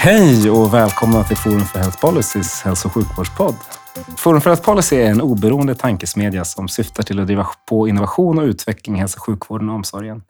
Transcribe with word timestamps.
Hej 0.00 0.50
och 0.50 0.74
välkomna 0.74 1.24
till 1.24 1.36
Forum 1.36 1.60
för 1.60 1.78
Health 1.78 2.00
Policys 2.00 2.62
hälso 2.62 2.88
och 2.88 2.94
sjukvårdspodd. 2.94 3.54
Forum 4.16 4.40
för 4.40 4.50
Health 4.50 4.62
Policy 4.62 4.96
är 4.96 5.10
en 5.10 5.20
oberoende 5.20 5.74
tankesmedja 5.74 6.44
som 6.44 6.68
syftar 6.68 7.02
till 7.02 7.20
att 7.20 7.26
driva 7.26 7.46
på 7.68 7.88
innovation 7.88 8.38
och 8.38 8.44
utveckling 8.44 8.96
i 8.96 8.98
hälso 8.98 9.18
och 9.18 9.24
sjukvården 9.24 9.68
och 9.68 9.74
omsorgen. 9.74 10.22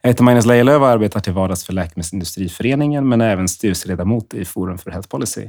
Jag 0.00 0.10
heter 0.10 0.24
Magnus 0.24 0.46
Lejelöw 0.46 0.84
och 0.84 0.88
arbetar 0.88 1.20
till 1.20 1.32
vardags 1.32 1.64
för 1.66 1.72
Läkemedelsindustriföreningen 1.72 3.08
men 3.08 3.20
är 3.20 3.30
även 3.30 3.48
styrelseledamot 3.48 4.34
i 4.34 4.44
Forum 4.44 4.78
för 4.78 4.90
Health 4.90 5.08
Policy. 5.08 5.48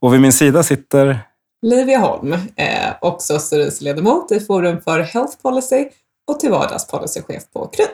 Och 0.00 0.14
vid 0.14 0.20
min 0.20 0.32
sida 0.32 0.62
sitter 0.62 1.18
Livia 1.62 1.98
Holm, 1.98 2.32
eh, 2.32 2.94
också 3.00 3.38
styrelseledamot 3.38 4.32
i 4.32 4.40
Forum 4.40 4.80
för 4.80 5.00
Health 5.00 5.36
Policy 5.42 5.88
och 6.30 6.40
till 6.40 6.50
vardags 6.50 6.86
policychef 6.86 7.42
på 7.52 7.66
KRY. 7.66 7.84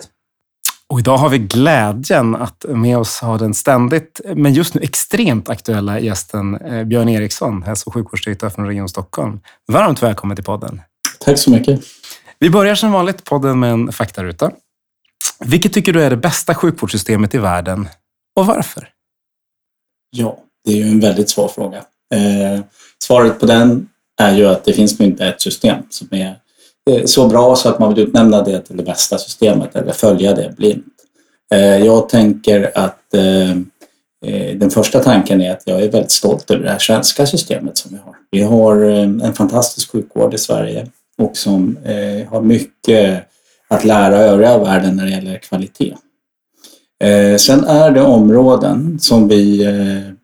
Och 0.91 0.99
idag 0.99 1.17
har 1.17 1.29
vi 1.29 1.39
glädjen 1.39 2.37
att 2.37 2.65
med 2.69 2.99
oss 2.99 3.21
ha 3.21 3.39
den 3.39 3.55
ständigt, 3.55 4.21
men 4.35 4.55
just 4.55 4.75
nu 4.75 4.81
extremt 4.81 5.49
aktuella 5.49 6.01
gästen 6.01 6.57
eh, 6.57 6.85
Björn 6.85 7.09
Eriksson, 7.09 7.63
hälso 7.63 7.87
och 7.87 7.95
sjukvårdsdirektör 7.95 8.51
från 8.51 8.67
Region 8.67 8.89
Stockholm. 8.89 9.41
Varmt 9.73 10.03
välkommen 10.03 10.37
till 10.37 10.45
podden. 10.45 10.81
Tack 11.19 11.39
så 11.39 11.51
mycket. 11.51 11.81
Vi 12.39 12.51
börjar 12.51 12.75
som 12.75 12.93
vanligt 12.93 13.25
podden 13.25 13.61
med 13.61 13.73
en 13.73 13.93
faktaruta. 13.93 14.51
Vilket 15.45 15.73
tycker 15.73 15.93
du 15.93 16.03
är 16.03 16.11
det 16.11 16.17
bästa 16.17 16.55
sjukvårdssystemet 16.55 17.35
i 17.35 17.39
världen 17.39 17.89
och 18.37 18.47
varför? 18.47 18.89
Ja, 20.11 20.39
det 20.65 20.73
är 20.73 20.77
ju 20.77 20.83
en 20.83 21.01
väldigt 21.01 21.31
svår 21.31 21.49
fråga. 21.49 21.79
Eh, 22.15 22.61
svaret 23.03 23.41
på 23.41 23.47
den 23.47 23.89
är 24.21 24.35
ju 24.35 24.47
att 24.47 24.65
det 24.65 24.73
finns 24.73 24.99
nog 24.99 25.09
inte 25.09 25.27
ett 25.27 25.41
system 25.41 25.83
som 25.91 26.09
är 26.11 26.37
Eh, 26.91 27.05
så 27.05 27.29
bra 27.29 27.57
så 27.57 27.69
att 27.69 27.79
man 27.79 27.95
vill 27.95 28.05
utnämna 28.09 28.43
det 28.43 28.61
till 28.61 28.77
det 28.77 28.83
bästa 28.83 29.19
systemet 29.19 29.77
eller 29.77 29.93
följa 29.93 30.35
det 30.35 30.57
blint. 30.57 30.85
Eh, 31.55 31.77
jag 31.87 32.09
tänker 32.09 32.71
att 32.75 33.15
eh, 33.15 33.57
den 34.57 34.71
första 34.71 34.99
tanken 34.99 35.41
är 35.41 35.53
att 35.53 35.63
jag 35.65 35.83
är 35.83 35.91
väldigt 35.91 36.11
stolt 36.11 36.51
över 36.51 36.65
det 36.65 36.71
här 36.71 36.79
svenska 36.79 37.27
systemet 37.27 37.79
som 37.79 37.91
vi 37.91 37.99
har. 38.05 38.15
Vi 38.31 38.43
har 38.43 38.77
en 39.25 39.35
fantastisk 39.35 39.93
sjukvård 39.93 40.35
i 40.35 40.39
Sverige 40.39 40.87
och 41.19 41.37
som 41.37 41.79
har 42.31 42.41
mycket 42.41 43.25
att 43.69 43.85
lära 43.85 44.17
övriga 44.17 44.59
världen 44.59 44.97
när 44.97 45.05
det 45.05 45.11
gäller 45.11 45.39
kvalitet. 45.39 45.95
Sen 47.39 47.65
är 47.65 47.91
det 47.91 48.03
områden 48.03 48.99
som 49.01 49.29
vi 49.29 49.67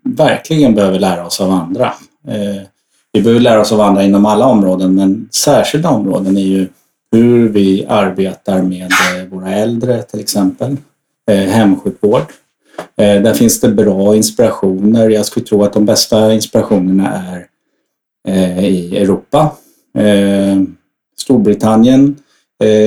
verkligen 0.04 0.74
behöver 0.74 0.98
lära 0.98 1.26
oss 1.26 1.40
av 1.40 1.50
andra. 1.50 1.94
Vi 3.16 3.22
behöver 3.22 3.40
lära 3.40 3.60
oss 3.60 3.72
av 3.72 3.80
andra 3.80 4.04
inom 4.04 4.26
alla 4.26 4.46
områden 4.46 4.94
men 4.94 5.28
särskilda 5.32 5.88
områden 5.88 6.36
är 6.36 6.42
ju 6.42 6.68
hur 7.12 7.48
vi 7.48 7.86
arbetar 7.88 8.62
med 8.62 8.82
eh, 8.82 9.26
våra 9.30 9.50
äldre 9.50 10.02
till 10.02 10.20
exempel, 10.20 10.76
eh, 11.30 11.36
hemsjukvård. 11.36 12.22
Eh, 12.96 13.22
där 13.22 13.34
finns 13.34 13.60
det 13.60 13.68
bra 13.68 14.16
inspirationer. 14.16 15.10
Jag 15.10 15.26
skulle 15.26 15.46
tro 15.46 15.62
att 15.62 15.72
de 15.72 15.84
bästa 15.84 16.34
inspirationerna 16.34 17.22
är 18.24 18.62
i 18.64 18.96
Europa. 18.96 19.56
Storbritannien 21.18 22.16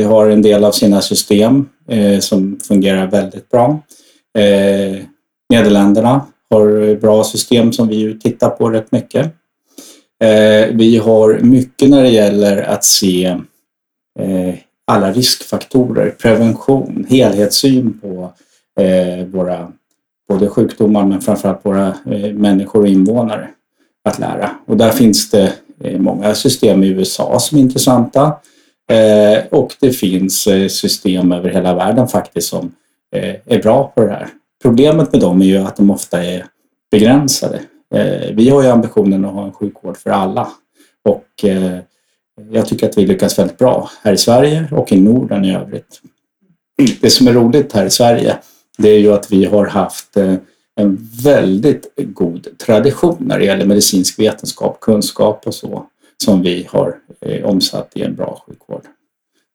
har 0.07 0.29
en 0.29 0.41
del 0.41 0.63
av 0.63 0.71
sina 0.71 1.01
system 1.01 1.69
som 2.19 2.59
fungerar 2.67 3.07
väldigt 3.07 3.49
bra. 3.49 3.79
Nederländerna 5.49 6.25
har 6.49 6.95
bra 6.95 7.23
system 7.23 7.73
som 7.73 7.87
vi 7.87 8.19
tittar 8.19 8.49
på 8.49 8.69
rätt 8.69 8.91
mycket. 8.91 9.38
Eh, 10.23 10.67
vi 10.75 10.97
har 10.97 11.39
mycket 11.39 11.89
när 11.89 12.03
det 12.03 12.09
gäller 12.09 12.61
att 12.61 12.83
se 12.83 13.25
eh, 14.19 14.55
alla 14.87 15.11
riskfaktorer, 15.11 16.09
prevention, 16.09 17.05
helhetssyn 17.09 17.99
på 18.01 18.33
eh, 18.81 19.25
våra 19.25 19.71
både 20.29 20.49
sjukdomar 20.49 21.05
men 21.05 21.21
framförallt 21.21 21.65
våra 21.65 21.93
människor 22.33 22.81
och 22.81 22.87
invånare 22.87 23.47
att 24.03 24.19
lära. 24.19 24.51
Och 24.65 24.77
där 24.77 24.91
finns 24.91 25.29
det 25.29 25.53
många 25.97 26.35
system 26.35 26.83
i 26.83 26.87
USA 26.87 27.39
som 27.39 27.57
är 27.57 27.61
intressanta 27.61 28.33
och 29.49 29.75
det 29.79 29.91
finns 29.91 30.47
system 30.69 31.31
över 31.31 31.49
hela 31.49 31.75
världen 31.75 32.07
faktiskt 32.07 32.47
som 32.47 32.71
är 33.45 33.61
bra 33.61 33.91
på 33.95 34.01
det 34.01 34.11
här. 34.11 34.27
Problemet 34.61 35.11
med 35.11 35.21
dem 35.21 35.41
är 35.41 35.45
ju 35.45 35.57
att 35.57 35.75
de 35.75 35.91
ofta 35.91 36.23
är 36.23 36.45
begränsade. 36.91 37.59
Eh, 37.95 38.35
vi 38.35 38.49
har 38.49 38.63
ju 38.63 38.69
ambitionen 38.69 39.25
att 39.25 39.33
ha 39.33 39.45
en 39.45 39.53
sjukvård 39.53 39.97
för 39.97 40.09
alla 40.09 40.51
och 41.03 41.45
eh, 41.45 41.79
jag 42.51 42.65
tycker 42.65 42.89
att 42.89 42.97
vi 42.97 43.05
lyckas 43.05 43.39
väldigt 43.39 43.57
bra 43.57 43.89
här 44.01 44.13
i 44.13 44.17
Sverige 44.17 44.67
och 44.71 44.91
i 44.91 45.01
Norden 45.01 45.45
i 45.45 45.55
övrigt. 45.55 46.01
Det 47.01 47.09
som 47.09 47.27
är 47.27 47.33
roligt 47.33 47.73
här 47.73 47.85
i 47.85 47.89
Sverige 47.89 48.37
det 48.77 48.89
är 48.89 48.99
ju 48.99 49.13
att 49.13 49.31
vi 49.31 49.45
har 49.45 49.65
haft 49.65 50.17
eh, 50.17 50.35
en 50.75 51.09
väldigt 51.23 51.93
god 51.97 52.47
tradition 52.57 53.17
när 53.19 53.39
det 53.39 53.45
gäller 53.45 53.65
medicinsk 53.65 54.19
vetenskap, 54.19 54.79
kunskap 54.79 55.47
och 55.47 55.55
så 55.55 55.85
som 56.23 56.41
vi 56.41 56.67
har 56.69 56.95
eh, 57.21 57.45
omsatt 57.45 57.91
i 57.95 58.01
en 58.03 58.15
bra 58.15 58.43
sjukvård. 58.47 58.83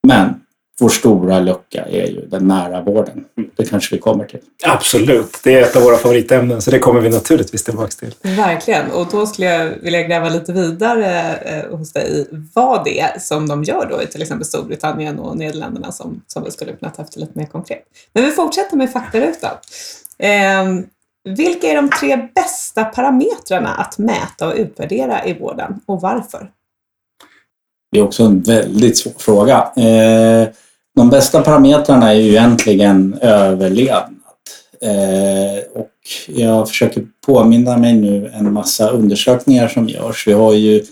Men 0.06 0.43
vår 0.80 0.88
stora 0.88 1.40
lucka 1.40 1.84
är 1.84 2.06
ju 2.06 2.26
den 2.26 2.48
nära 2.48 2.82
vården. 2.82 3.24
Det 3.56 3.64
kanske 3.64 3.94
vi 3.94 4.00
kommer 4.00 4.24
till. 4.24 4.40
Absolut, 4.66 5.40
det 5.44 5.54
är 5.54 5.62
ett 5.62 5.76
av 5.76 5.82
våra 5.82 5.96
favoritämnen 5.96 6.62
så 6.62 6.70
det 6.70 6.78
kommer 6.78 7.00
vi 7.00 7.10
naturligtvis 7.10 7.64
tillbaka 7.64 7.90
till. 7.90 8.14
Verkligen, 8.22 8.90
och 8.90 9.06
då 9.10 9.26
skulle 9.26 9.46
jag 9.46 9.70
vilja 9.82 10.02
gräva 10.02 10.28
lite 10.28 10.52
vidare 10.52 11.36
eh, 11.36 11.78
hos 11.78 11.92
dig 11.92 12.20
i 12.20 12.26
vad 12.54 12.84
det 12.84 13.00
är 13.00 13.18
som 13.18 13.48
de 13.48 13.64
gör 13.64 13.86
då 13.90 14.02
i 14.02 14.06
till 14.06 14.22
exempel 14.22 14.46
Storbritannien 14.46 15.18
och 15.18 15.36
Nederländerna 15.36 15.92
som, 15.92 16.22
som 16.26 16.44
vi 16.44 16.50
skulle 16.50 16.72
kunna 16.72 16.90
ta 16.90 17.02
efter 17.02 17.20
lite 17.20 17.38
mer 17.38 17.46
konkret. 17.46 17.82
Men 18.12 18.24
vi 18.24 18.30
fortsätter 18.30 18.76
med 18.76 18.92
faktarutan. 18.92 19.56
Eh, 20.18 20.64
vilka 21.28 21.66
är 21.66 21.74
de 21.74 21.90
tre 21.90 22.28
bästa 22.34 22.84
parametrarna 22.84 23.74
att 23.74 23.98
mäta 23.98 24.48
och 24.48 24.54
utvärdera 24.56 25.26
i 25.26 25.38
vården 25.38 25.80
och 25.86 26.00
varför? 26.00 26.50
Det 27.92 27.98
är 27.98 28.02
också 28.02 28.22
en 28.22 28.40
väldigt 28.40 28.98
svår 28.98 29.12
fråga. 29.18 29.72
Eh, 29.76 30.48
de 30.96 31.10
bästa 31.10 31.42
parametrarna 31.42 32.10
är 32.10 32.14
ju 32.14 32.28
egentligen 32.28 33.18
överlevnad. 33.20 34.10
Eh, 34.80 35.80
och 35.80 35.90
jag 36.26 36.68
försöker 36.68 37.06
påminna 37.26 37.76
mig 37.76 37.94
nu 37.94 38.30
en 38.34 38.52
massa 38.52 38.90
undersökningar 38.90 39.68
som 39.68 39.88
görs. 39.88 40.26
Vi 40.26 40.32
har 40.32 40.52
ju 40.52 40.84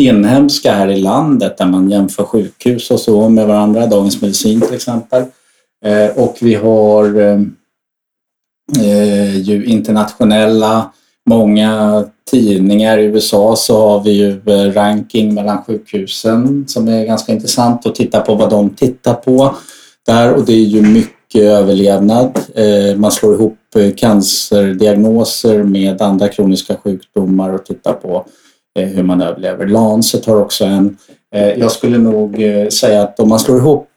inhemska 0.00 0.72
här 0.72 0.88
i 0.88 0.96
landet 0.96 1.58
där 1.58 1.66
man 1.66 1.90
jämför 1.90 2.24
sjukhus 2.24 2.90
och 2.90 3.00
så 3.00 3.28
med 3.28 3.46
varandra, 3.46 3.86
Dagens 3.86 4.22
Medicin 4.22 4.60
till 4.60 4.74
exempel. 4.74 5.24
Eh, 5.84 6.18
och 6.18 6.36
vi 6.40 6.54
har 6.54 7.20
eh, 7.20 7.40
eh 8.82 9.36
ju 9.36 9.64
internationella, 9.64 10.92
många 11.26 12.04
tidningar. 12.30 12.98
I 12.98 13.04
USA 13.04 13.56
så 13.56 13.88
har 13.88 14.04
vi 14.04 14.10
ju 14.10 14.40
eh, 14.46 14.72
ranking 14.72 15.34
mellan 15.34 15.64
sjukhusen 15.64 16.68
som 16.68 16.88
är 16.88 17.04
ganska 17.04 17.32
intressant 17.32 17.86
att 17.86 17.94
titta 17.94 18.20
på 18.20 18.34
vad 18.34 18.50
de 18.50 18.70
tittar 18.70 19.14
på 19.14 19.54
där 20.06 20.34
och 20.34 20.44
det 20.44 20.52
är 20.52 20.64
ju 20.64 20.82
mycket 20.82 21.42
överlevnad. 21.42 22.38
Eh, 22.54 22.96
man 22.96 23.10
slår 23.10 23.34
ihop 23.34 23.58
eh, 23.76 23.94
cancerdiagnoser 23.94 25.62
med 25.62 26.02
andra 26.02 26.28
kroniska 26.28 26.76
sjukdomar 26.76 27.52
och 27.52 27.66
tittar 27.66 27.92
på 27.92 28.26
hur 28.78 29.02
man 29.02 29.22
överlever. 29.22 29.66
Lancet 29.66 30.26
har 30.26 30.40
också 30.40 30.64
en. 30.64 30.96
Jag 31.56 31.72
skulle 31.72 31.98
nog 31.98 32.36
säga 32.72 33.02
att 33.02 33.20
om 33.20 33.28
man 33.28 33.38
slår 33.38 33.58
ihop 33.58 33.88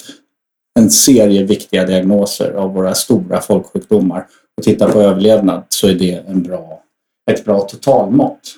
en 0.80 0.89
serie 0.89 1.44
viktiga 1.44 1.86
diagnoser 1.86 2.51
av 2.51 2.74
våra 2.74 2.95
stora 2.95 3.42
folksjukdomar 3.42 4.25
och 4.57 4.63
tittar 4.63 4.92
på 4.92 5.01
överlevnad 5.01 5.63
så 5.69 5.88
är 5.88 5.94
det 5.94 6.24
en 6.27 6.44
bra 6.44 6.80
ett 7.30 7.46
bra 7.46 7.62
totalmått. 7.62 8.56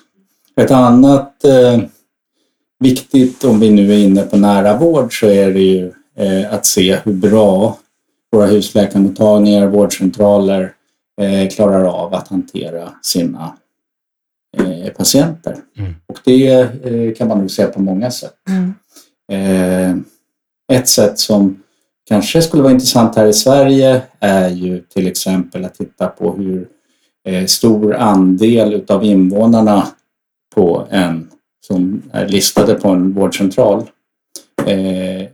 Ett 0.56 0.70
annat 0.70 1.44
eh, 1.44 1.80
viktigt, 2.80 3.44
om 3.44 3.60
vi 3.60 3.70
nu 3.70 3.92
är 3.92 3.98
inne 3.98 4.22
på 4.22 4.36
nära 4.36 4.78
vård, 4.78 5.20
så 5.20 5.26
är 5.26 5.52
det 5.52 5.60
ju 5.60 5.92
eh, 6.16 6.54
att 6.54 6.66
se 6.66 6.98
hur 7.04 7.12
bra 7.12 7.78
våra 8.32 8.46
husläkarmottagningar, 8.46 9.66
vårdcentraler 9.66 10.72
eh, 11.20 11.48
klarar 11.48 11.84
av 11.84 12.14
att 12.14 12.28
hantera 12.28 12.92
sina 13.02 13.56
eh, 14.58 14.92
patienter. 14.92 15.56
Mm. 15.78 15.94
Och 16.06 16.18
det 16.24 16.52
eh, 16.84 17.14
kan 17.14 17.28
man 17.28 17.38
nog 17.38 17.50
se 17.50 17.66
på 17.66 17.82
många 17.82 18.10
sätt. 18.10 18.34
Mm. 18.48 18.74
Eh, 19.32 19.96
ett 20.78 20.88
sätt 20.88 21.18
som 21.18 21.62
kanske 22.08 22.42
skulle 22.42 22.62
vara 22.62 22.72
intressant 22.72 23.16
här 23.16 23.26
i 23.26 23.32
Sverige 23.32 24.02
är 24.20 24.48
ju 24.48 24.80
till 24.80 25.06
exempel 25.06 25.64
att 25.64 25.74
titta 25.74 26.06
på 26.06 26.32
hur 26.32 26.68
Eh, 27.24 27.46
stor 27.46 27.94
andel 27.94 28.74
utav 28.74 29.04
invånarna 29.04 29.86
på 30.54 30.86
en 30.90 31.30
som 31.66 32.02
är 32.12 32.28
listade 32.28 32.74
på 32.74 32.88
en 32.88 33.12
vårdcentral. 33.12 33.78
Eh, 34.66 35.28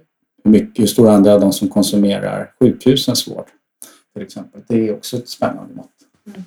hur, 0.44 0.50
mycket, 0.50 0.82
hur 0.82 0.86
stor 0.86 1.10
andel 1.10 1.32
av 1.32 1.40
de 1.40 1.52
som 1.52 1.68
konsumerar 1.68 2.50
sjukhusens 2.60 3.28
vård 3.28 3.46
till 4.14 4.22
exempel. 4.22 4.60
Det 4.68 4.88
är 4.88 4.96
också 4.96 5.16
ett 5.16 5.28
spännande 5.28 5.74
mått. 5.74 5.90
Mm. 6.26 6.44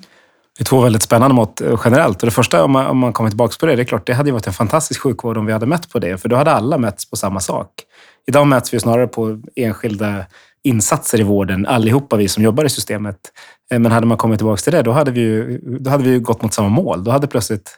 Det 0.57 0.63
är 0.63 0.65
två 0.65 0.81
väldigt 0.81 1.03
spännande 1.03 1.35
mått 1.35 1.61
eh, 1.61 1.81
generellt. 1.85 2.23
Och 2.23 2.27
det 2.27 2.31
första, 2.31 2.63
om 2.63 2.71
man, 2.71 2.87
om 2.87 2.97
man 2.97 3.13
kommer 3.13 3.29
tillbaka 3.29 3.55
på 3.59 3.65
det, 3.65 3.75
det 3.75 3.81
är 3.81 3.85
klart, 3.85 4.07
det 4.07 4.13
hade 4.13 4.29
ju 4.29 4.33
varit 4.33 4.47
en 4.47 4.53
fantastisk 4.53 5.01
sjukvård 5.01 5.37
om 5.37 5.45
vi 5.45 5.53
hade 5.53 5.65
mätt 5.65 5.89
på 5.89 5.99
det, 5.99 6.17
för 6.17 6.29
då 6.29 6.35
hade 6.35 6.51
alla 6.51 6.77
mätts 6.77 7.09
på 7.09 7.15
samma 7.15 7.39
sak. 7.39 7.69
Idag 8.27 8.47
mäts 8.47 8.73
vi 8.73 8.79
snarare 8.79 9.07
på 9.07 9.41
enskilda 9.55 10.25
insatser 10.63 11.19
i 11.19 11.23
vården, 11.23 11.65
allihopa 11.65 12.15
vi 12.15 12.27
som 12.27 12.43
jobbar 12.43 12.65
i 12.65 12.69
systemet. 12.69 13.17
Eh, 13.71 13.79
Men 13.79 13.91
hade 13.91 14.05
man 14.05 14.17
kommit 14.17 14.39
tillbaka 14.39 14.61
till 14.61 14.73
det, 14.73 14.81
då 14.81 14.91
hade 14.91 15.11
vi 15.11 15.21
ju, 15.21 15.59
då 15.79 15.89
hade 15.89 16.03
vi 16.03 16.09
ju 16.09 16.19
gått 16.19 16.41
mot 16.41 16.53
samma 16.53 16.69
mål. 16.69 17.03
Då 17.03 17.11
hade 17.11 17.27
plötsligt, 17.27 17.77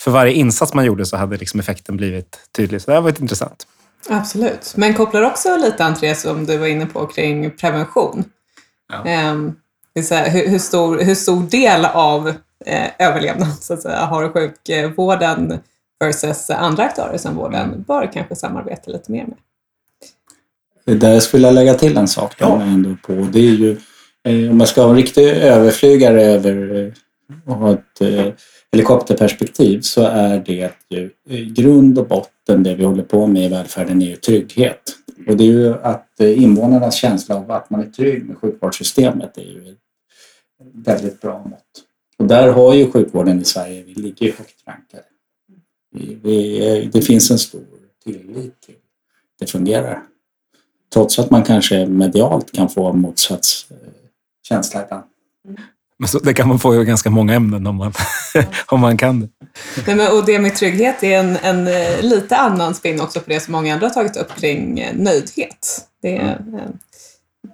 för 0.00 0.10
varje 0.10 0.32
insats 0.32 0.74
man 0.74 0.84
gjorde 0.84 1.06
så 1.06 1.16
hade 1.16 1.36
liksom 1.36 1.60
effekten 1.60 1.96
blivit 1.96 2.38
tydlig. 2.56 2.82
Så 2.82 2.90
det 2.90 2.94
här 2.94 3.00
var 3.00 3.10
varit 3.10 3.20
intressant. 3.20 3.66
Absolut. 4.08 4.74
Men 4.76 4.94
kopplar 4.94 5.22
också 5.22 5.56
lite 5.56 5.84
an 5.84 5.94
till 5.94 6.08
det 6.08 6.14
som 6.14 6.46
du 6.46 6.56
var 6.56 6.66
inne 6.66 6.86
på 6.86 7.06
kring 7.06 7.50
prevention. 7.50 8.24
Ja. 8.92 9.34
Vill 9.94 10.06
säga, 10.06 10.28
hur, 10.28 10.48
hur, 10.48 10.58
stor, 10.58 10.98
hur 10.98 11.14
stor 11.14 11.42
del 11.42 11.84
av 11.84 12.28
eh, 12.66 12.88
överlevnad 12.98 13.54
så 13.60 13.74
att 13.74 13.82
säga, 13.82 14.04
har 14.04 14.28
sjukvården 14.28 15.60
versus 16.00 16.50
andra 16.50 16.82
aktörer 16.82 17.18
som 17.18 17.36
vården 17.36 17.84
bör 17.88 18.10
kanske 18.12 18.36
samarbeta 18.36 18.90
lite 18.90 19.12
mer 19.12 19.26
med. 19.26 19.36
Det 20.84 20.94
där 20.94 21.20
skulle 21.20 21.46
jag 21.46 21.54
lägga 21.54 21.74
till 21.74 21.96
en 21.96 22.08
sak 22.08 22.34
Ja. 22.38 22.62
ändå 22.62 22.96
på. 23.02 23.12
Det 23.12 23.38
är 23.38 23.54
ju, 23.54 23.76
eh, 24.24 24.50
om 24.50 24.58
man 24.58 24.66
ska 24.66 24.82
ha 24.82 24.90
en 24.90 24.96
riktig 24.96 25.28
överflygare 25.28 26.22
över 26.22 26.84
eh, 26.84 26.92
och 27.46 27.54
ha 27.56 27.72
ett 27.72 28.00
eh, 28.00 28.32
helikopterperspektiv 28.72 29.80
så 29.80 30.02
är 30.02 30.38
det 30.46 30.72
ju 30.88 31.10
i 31.28 31.44
grund 31.44 31.98
och 31.98 32.08
botten 32.08 32.62
det 32.62 32.74
vi 32.74 32.84
håller 32.84 33.02
på 33.02 33.26
med 33.26 33.44
i 33.44 33.48
välfärden 33.48 34.02
är 34.02 34.06
ju 34.06 34.16
trygghet. 34.16 34.96
Och 35.28 35.36
det 35.36 35.44
är 35.44 35.48
ju 35.48 35.74
att 35.82 36.20
invånarnas 36.20 36.94
känsla 36.94 37.36
av 37.36 37.50
att 37.50 37.70
man 37.70 37.80
är 37.80 37.90
trygg 37.90 38.24
med 38.24 38.38
sjukvårdssystemet 38.38 39.38
är 39.38 39.42
ju 39.42 39.58
ett 39.58 39.78
väldigt 40.74 41.20
bra 41.20 41.46
mått. 41.50 41.84
Och 42.18 42.26
där 42.26 42.48
har 42.48 42.74
ju 42.74 42.90
sjukvården 42.90 43.40
i 43.40 43.44
Sverige, 43.44 43.82
vi 43.82 43.94
ligger 43.94 44.26
ju 44.26 44.32
högt 44.32 44.66
rankade. 44.66 45.02
Vi, 45.94 46.18
vi, 46.22 46.90
det 46.92 47.02
finns 47.02 47.30
en 47.30 47.38
stor 47.38 47.60
tillit 48.04 48.60
till 48.60 48.74
det 49.40 49.46
fungerar. 49.46 50.02
Trots 50.92 51.18
att 51.18 51.30
man 51.30 51.42
kanske 51.42 51.86
medialt 51.86 52.52
kan 52.52 52.68
få 52.68 52.92
motsats 52.92 53.66
eh, 53.70 53.76
känsla 54.48 54.84
ibland. 54.84 55.04
Men 55.98 56.08
så, 56.08 56.18
det 56.18 56.34
kan 56.34 56.48
man 56.48 56.58
få 56.58 56.82
i 56.82 56.84
ganska 56.84 57.10
många 57.10 57.34
ämnen 57.34 57.66
om 57.66 57.76
man, 57.76 57.92
om 58.66 58.80
man 58.80 58.96
kan 58.96 59.20
det. 59.20 59.28
Nej, 59.86 59.96
men, 59.96 60.16
och 60.16 60.26
det 60.26 60.38
med 60.38 60.54
trygghet 60.56 61.02
är 61.02 61.18
en, 61.18 61.36
en 61.36 61.66
eh, 61.66 62.02
lite 62.02 62.36
annan 62.36 62.74
spin 62.74 63.00
också 63.00 63.20
på 63.20 63.30
det 63.30 63.40
som 63.40 63.52
många 63.52 63.74
andra 63.74 63.86
har 63.86 63.94
tagit 63.94 64.16
upp 64.16 64.36
kring 64.36 64.80
eh, 64.80 64.94
nöjdhet. 64.96 65.88
Det 66.02 66.16
är 66.16 66.20
en 66.22 66.78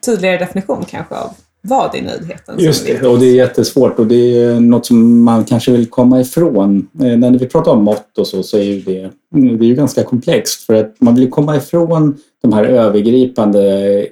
tydligare 0.06 0.36
definition 0.38 0.84
kanske 0.84 1.14
av 1.14 1.30
vad 1.62 1.94
är 1.94 2.02
nöjdheten. 2.02 2.58
Just 2.58 2.86
det, 2.86 3.06
och 3.06 3.18
det 3.18 3.26
är 3.26 3.34
jättesvårt 3.34 3.98
och 3.98 4.06
det 4.06 4.42
är 4.42 4.60
något 4.60 4.86
som 4.86 5.22
man 5.22 5.44
kanske 5.44 5.72
vill 5.72 5.86
komma 5.86 6.20
ifrån. 6.20 6.88
Eh, 7.00 7.18
När 7.18 7.38
vi 7.38 7.46
pratar 7.46 7.72
om 7.72 7.84
mått 7.84 8.18
och 8.18 8.26
så, 8.26 8.42
så 8.42 8.58
är 8.58 8.62
ju 8.62 8.80
det, 8.80 9.10
mm, 9.34 9.58
det 9.58 9.64
är 9.64 9.68
ju 9.68 9.74
ganska 9.74 10.02
komplext 10.02 10.62
för 10.62 10.74
att 10.74 10.96
man 10.98 11.14
vill 11.14 11.30
komma 11.30 11.56
ifrån 11.56 12.18
de 12.42 12.52
här 12.52 12.64
övergripande 12.64 14.06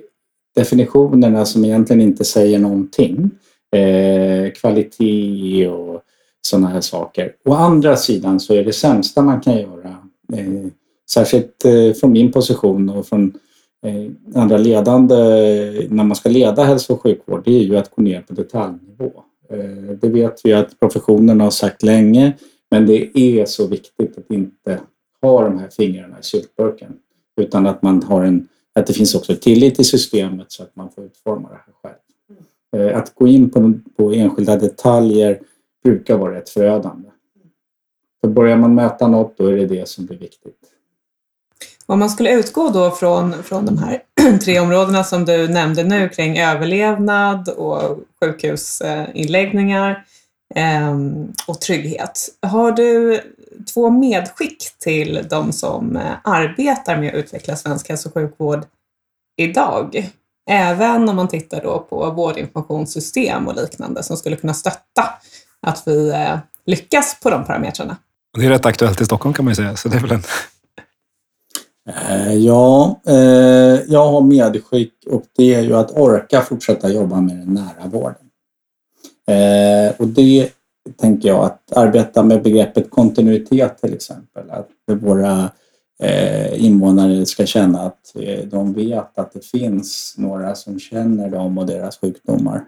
definitionerna 0.56 1.44
som 1.44 1.64
egentligen 1.64 2.02
inte 2.02 2.24
säger 2.24 2.58
någonting. 2.58 3.30
Eh, 3.76 4.52
kvalitet 4.52 5.68
och 5.68 6.02
sådana 6.46 6.68
här 6.68 6.80
saker. 6.80 7.32
Å 7.44 7.52
andra 7.52 7.96
sidan 7.96 8.40
så 8.40 8.54
är 8.54 8.64
det 8.64 8.72
sämsta 8.72 9.22
man 9.22 9.40
kan 9.40 9.56
göra, 9.56 9.96
eh, 10.32 10.66
särskilt 11.10 11.64
eh, 11.64 11.92
från 12.00 12.12
min 12.12 12.32
position 12.32 12.88
och 12.88 13.06
från 13.06 13.32
eh, 13.86 14.40
andra 14.40 14.56
ledande, 14.56 15.16
när 15.88 16.04
man 16.04 16.16
ska 16.16 16.28
leda 16.28 16.64
hälso 16.64 16.92
och 16.92 17.02
sjukvård, 17.02 17.42
det 17.44 17.58
är 17.58 17.62
ju 17.62 17.76
att 17.76 17.90
gå 17.90 18.02
ner 18.02 18.20
på 18.20 18.32
detaljnivå. 18.32 19.12
Eh, 19.50 19.96
det 20.00 20.08
vet 20.08 20.40
vi 20.44 20.52
att 20.52 20.80
professionen 20.80 21.40
har 21.40 21.50
sagt 21.50 21.82
länge, 21.82 22.32
men 22.70 22.86
det 22.86 23.18
är 23.18 23.46
så 23.46 23.66
viktigt 23.66 24.18
att 24.18 24.30
inte 24.30 24.80
ha 25.22 25.44
de 25.44 25.58
här 25.58 25.68
fingrarna 25.68 26.16
i 26.20 26.22
syltburken, 26.22 26.92
utan 27.36 27.66
att 27.66 27.82
man 27.82 28.02
har 28.02 28.24
en, 28.24 28.48
att 28.74 28.86
det 28.86 28.92
finns 28.92 29.14
också 29.14 29.36
tillit 29.36 29.74
till 29.74 29.84
systemet 29.84 30.52
så 30.52 30.62
att 30.62 30.76
man 30.76 30.90
får 30.90 31.04
utforma 31.04 31.48
det 31.48 31.54
här 31.66 31.74
själv. 31.82 32.90
Eh, 32.90 32.98
att 32.98 33.14
gå 33.14 33.26
in 33.26 33.50
på, 33.50 33.72
på 33.96 34.12
enskilda 34.12 34.56
detaljer 34.56 35.40
brukar 35.84 36.16
vara 36.16 36.34
rätt 36.34 36.48
förödande. 36.48 37.08
För 38.20 38.28
börjar 38.28 38.56
man 38.56 38.74
mäta 38.74 39.08
något, 39.08 39.38
då 39.38 39.46
är 39.46 39.56
det 39.56 39.66
det 39.66 39.88
som 39.88 40.06
blir 40.06 40.18
viktigt. 40.18 40.58
Om 41.86 41.98
man 41.98 42.10
skulle 42.10 42.34
utgå 42.34 42.68
då 42.68 42.90
från, 42.90 43.42
från 43.42 43.66
de 43.66 43.78
här 43.78 44.02
tre 44.44 44.60
områdena 44.60 45.04
som 45.04 45.24
du 45.24 45.48
nämnde 45.48 45.84
nu 45.84 46.08
kring 46.08 46.38
överlevnad 46.38 47.48
och 47.48 47.98
sjukhusinläggningar 48.20 50.04
eh, 50.54 50.96
och 51.46 51.60
trygghet. 51.60 52.28
Har 52.42 52.72
du 52.72 53.20
två 53.74 53.90
medskick 53.90 54.78
till 54.78 55.26
de 55.30 55.52
som 55.52 55.96
eh, 55.96 56.12
arbetar 56.24 56.96
med 56.96 57.08
att 57.08 57.14
utveckla 57.14 57.56
svensk 57.56 57.88
hälso 57.88 58.08
och 58.08 58.14
sjukvård 58.14 58.64
idag? 59.36 60.10
Även 60.50 61.08
om 61.08 61.16
man 61.16 61.28
tittar 61.28 61.62
då 61.62 61.78
på 61.78 62.10
vårdinformationssystem 62.10 63.48
och 63.48 63.56
liknande 63.56 64.02
som 64.02 64.16
skulle 64.16 64.36
kunna 64.36 64.54
stötta 64.54 65.04
att 65.62 65.82
vi 65.86 66.08
eh, 66.10 66.38
lyckas 66.66 67.20
på 67.22 67.30
de 67.30 67.44
parametrarna. 67.44 67.96
Det 68.38 68.46
är 68.46 68.50
rätt 68.50 68.66
aktuellt 68.66 69.00
i 69.00 69.04
Stockholm 69.04 69.34
kan 69.34 69.44
man 69.44 69.52
ju 69.52 69.56
säga. 69.56 69.76
Så 69.76 69.88
det 69.88 69.96
är 69.96 70.00
väl 70.00 70.12
en... 70.12 70.22
Eh, 71.88 72.34
Ja, 72.34 73.00
eh, 73.06 73.14
jag 73.88 74.06
har 74.10 74.20
medskick 74.20 74.92
och 75.06 75.22
det 75.36 75.54
är 75.54 75.60
ju 75.60 75.76
att 75.76 75.90
orka 75.90 76.40
fortsätta 76.40 76.88
jobba 76.88 77.20
med 77.20 77.36
den 77.36 77.54
nära 77.54 77.88
vården. 77.88 78.30
Eh, 79.28 79.94
Och 79.98 80.08
det 80.08 80.50
tänker 80.96 81.28
jag 81.28 81.44
att 81.44 81.72
arbeta 81.72 82.22
med 82.22 82.42
begreppet 82.42 82.90
kontinuitet 82.90 83.78
till 83.78 83.94
exempel. 83.94 84.50
Att 84.50 84.68
våra 84.86 85.50
eh, 86.02 86.64
invånare 86.64 87.26
ska 87.26 87.46
känna 87.46 87.80
att 87.80 88.16
eh, 88.16 88.44
de 88.44 88.72
vet 88.72 89.18
att 89.18 89.32
det 89.32 89.44
finns 89.44 90.14
några 90.18 90.54
som 90.54 90.78
känner 90.80 91.30
dem 91.30 91.58
och 91.58 91.66
deras 91.66 91.98
sjukdomar. 91.98 92.64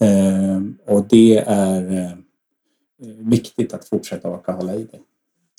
Eh, 0.00 0.60
Och 0.94 1.04
det 1.08 1.38
är 1.46 1.92
eh, 1.92 2.10
viktigt 3.18 3.74
att 3.74 3.84
fortsätta 3.84 4.28
orka 4.28 4.52
hålla 4.52 4.74
i 4.74 4.82
det. 4.92 4.98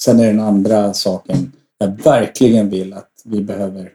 Sen 0.02 0.20
är 0.20 0.28
den 0.28 0.40
andra 0.40 0.94
saken 0.94 1.52
jag 1.78 2.04
verkligen 2.04 2.70
vill 2.70 2.94
att 2.94 3.22
vi 3.26 3.42
behöver 3.42 3.92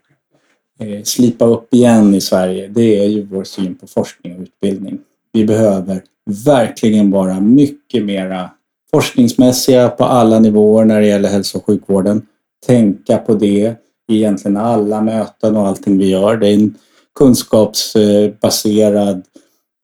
eh, 0.78 1.02
slipa 1.02 1.44
upp 1.44 1.74
igen 1.74 2.14
i 2.14 2.20
Sverige, 2.20 2.68
det 2.68 3.04
är 3.04 3.08
ju 3.08 3.22
vår 3.26 3.44
syn 3.44 3.74
på 3.74 3.86
forskning 3.86 4.36
och 4.36 4.42
utbildning. 4.42 4.98
Vi 5.36 5.44
behöver 5.44 6.02
verkligen 6.44 7.10
vara 7.10 7.40
mycket 7.40 8.04
mera 8.04 8.50
forskningsmässiga 8.90 9.88
på 9.88 10.04
alla 10.04 10.38
nivåer 10.38 10.84
när 10.84 11.00
det 11.00 11.06
gäller 11.06 11.28
hälso 11.28 11.58
och 11.58 11.66
sjukvården. 11.66 12.26
Tänka 12.66 13.18
på 13.18 13.34
det 13.34 13.74
i 14.08 14.16
egentligen 14.16 14.56
alla 14.56 15.00
möten 15.00 15.56
och 15.56 15.66
allting 15.66 15.98
vi 15.98 16.10
gör. 16.10 16.36
Det 16.36 16.48
är 16.48 16.54
en 16.54 16.74
kunskapsbaserad 17.18 19.22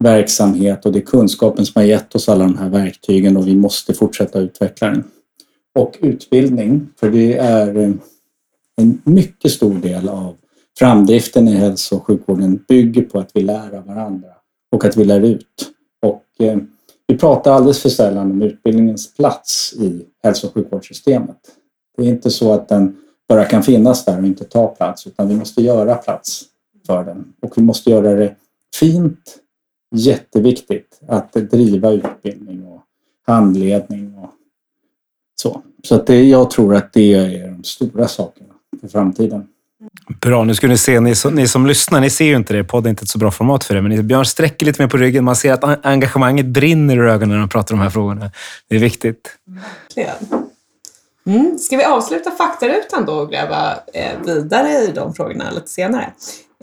verksamhet 0.05 0.87
och 0.87 0.93
det 0.93 0.99
är 0.99 1.07
kunskapen 1.07 1.67
som 1.67 1.81
har 1.81 1.87
gett 1.87 2.15
oss 2.15 2.29
alla 2.29 2.45
de 2.45 2.59
här 2.59 2.69
verktygen 2.69 3.37
och 3.37 3.49
vi 3.49 3.55
måste 3.55 3.95
fortsätta 3.95 4.39
utveckla 4.39 4.89
den. 4.89 5.05
Och 5.79 5.99
utbildning, 6.01 6.89
för 7.01 7.11
det 7.11 7.37
är 7.37 7.99
en 8.77 9.03
mycket 9.05 9.53
stor 9.53 9.75
del 9.75 10.09
av 10.09 10.35
framdriften 10.79 11.49
i 11.49 11.55
hälso 11.55 11.97
och 11.97 12.07
sjukvården 12.07 12.65
bygger 12.69 13.03
på 13.03 13.19
att 13.19 13.31
vi 13.35 13.43
lär 13.43 13.75
av 13.75 13.87
varandra 13.87 14.29
och 14.73 14.85
att 14.85 14.97
vi 14.97 15.05
lär 15.05 15.21
ut. 15.21 15.73
Och 16.03 16.25
eh, 16.39 16.59
vi 17.07 17.19
pratar 17.19 17.53
alldeles 17.53 17.83
för 17.83 17.89
sällan 17.89 18.31
om 18.31 18.43
utbildningens 18.43 19.15
plats 19.15 19.75
i 19.79 20.07
hälso 20.23 20.47
och 20.47 20.55
sjukvårdssystemet. 20.55 21.39
Det 21.97 22.03
är 22.03 22.09
inte 22.09 22.31
så 22.31 22.53
att 22.53 22.69
den 22.69 22.97
bara 23.29 23.45
kan 23.45 23.63
finnas 23.63 24.05
där 24.05 24.19
och 24.19 24.27
inte 24.27 24.45
ta 24.45 24.69
plats, 24.69 25.07
utan 25.07 25.29
vi 25.29 25.35
måste 25.35 25.63
göra 25.63 25.95
plats 25.95 26.45
för 26.87 27.05
den. 27.05 27.33
Och 27.43 27.59
vi 27.59 27.63
måste 27.63 27.91
göra 27.91 28.15
det 28.15 28.37
fint, 28.75 29.39
jätteviktigt 29.95 31.01
att 31.07 31.33
driva 31.33 31.91
utbildning 31.91 32.67
och 32.67 32.83
handledning 33.27 34.19
och 34.19 34.31
så. 35.41 35.63
Så 35.85 35.95
att 35.95 36.07
det, 36.07 36.25
jag 36.25 36.51
tror 36.51 36.75
att 36.75 36.93
det 36.93 37.15
är 37.15 37.51
de 37.51 37.65
stora 37.65 38.09
sakerna 38.09 38.55
för 38.81 38.89
framtiden. 38.89 39.49
Bra, 40.21 40.45
nu 40.45 40.55
ska 40.55 40.69
ni 40.69 40.79
se, 40.79 41.01
ni 41.01 41.15
som, 41.15 41.35
ni 41.35 41.49
som 41.49 41.67
lyssnar, 41.67 42.01
ni 42.01 42.11
ser 42.11 42.25
ju 42.25 42.37
inte 42.37 42.55
det, 42.55 42.65
podd 42.65 42.87
är 42.87 42.91
inte 42.91 43.03
ett 43.03 43.09
så 43.09 43.19
bra 43.19 43.31
format 43.31 43.65
för 43.65 43.75
det, 43.75 43.83
men 43.83 44.07
Björn 44.07 44.25
sträcker 44.25 44.67
lite 44.67 44.83
mer 44.83 44.89
på 44.89 44.97
ryggen. 44.97 45.25
Man 45.25 45.37
ser 45.37 45.53
att 45.53 45.65
en- 45.65 45.77
engagemanget 45.83 46.47
brinner 46.47 46.97
ur 46.97 47.09
ögonen 47.09 47.29
när 47.29 47.39
han 47.39 47.49
pratar 47.49 47.75
om 47.75 47.79
de 47.79 47.83
här 47.83 47.91
frågorna. 47.91 48.31
Det 48.69 48.77
är 48.77 48.81
viktigt. 48.81 49.37
Verkligen. 49.47 50.43
Mm. 51.27 51.59
Ska 51.59 51.77
vi 51.77 51.85
avsluta 51.85 52.31
faktarutan 52.31 53.05
då 53.07 53.13
och 53.13 53.31
gräva 53.31 53.75
eh, 53.95 54.21
vidare 54.27 54.69
i 54.69 54.93
de 54.95 55.15
frågorna 55.15 55.51
lite 55.51 55.69
senare? 55.69 56.13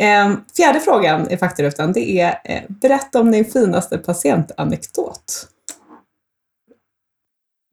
Eh, 0.01 0.33
fjärde 0.57 0.79
frågan 0.79 1.31
i 1.31 1.37
faktarutan 1.37 1.93
det 1.93 2.19
är 2.19 2.39
eh, 2.43 2.61
berätta 2.67 3.19
om 3.19 3.31
din 3.31 3.45
finaste 3.45 3.97
patientanekdot. 3.97 5.47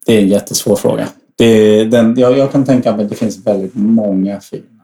Det 0.06 0.16
är 0.16 0.22
en 0.22 0.28
jättesvår 0.28 0.76
fråga. 0.76 1.08
Det, 1.36 1.84
den, 1.84 2.14
jag, 2.18 2.38
jag 2.38 2.52
kan 2.52 2.64
tänka 2.64 2.96
mig 2.96 3.04
att 3.04 3.10
det 3.10 3.16
finns 3.16 3.46
väldigt 3.46 3.74
många 3.74 4.40
fina 4.40 4.75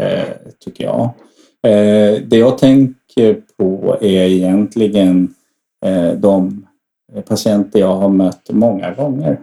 Eh, 0.00 0.28
tycker 0.58 0.84
jag. 0.84 1.02
Eh, 1.62 2.22
det 2.22 2.36
jag 2.36 2.58
tänker 2.58 3.40
på 3.56 3.96
är 4.00 4.24
egentligen 4.24 5.34
eh, 5.84 6.12
de 6.12 6.66
patienter 7.28 7.80
jag 7.80 7.96
har 7.96 8.08
mött 8.08 8.50
många 8.50 8.94
gånger 8.94 9.38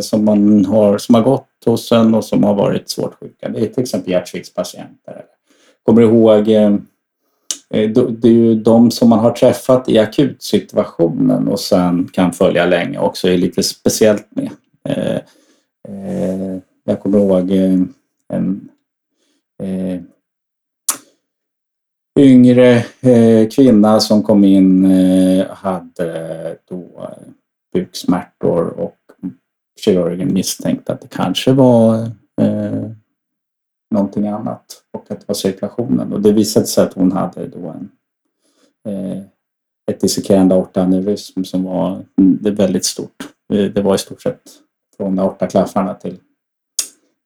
som, 0.00 0.24
man 0.24 0.64
har, 0.64 0.98
som 0.98 1.14
har 1.14 1.22
gått 1.22 1.46
hos 1.66 1.92
en 1.92 2.14
och 2.14 2.24
som 2.24 2.44
har 2.44 2.54
varit 2.54 2.90
svårt 2.90 3.14
sjuka. 3.20 3.48
Det 3.48 3.60
är 3.60 3.66
till 3.66 3.82
exempel 3.82 4.12
hjärtsviktspatienter. 4.12 5.24
Kommer 5.82 6.02
du 6.02 6.06
ihåg 6.06 6.44
det 6.44 8.28
är 8.28 8.32
ju 8.32 8.54
de 8.54 8.90
som 8.90 9.08
man 9.08 9.18
har 9.18 9.30
träffat 9.30 9.88
i 9.88 9.98
akutsituationen 9.98 11.48
och 11.48 11.60
sen 11.60 12.08
kan 12.12 12.32
följa 12.32 12.66
länge 12.66 12.98
också 12.98 13.28
är 13.28 13.38
lite 13.38 13.62
speciellt 13.62 14.26
med. 14.30 14.50
Jag 16.84 17.00
kommer 17.00 17.18
ihåg 17.18 17.50
eh, 19.62 20.00
yngre 22.18 22.84
yngre 23.02 23.46
kvinna 23.46 24.00
som 24.00 24.22
kom 24.22 24.44
in 24.44 24.84
eh, 24.84 25.46
hade 25.50 26.58
då 26.68 27.10
buksmärtor 27.72 28.66
och 28.66 28.96
kirurgen 29.80 30.32
misstänkte 30.32 30.92
att 30.92 31.00
det 31.00 31.08
kanske 31.08 31.52
var 31.52 31.94
eh, 32.40 32.90
någonting 33.90 34.26
annat 34.28 34.82
och 34.92 35.10
att 35.10 35.20
det 35.20 35.28
var 35.28 35.34
cirkulationen. 35.34 36.12
Och 36.12 36.20
det 36.20 36.32
visade 36.32 36.66
sig 36.66 36.84
att 36.84 36.94
hon 36.94 37.12
hade 37.12 37.46
då 37.46 37.68
en, 37.68 37.90
eh, 38.88 39.22
ett 39.90 40.00
dissekerande 40.00 40.54
aortaneurysm 40.54 41.44
som 41.44 41.64
var 41.64 42.04
mm, 42.18 42.54
väldigt 42.54 42.84
stort. 42.84 43.28
Eh, 43.52 43.64
det 43.64 43.82
var 43.82 43.94
i 43.94 43.98
stort 43.98 44.22
sett 44.22 44.42
från 44.96 45.18
aortaklaffarna 45.18 45.94
till, 45.94 46.18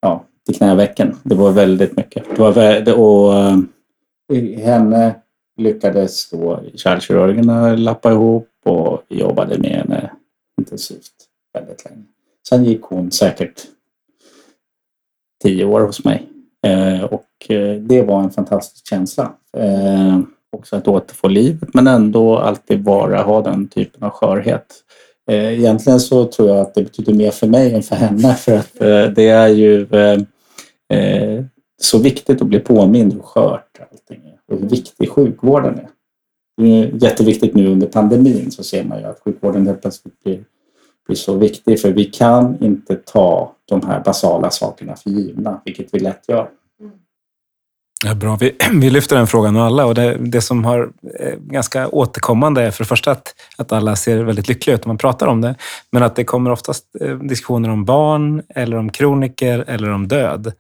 ja, 0.01 0.25
till 0.47 0.57
knävecken. 0.57 1.17
Det 1.23 1.35
var 1.35 1.53
väldigt 1.53 1.97
mycket. 1.97 2.25
Det 2.37 2.43
var, 2.43 2.99
och 2.99 3.33
uh, 4.33 4.59
henne 4.59 5.15
lyckades 5.57 6.31
då 6.31 6.61
kärlkirurgerna 6.75 7.77
lappa 7.77 8.13
ihop 8.13 8.49
och 8.65 9.03
jobbade 9.09 9.59
med 9.59 9.71
henne 9.71 10.11
intensivt 10.61 11.13
väldigt 11.55 11.85
länge. 11.85 12.03
Sen 12.49 12.65
gick 12.65 12.83
hon 12.83 13.11
säkert 13.11 13.63
tio 15.43 15.65
år 15.65 15.81
hos 15.81 16.05
mig 16.05 16.29
eh, 16.67 17.05
och 17.05 17.51
eh, 17.51 17.77
det 17.77 18.03
var 18.03 18.23
en 18.23 18.31
fantastisk 18.31 18.89
känsla. 18.89 19.33
Eh, 19.57 20.19
också 20.57 20.77
att 20.77 20.89
återfå 20.89 21.29
livet 21.29 21.75
men 21.75 21.87
ändå 21.87 22.39
alltid 22.39 22.85
vara, 22.85 23.23
ha 23.23 23.43
den 23.43 23.69
typen 23.69 24.03
av 24.03 24.11
skörhet. 24.11 24.67
Eh, 25.31 25.59
egentligen 25.59 26.01
så 26.01 26.25
tror 26.25 26.49
jag 26.49 26.59
att 26.59 26.75
det 26.75 26.83
betyder 26.83 27.15
mer 27.15 27.31
för 27.31 27.47
mig 27.47 27.75
än 27.75 27.83
för 27.83 27.97
henne 27.97 28.35
för 28.35 28.57
att 28.57 28.75
det 29.15 29.29
är 29.29 29.49
ju 29.49 29.87
Eh, 30.91 31.45
så 31.83 31.99
viktigt 31.99 32.43
att 32.43 32.49
bli 32.49 32.61
påmind 32.61 33.13
hur 33.13 33.21
skört 33.21 33.81
allting 33.91 34.21
är 34.25 34.55
och 34.55 34.61
hur 34.61 34.69
viktig 34.69 35.11
sjukvården 35.11 35.79
är. 35.79 35.89
Det 36.57 36.79
är 36.79 37.05
jätteviktigt 37.05 37.55
nu 37.55 37.67
under 37.67 37.87
pandemin 37.87 38.51
så 38.51 38.63
ser 38.63 38.85
man 38.85 38.99
ju 38.99 39.05
att 39.05 39.21
sjukvården 39.21 39.67
helt 39.67 39.83
plötsligt 39.83 40.23
blir 40.25 40.45
blir 41.11 41.17
så 41.17 41.35
viktig 41.35 41.81
för 41.81 41.93
vi 41.93 42.05
kan 42.05 42.65
inte 42.65 42.97
ta 42.97 43.57
de 43.65 43.87
här 43.87 44.01
basala 44.05 44.51
sakerna 44.51 44.97
för 44.97 45.11
givna, 45.11 45.61
vilket 45.65 45.95
vi 45.95 45.99
lätt 45.99 46.29
gör. 46.29 46.51
Ja, 48.05 48.15
bra. 48.15 48.37
Vi, 48.37 48.57
vi 48.73 48.91
lyfter 48.91 49.17
den 49.17 49.27
frågan 49.27 49.57
och 49.57 49.63
alla 49.63 49.87
och 49.87 49.95
det, 49.95 50.17
det 50.21 50.41
som 50.41 50.65
har 50.65 50.91
eh, 51.21 51.35
ganska 51.39 51.89
återkommande 51.89 52.63
är 52.63 52.71
för 52.71 52.85
det 52.85 52.89
första 52.89 53.11
att, 53.11 53.35
att 53.57 53.73
alla 53.73 53.97
ser 53.97 54.19
väldigt 54.19 54.49
lyckliga 54.49 54.75
ut 54.77 54.85
när 54.85 54.89
man 54.89 54.99
pratar 54.99 55.27
om 55.27 55.41
det, 55.41 55.55
men 55.93 56.03
att 56.03 56.17
det 56.17 56.25
kommer 56.25 56.51
oftast 56.51 56.85
eh, 57.01 57.17
diskussioner 57.17 57.71
om 57.71 57.85
barn, 57.85 58.43
eller 58.55 58.77
om 58.77 58.91
kroniker 58.91 59.65
eller 59.69 59.91
om 59.91 60.09
död. 60.09 60.53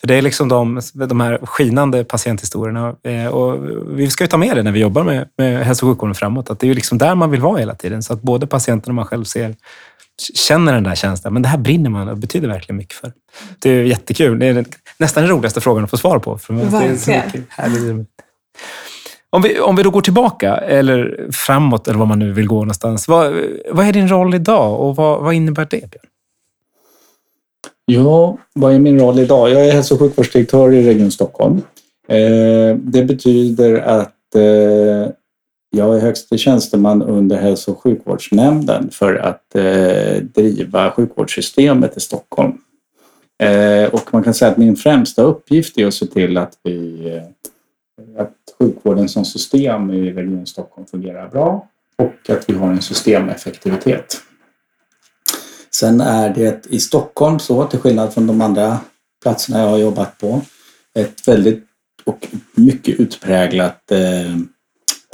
För 0.00 0.06
det 0.06 0.14
är 0.14 0.22
liksom 0.22 0.48
de, 0.48 0.80
de 0.94 1.20
här 1.20 1.38
skinande 1.42 2.04
patienthistorierna. 2.04 2.94
Eh, 3.02 3.26
och 3.26 3.58
vi 3.88 4.10
ska 4.10 4.24
ju 4.24 4.28
ta 4.28 4.36
med 4.36 4.56
det 4.56 4.62
när 4.62 4.72
vi 4.72 4.80
jobbar 4.80 5.04
med, 5.04 5.28
med 5.38 5.66
hälso 5.66 5.86
och 5.86 5.92
sjukvården 5.92 6.14
framåt, 6.14 6.50
att 6.50 6.60
det 6.60 6.66
är 6.66 6.68
ju 6.68 6.74
liksom 6.74 6.98
där 6.98 7.14
man 7.14 7.30
vill 7.30 7.40
vara 7.40 7.58
hela 7.58 7.74
tiden. 7.74 8.02
Så 8.02 8.12
att 8.12 8.22
både 8.22 8.46
patienten 8.46 8.90
och 8.90 8.94
man 8.94 9.04
själv 9.04 9.24
ser 9.24 9.54
känner 10.34 10.72
den 10.72 10.82
där 10.82 10.94
känslan. 10.94 11.32
Men 11.32 11.42
det 11.42 11.48
här 11.48 11.58
brinner 11.58 11.90
man 11.90 12.08
och 12.08 12.16
betyder 12.16 12.48
verkligen 12.48 12.76
mycket 12.76 12.94
för. 12.94 13.12
Det 13.58 13.70
är 13.70 13.82
jättekul. 13.82 14.38
Det 14.38 14.46
är 14.46 14.64
nästan 14.98 15.22
den 15.22 15.32
roligaste 15.32 15.60
frågan 15.60 15.84
att 15.84 15.90
få 15.90 15.96
svar 15.96 16.18
på. 16.18 16.38
För 16.38 16.54
verkligen. 16.54 18.06
Om 19.30 19.42
vi, 19.42 19.60
om 19.60 19.76
vi 19.76 19.82
då 19.82 19.90
går 19.90 20.00
tillbaka, 20.00 20.56
eller 20.56 21.28
framåt, 21.32 21.88
eller 21.88 21.98
var 21.98 22.06
man 22.06 22.18
nu 22.18 22.32
vill 22.32 22.46
gå 22.46 22.56
någonstans. 22.56 23.08
Vad, 23.08 23.34
vad 23.70 23.86
är 23.86 23.92
din 23.92 24.08
roll 24.08 24.34
idag 24.34 24.80
och 24.80 24.96
vad, 24.96 25.22
vad 25.22 25.34
innebär 25.34 25.66
det, 25.70 25.90
Björn? 25.90 26.06
Ja, 27.84 28.38
vad 28.52 28.74
är 28.74 28.78
min 28.78 29.00
roll 29.00 29.18
idag? 29.18 29.50
Jag 29.50 29.66
är 29.66 29.72
hälso 29.72 29.94
och 29.94 30.00
sjukvårdsdirektör 30.00 30.72
i 30.72 30.86
Region 30.86 31.10
Stockholm. 31.10 31.62
Eh, 32.08 32.76
det 32.76 33.04
betyder 33.04 33.78
att 33.78 34.34
eh, 34.34 35.10
jag 35.76 35.96
är 35.96 36.00
högste 36.00 36.38
tjänsteman 36.38 37.02
under 37.02 37.36
hälso 37.36 37.72
och 37.72 37.82
sjukvårdsnämnden 37.82 38.90
för 38.90 39.14
att 39.14 39.54
eh, 39.54 40.22
driva 40.22 40.90
sjukvårdssystemet 40.90 41.96
i 41.96 42.00
Stockholm. 42.00 42.58
Eh, 43.42 43.94
och 43.94 44.14
man 44.14 44.22
kan 44.22 44.34
säga 44.34 44.50
att 44.50 44.56
min 44.56 44.76
främsta 44.76 45.22
uppgift 45.22 45.78
är 45.78 45.86
att 45.86 45.94
se 45.94 46.06
till 46.06 46.36
att, 46.36 46.58
vi, 46.62 47.08
eh, 47.14 48.22
att 48.22 48.34
sjukvården 48.58 49.08
som 49.08 49.24
system 49.24 49.90
i 49.90 50.12
Region 50.12 50.46
Stockholm 50.46 50.86
fungerar 50.86 51.28
bra 51.28 51.68
och 51.98 52.30
att 52.30 52.50
vi 52.50 52.54
har 52.54 52.70
en 52.70 52.82
systemeffektivitet. 52.82 54.20
Sen 55.70 56.00
är 56.00 56.34
det 56.34 56.66
i 56.70 56.80
Stockholm 56.80 57.38
så, 57.38 57.64
till 57.64 57.78
skillnad 57.78 58.14
från 58.14 58.26
de 58.26 58.40
andra 58.40 58.78
platserna 59.22 59.60
jag 59.60 59.68
har 59.68 59.78
jobbat 59.78 60.18
på, 60.18 60.42
ett 60.94 61.28
väldigt 61.28 61.64
och 62.04 62.28
mycket 62.54 63.00
utpräglat 63.00 63.90
eh, 63.90 64.36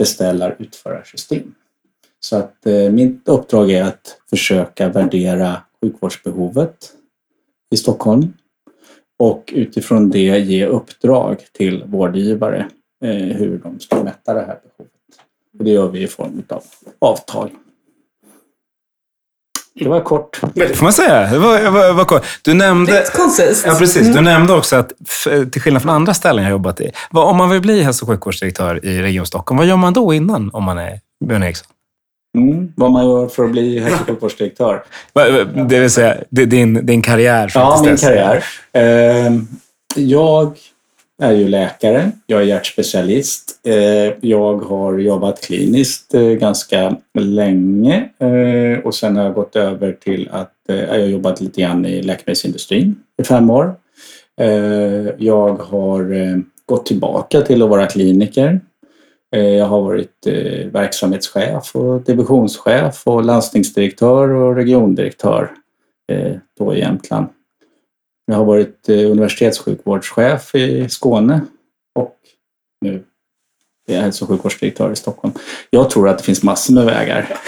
beställar-utförarsystem. 0.02 1.54
Så 2.20 2.36
att 2.36 2.66
eh, 2.66 2.90
mitt 2.90 3.28
uppdrag 3.28 3.70
är 3.70 3.84
att 3.84 4.18
försöka 4.30 4.88
värdera 4.88 5.62
sjukvårdsbehovet 5.80 6.92
i 7.74 7.76
Stockholm 7.76 8.32
och 9.18 9.52
utifrån 9.56 10.10
det 10.10 10.38
ge 10.38 10.66
uppdrag 10.66 11.46
till 11.52 11.84
vårdgivare 11.84 12.68
eh, 13.04 13.10
hur 13.10 13.58
de 13.58 13.80
ska 13.80 14.04
mätta 14.04 14.34
det 14.34 14.40
här 14.40 14.60
behovet. 14.62 14.92
Och 15.58 15.64
det 15.64 15.70
gör 15.70 15.88
vi 15.88 16.02
i 16.02 16.06
form 16.06 16.42
av 16.48 16.64
avtal. 16.98 17.50
Det 19.74 19.88
var 19.88 20.00
kort. 20.00 20.40
Det 20.54 20.76
får 20.76 20.84
man 20.84 20.92
säga. 20.92 21.30
Det 21.30 21.38
var, 21.38 21.70
var, 21.70 21.92
var 21.92 22.04
kort. 22.04 22.24
Du 22.42 22.54
nämnde... 22.54 23.04
Ja, 23.64 23.74
precis. 23.78 24.06
Du 24.06 24.10
mm. 24.10 24.24
nämnde 24.24 24.52
också 24.52 24.76
att, 24.76 24.92
till 25.52 25.62
skillnad 25.62 25.82
från 25.82 25.94
andra 25.94 26.14
ställen 26.14 26.44
jag 26.44 26.50
jobbat 26.50 26.80
i, 26.80 26.90
om 27.10 27.36
man 27.36 27.50
vill 27.50 27.60
bli 27.60 27.82
hälso 27.82 28.04
och 28.04 28.08
sjukvårdsdirektör 28.08 28.84
i 28.84 29.02
Region 29.02 29.26
Stockholm, 29.26 29.58
vad 29.58 29.66
gör 29.66 29.76
man 29.76 29.92
då 29.92 30.14
innan 30.14 30.50
om 30.52 30.64
man 30.64 30.78
är 30.78 31.00
Björn 31.24 31.42
Eriksson? 31.42 31.66
Mm, 32.38 32.72
vad 32.76 32.90
man 32.90 33.06
gör 33.06 33.28
för 33.28 33.44
att 33.44 33.50
bli 33.50 33.78
hälso 33.78 34.00
och 34.00 34.06
sjukvårdsdirektör. 34.06 34.84
Det 35.68 35.80
vill 35.80 35.90
säga, 35.90 36.16
din, 36.30 36.86
din 36.86 37.02
karriär? 37.02 37.52
Ja, 37.54 37.82
min 37.84 37.96
karriär. 37.96 38.44
Ehm, 38.72 39.48
jag 39.96 40.56
är 41.22 41.32
ju 41.32 41.48
läkare, 41.48 42.10
jag 42.26 42.40
är 42.40 42.44
hjärtspecialist. 42.44 43.60
Eh, 43.66 44.12
jag 44.20 44.56
har 44.56 44.98
jobbat 44.98 45.40
kliniskt 45.40 46.14
eh, 46.14 46.22
ganska 46.22 46.96
länge 47.18 48.08
eh, 48.18 48.84
och 48.84 48.94
sen 48.94 49.16
har 49.16 49.24
jag 49.24 49.34
gått 49.34 49.56
över 49.56 49.92
till 49.92 50.28
att 50.32 50.52
jag 50.66 50.88
har 50.88 50.96
jobbat 50.96 51.40
lite 51.40 51.60
grann 51.60 51.86
i 51.86 52.02
läkemedelsindustrin 52.02 52.96
i 53.22 53.24
fem 53.24 53.50
år. 53.50 53.74
Jag 55.18 55.54
har 55.54 56.42
gått 56.66 56.86
tillbaka 56.86 57.40
till 57.40 57.62
att 57.62 57.68
vara 57.68 57.86
kliniker. 57.86 58.60
Jag 59.30 59.66
har 59.66 59.82
varit 59.82 60.26
verksamhetschef 60.72 61.76
och 61.76 62.00
divisionschef 62.02 63.02
och 63.04 63.24
landstingsdirektör 63.24 64.28
och 64.28 64.56
regiondirektör 64.56 65.50
då 66.58 66.74
i 66.74 66.78
Jämtland. 66.78 67.26
Jag 68.26 68.34
har 68.34 68.44
varit 68.44 68.88
eh, 68.88 69.10
universitetssjukvårdschef 69.10 70.54
i 70.54 70.88
Skåne 70.88 71.40
och 71.94 72.16
nu 72.80 73.04
är 73.88 73.94
jag 73.94 74.02
hälso 74.02 74.24
och 74.24 74.28
sjukvårdsdirektör 74.28 74.92
i 74.92 74.96
Stockholm. 74.96 75.34
Jag 75.70 75.90
tror 75.90 76.08
att 76.08 76.18
det 76.18 76.24
finns 76.24 76.42
massor 76.42 76.74
med 76.74 76.84
vägar 76.84 77.38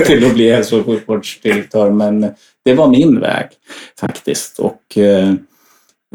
till 0.06 0.26
att 0.26 0.34
bli 0.34 0.50
hälso 0.50 0.78
och 0.78 0.86
sjukvårdsdirektör 0.86 1.90
men 1.90 2.34
det 2.64 2.74
var 2.74 2.88
min 2.88 3.20
väg 3.20 3.46
faktiskt. 4.00 4.58
Och 4.58 4.98
eh, 4.98 5.34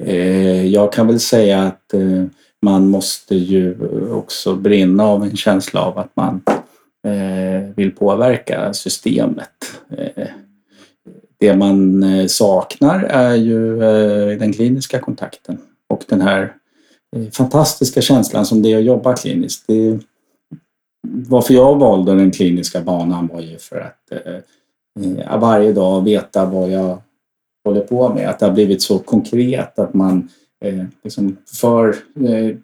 eh, 0.02 0.66
jag 0.66 0.94
kan 0.94 1.08
väl 1.08 1.20
säga 1.20 1.64
att 1.64 1.94
eh, 1.94 2.26
man 2.62 2.88
måste 2.88 3.36
ju 3.36 3.78
också 4.12 4.56
brinna 4.56 5.04
av 5.04 5.24
en 5.24 5.38
känsla 5.38 5.82
av 5.82 5.98
att 5.98 6.16
man 6.16 6.42
eh, 7.08 7.76
vill 7.76 7.92
påverka 7.92 8.74
systemet. 8.74 9.82
Eh, 9.98 10.28
det 11.44 11.56
man 11.56 12.04
eh, 12.04 12.28
saknar 12.28 13.04
är 13.04 13.36
ju 13.36 13.84
eh, 13.84 14.38
den 14.40 14.54
kliniska 14.54 15.00
kontakten 15.00 15.58
och 15.90 16.04
den 16.08 16.22
här 16.22 16.54
eh, 17.16 17.30
fantastiska 17.32 18.02
känslan 18.02 18.46
som 18.46 18.62
det 18.62 18.74
är 18.74 18.78
att 18.78 18.84
jobba 18.84 19.16
kliniskt. 19.16 19.64
Det, 19.68 20.00
varför 21.08 21.54
jag 21.54 21.76
valde 21.76 22.16
den 22.16 22.32
kliniska 22.32 22.82
banan 22.82 23.28
var 23.28 23.42
ju 23.42 23.58
för 23.58 23.80
att 23.80 24.12
eh, 24.12 25.40
varje 25.40 25.74
dag 25.74 26.04
veta 26.04 26.46
vad 26.46 26.72
jag 26.72 27.02
håller 27.66 27.82
på 27.82 28.14
med. 28.14 28.30
Att 28.30 28.40
det 28.40 28.46
har 28.46 28.54
blivit 28.54 28.82
så 28.82 29.00
konkret 29.00 29.80
att 29.80 29.94
man 29.94 30.30
eh, 30.66 30.86
liksom 31.04 31.38
för 31.46 31.90
eh, 32.28 32.56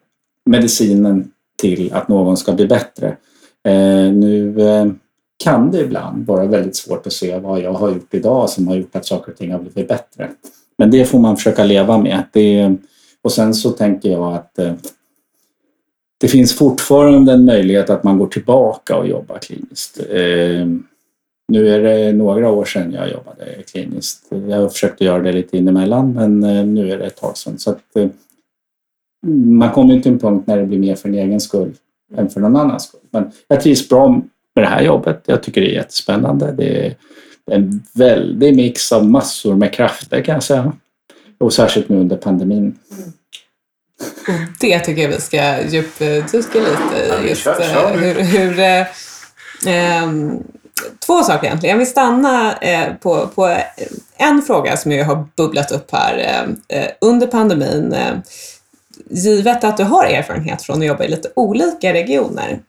medicinen 0.46 1.32
till 1.62 1.94
att 1.94 2.08
någon 2.08 2.38
ska 2.38 2.54
bli 2.54 2.68
bättre. 2.68 3.08
Eh, 3.68 4.12
nu 4.14 4.62
eh, 4.62 4.86
kan 5.44 5.72
det 5.72 5.82
ibland 5.82 6.28
vara 6.28 6.46
väldigt 6.46 6.76
svårt 6.76 7.08
att 7.08 7.14
se 7.14 7.40
vad 7.40 7.62
jag 7.62 7.74
har 7.74 7.90
gjort 7.90 8.14
idag 8.14 8.50
som 8.50 8.68
har 8.68 8.76
gjort 8.76 8.96
att 8.96 9.06
saker 9.06 9.32
och 9.32 9.38
ting 9.38 9.52
har 9.52 9.60
blivit 9.60 9.88
bättre. 9.88 10.30
Men 10.78 10.92
det 10.92 11.06
får 11.06 11.20
man 11.20 11.38
försöka 11.38 11.64
leva 11.64 11.98
med. 11.98 12.24
Det, 12.32 12.76
och 13.22 13.32
sen 13.32 13.54
så 13.54 13.70
tänker 13.70 14.10
jag 14.10 14.34
att 14.34 14.60
eh, 14.60 14.74
det 16.20 16.28
finns 16.28 16.54
fortfarande 16.54 17.34
en 17.34 17.46
möjlighet 17.46 17.90
att 17.90 18.04
man 18.04 18.18
går 18.18 18.28
tillbaka 18.28 18.96
och 18.96 19.08
jobbar 19.08 19.38
kliniskt. 19.38 20.00
Eh, 20.10 20.68
nu 21.48 21.70
är 21.70 21.80
det 21.84 22.14
några 22.14 22.52
år 22.52 22.66
sedan 22.66 22.92
jag 22.92 23.12
jobbade 23.12 23.64
kliniskt. 23.72 24.28
Jag 24.30 24.62
har 24.62 24.70
försökt 24.70 25.02
göra 25.02 25.24
det 25.24 25.32
lite 25.32 25.58
inemellan 25.58 26.14
men 26.14 26.44
eh, 26.44 26.66
nu 26.66 26.92
är 26.92 26.98
det 26.98 27.06
ett 27.06 27.18
tag 27.18 27.38
sedan. 27.38 27.58
Så 27.58 27.70
att, 27.70 27.84
man 29.46 29.72
kommer 29.72 30.00
till 30.00 30.12
en 30.12 30.20
punkt 30.20 30.48
när 30.48 30.58
det 30.58 30.66
blir 30.66 30.80
mer 30.80 30.96
för 30.96 31.10
en 31.10 31.16
egen 31.16 31.40
skull 31.40 31.74
än 32.16 32.30
för 32.30 32.42
någon 32.42 32.56
annans 32.56 32.84
skull. 32.84 33.00
Men 33.12 33.32
jag 33.48 33.62
trivs 33.62 33.90
bra 33.90 34.22
med 34.56 34.64
det 34.64 34.70
här 34.70 34.82
jobbet. 34.82 35.24
Jag 35.26 35.44
tycker 35.44 35.62
det 35.62 35.72
är 35.72 35.76
jättespännande. 35.76 36.52
Det 36.52 36.86
är 36.86 36.96
en 37.52 37.84
väldig 37.94 38.56
mix 38.56 38.92
av 38.92 39.06
massor 39.06 39.56
med 39.56 39.74
krafter 39.74 40.22
kan 40.22 40.34
jag 40.34 40.44
säga. 40.44 40.74
Och 41.38 41.54
särskilt 41.54 41.90
nu 41.90 41.98
under 41.98 42.18
pandemin. 42.18 42.78
Och 44.28 44.60
det 44.60 44.80
tycker 44.80 45.02
jag 45.02 45.10
vi 45.10 45.22
ska 45.22 45.62
djupdyka 45.62 46.60
lite 46.60 47.26
i. 47.26 47.30
Just 47.30 47.44
kör, 47.44 47.62
kör. 47.74 47.98
hur, 47.98 48.22
hur 48.22 48.60
eh, 48.60 48.86
ehm, 49.68 50.44
två 51.06 51.24
saker 51.24 51.48
egentligen. 51.48 51.74
Jag 51.74 51.78
vill 51.78 51.88
stanna 51.88 52.58
eh, 52.58 52.94
på, 52.94 53.28
på 53.36 53.58
en 54.18 54.42
fråga 54.42 54.78
som 54.78 54.92
ju 54.92 55.04
har 55.04 55.28
bubblat 55.36 55.72
upp 55.72 55.92
här 55.92 56.46
eh, 56.68 56.88
under 57.02 57.28
pandemin. 57.28 57.94
Eh, 57.94 58.18
givet 59.10 59.64
att 59.64 59.78
du 59.78 59.84
har 59.84 60.06
erfarenhet 60.06 60.62
från 60.62 60.80
att 60.80 60.88
jobba 60.88 61.04
i 61.04 61.08
lite 61.08 61.32
olika 61.36 61.94
regioner. 61.94 62.60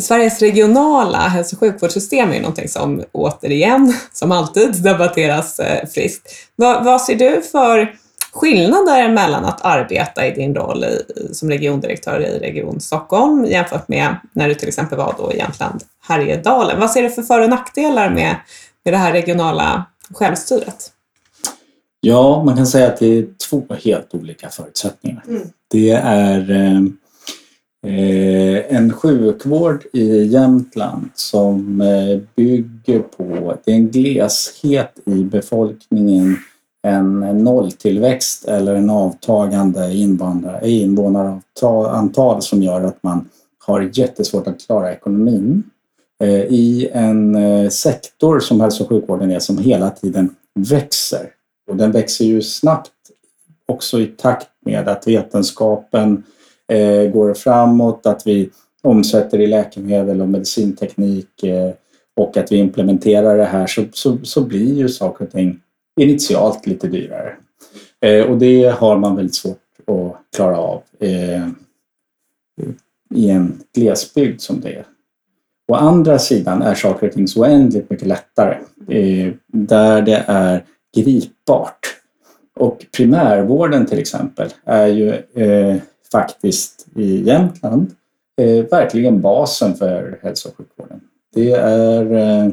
Sveriges 0.00 0.40
regionala 0.40 1.18
hälso 1.18 1.56
och 1.56 1.60
sjukvårdssystem 1.60 2.30
är 2.30 2.34
ju 2.34 2.40
någonting 2.40 2.68
som 2.68 3.04
återigen, 3.12 3.94
som 4.12 4.32
alltid, 4.32 4.82
debatteras 4.82 5.60
friskt. 5.94 6.30
Vad, 6.56 6.84
vad 6.84 7.02
ser 7.02 7.16
du 7.16 7.42
för 7.42 7.94
skillnader 8.32 9.08
mellan 9.08 9.44
att 9.44 9.64
arbeta 9.64 10.26
i 10.26 10.30
din 10.30 10.54
roll 10.54 10.84
i, 10.84 11.04
som 11.32 11.50
regiondirektör 11.50 12.20
i 12.20 12.38
Region 12.38 12.80
Stockholm 12.80 13.44
jämfört 13.44 13.88
med 13.88 14.16
när 14.32 14.48
du 14.48 14.54
till 14.54 14.68
exempel 14.68 14.98
var 14.98 15.14
då 15.18 15.32
i 15.32 15.36
Jämtland 15.38 15.82
Härjedalen. 16.00 16.80
Vad 16.80 16.90
ser 16.90 17.02
du 17.02 17.10
för 17.10 17.22
för 17.22 17.40
och 17.40 17.50
nackdelar 17.50 18.10
med, 18.10 18.36
med 18.84 18.94
det 18.94 18.98
här 18.98 19.12
regionala 19.12 19.84
självstyret? 20.14 20.92
Ja, 22.00 22.44
man 22.44 22.56
kan 22.56 22.66
säga 22.66 22.88
att 22.88 22.98
det 22.98 23.18
är 23.18 23.26
två 23.50 23.62
helt 23.84 24.14
olika 24.14 24.48
förutsättningar. 24.48 25.24
Mm. 25.28 25.42
Det 25.70 25.90
är 25.90 26.50
eh, 26.50 26.72
eh 26.72 26.80
Eh, 27.88 28.76
en 28.76 28.92
sjukvård 28.92 29.86
i 29.92 30.24
Jämtland 30.24 31.08
som 31.14 31.80
eh, 31.80 32.20
bygger 32.36 32.98
på, 32.98 33.54
det 33.64 33.70
är 33.70 33.76
en 33.76 33.88
gleshet 33.88 34.92
i 35.06 35.24
befolkningen 35.24 36.36
en 36.82 37.20
nolltillväxt 37.20 38.44
eller 38.44 38.74
en 38.74 38.90
avtagande 38.90 39.94
invånarantal 40.62 42.42
som 42.42 42.62
gör 42.62 42.80
att 42.80 43.02
man 43.02 43.28
har 43.58 43.90
jättesvårt 43.92 44.46
att 44.46 44.66
klara 44.66 44.92
ekonomin. 44.92 45.62
Eh, 46.22 46.40
I 46.40 46.90
en 46.92 47.36
sektor 47.70 48.40
som 48.40 48.60
hälso 48.60 48.82
och 48.82 48.88
sjukvården 48.88 49.30
är 49.30 49.38
som 49.38 49.58
hela 49.58 49.90
tiden 49.90 50.34
växer. 50.54 51.30
Och 51.70 51.76
den 51.76 51.92
växer 51.92 52.24
ju 52.24 52.42
snabbt 52.42 52.90
också 53.66 54.00
i 54.00 54.06
takt 54.06 54.48
med 54.64 54.88
att 54.88 55.08
vetenskapen 55.08 56.24
eh, 56.68 57.10
går 57.10 57.34
framåt, 57.34 58.06
att 58.06 58.26
vi 58.26 58.50
omsätter 58.82 59.40
i 59.40 59.46
läkemedel 59.46 60.20
och 60.20 60.28
medicinteknik 60.28 61.42
eh, 61.42 61.70
och 62.16 62.36
att 62.36 62.52
vi 62.52 62.56
implementerar 62.56 63.38
det 63.38 63.44
här 63.44 63.66
så, 63.66 63.84
så, 63.92 64.18
så 64.22 64.40
blir 64.40 64.74
ju 64.74 64.88
saker 64.88 65.24
och 65.24 65.30
ting 65.30 65.60
initialt 66.00 66.66
lite 66.66 66.88
dyrare. 66.88 67.36
Eh, 68.00 68.24
och 68.24 68.38
det 68.38 68.64
har 68.78 68.98
man 68.98 69.16
väldigt 69.16 69.34
svårt 69.34 69.58
att 69.86 70.36
klara 70.36 70.58
av 70.58 70.82
eh, 71.00 71.48
i 73.14 73.30
en 73.30 73.60
glesbygd 73.74 74.40
som 74.40 74.60
det 74.60 74.74
är. 74.74 74.86
Å 75.68 75.74
andra 75.74 76.18
sidan 76.18 76.62
är 76.62 76.74
saker 76.74 77.06
och 77.06 77.12
ting 77.12 77.28
så 77.28 77.40
oändligt 77.40 77.90
mycket 77.90 78.06
lättare 78.06 78.56
eh, 78.88 79.32
där 79.46 80.02
det 80.02 80.24
är 80.26 80.64
gripbart. 80.96 81.80
Och 82.56 82.86
primärvården 82.96 83.86
till 83.86 83.98
exempel 83.98 84.48
är 84.64 84.86
ju 84.86 85.08
eh, 85.34 85.76
faktiskt 86.12 86.86
i 86.94 87.22
Jämtland 87.24 87.90
eh, 88.36 88.64
verkligen 88.64 89.20
basen 89.20 89.74
för 89.74 90.18
hälso 90.22 90.48
och 90.48 90.56
sjukvården. 90.56 91.00
Det 91.34 91.52
är 91.52 92.12
eh, 92.12 92.52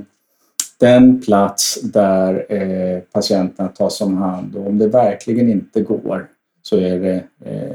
den 0.80 1.22
plats 1.22 1.82
där 1.82 2.46
eh, 2.54 3.00
patienterna 3.00 3.70
tas 3.70 4.02
om 4.02 4.18
hand 4.18 4.56
och 4.56 4.68
om 4.68 4.78
det 4.78 4.88
verkligen 4.88 5.50
inte 5.50 5.82
går 5.82 6.28
så 6.62 6.78
är 6.78 7.00
det 7.00 7.24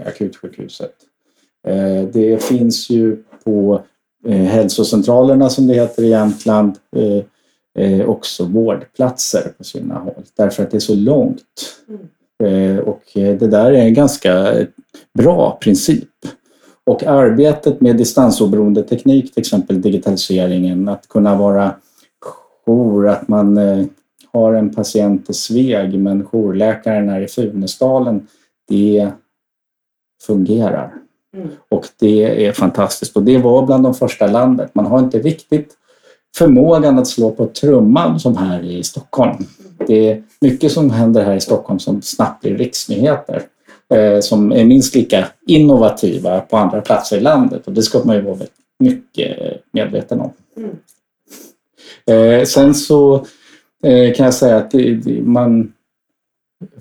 akutsjukhuset. 0.07 0.95
Det 2.13 2.43
finns 2.43 2.91
ju 2.91 3.23
på 3.45 3.83
hälsocentralerna 4.29 5.51
som 5.51 5.67
det 5.67 5.75
heter 5.75 6.03
i 6.03 6.09
Jämtland 6.09 6.79
också 8.07 8.45
vårdplatser 8.45 9.53
på 9.59 9.65
sina 9.65 9.99
håll 9.99 10.25
därför 10.37 10.63
att 10.63 10.71
det 10.71 10.77
är 10.77 10.81
så 10.81 10.95
långt. 10.95 11.77
Mm. 11.89 12.09
Mm. 12.41 12.79
och 12.79 13.03
det 13.15 13.51
där 13.51 13.73
är 13.73 13.83
en 13.83 13.95
ganska 13.95 14.55
bra 15.19 15.59
princip. 15.63 16.09
Och 16.85 17.05
arbetet 17.05 17.81
med 17.81 17.97
distansoberoende 17.97 18.83
teknik, 18.83 19.35
till 19.35 19.41
exempel 19.41 19.83
digitaliseringen, 19.83 20.89
att 20.89 21.09
kunna 21.09 21.37
vara 21.37 21.75
jour, 22.67 23.09
att 23.09 23.29
man 23.29 23.59
eh, 23.59 23.87
har 24.33 24.55
en 24.55 24.75
patient 24.75 25.31
i 25.31 25.35
Sveg 25.35 25.99
men 25.99 26.25
jourläkaren 26.25 27.09
är 27.09 27.21
i 27.21 27.29
Funäsdalen, 27.29 28.27
det 28.69 29.11
fungerar. 30.27 30.95
Mm. 31.37 31.49
Och 31.69 31.87
det 31.99 32.47
är 32.47 32.53
fantastiskt. 32.53 33.17
Och 33.17 33.23
det 33.23 33.39
var 33.39 33.67
bland 33.67 33.85
de 33.85 33.95
första 33.95 34.27
landet. 34.27 34.75
Man 34.75 34.87
har 34.87 34.99
inte 34.99 35.19
riktigt 35.19 35.77
förmågan 36.37 36.99
att 36.99 37.07
slå 37.07 37.31
på 37.31 37.47
trumman 37.47 38.21
som 38.21 38.37
här 38.37 38.63
i 38.63 38.83
Stockholm. 38.83 39.47
Det 39.87 40.11
är 40.11 40.23
mycket 40.41 40.73
som 40.73 40.91
händer 40.91 41.25
här 41.25 41.35
i 41.35 41.41
Stockholm 41.41 41.79
som 41.79 42.03
snabbt 42.03 42.43
blir 42.43 42.59
riksnyheter. 42.59 43.43
Eh, 43.95 44.21
som 44.21 44.53
är 44.53 44.65
minst 44.65 44.95
lika 44.95 45.27
innovativa 45.47 46.41
på 46.41 46.57
andra 46.57 46.81
platser 46.81 47.17
i 47.17 47.21
landet 47.21 47.67
och 47.67 47.73
det 47.73 47.83
ska 47.83 48.05
man 48.05 48.17
ju 48.17 48.23
vara 48.23 48.39
mycket 48.79 49.37
medveten 49.73 50.21
om. 50.21 50.33
Mm. 50.57 50.71
Eh, 52.07 52.45
sen 52.45 52.75
så 52.75 53.15
eh, 53.83 54.15
kan 54.15 54.25
jag 54.25 54.35
säga 54.35 54.57
att 54.57 54.75
man 55.23 55.73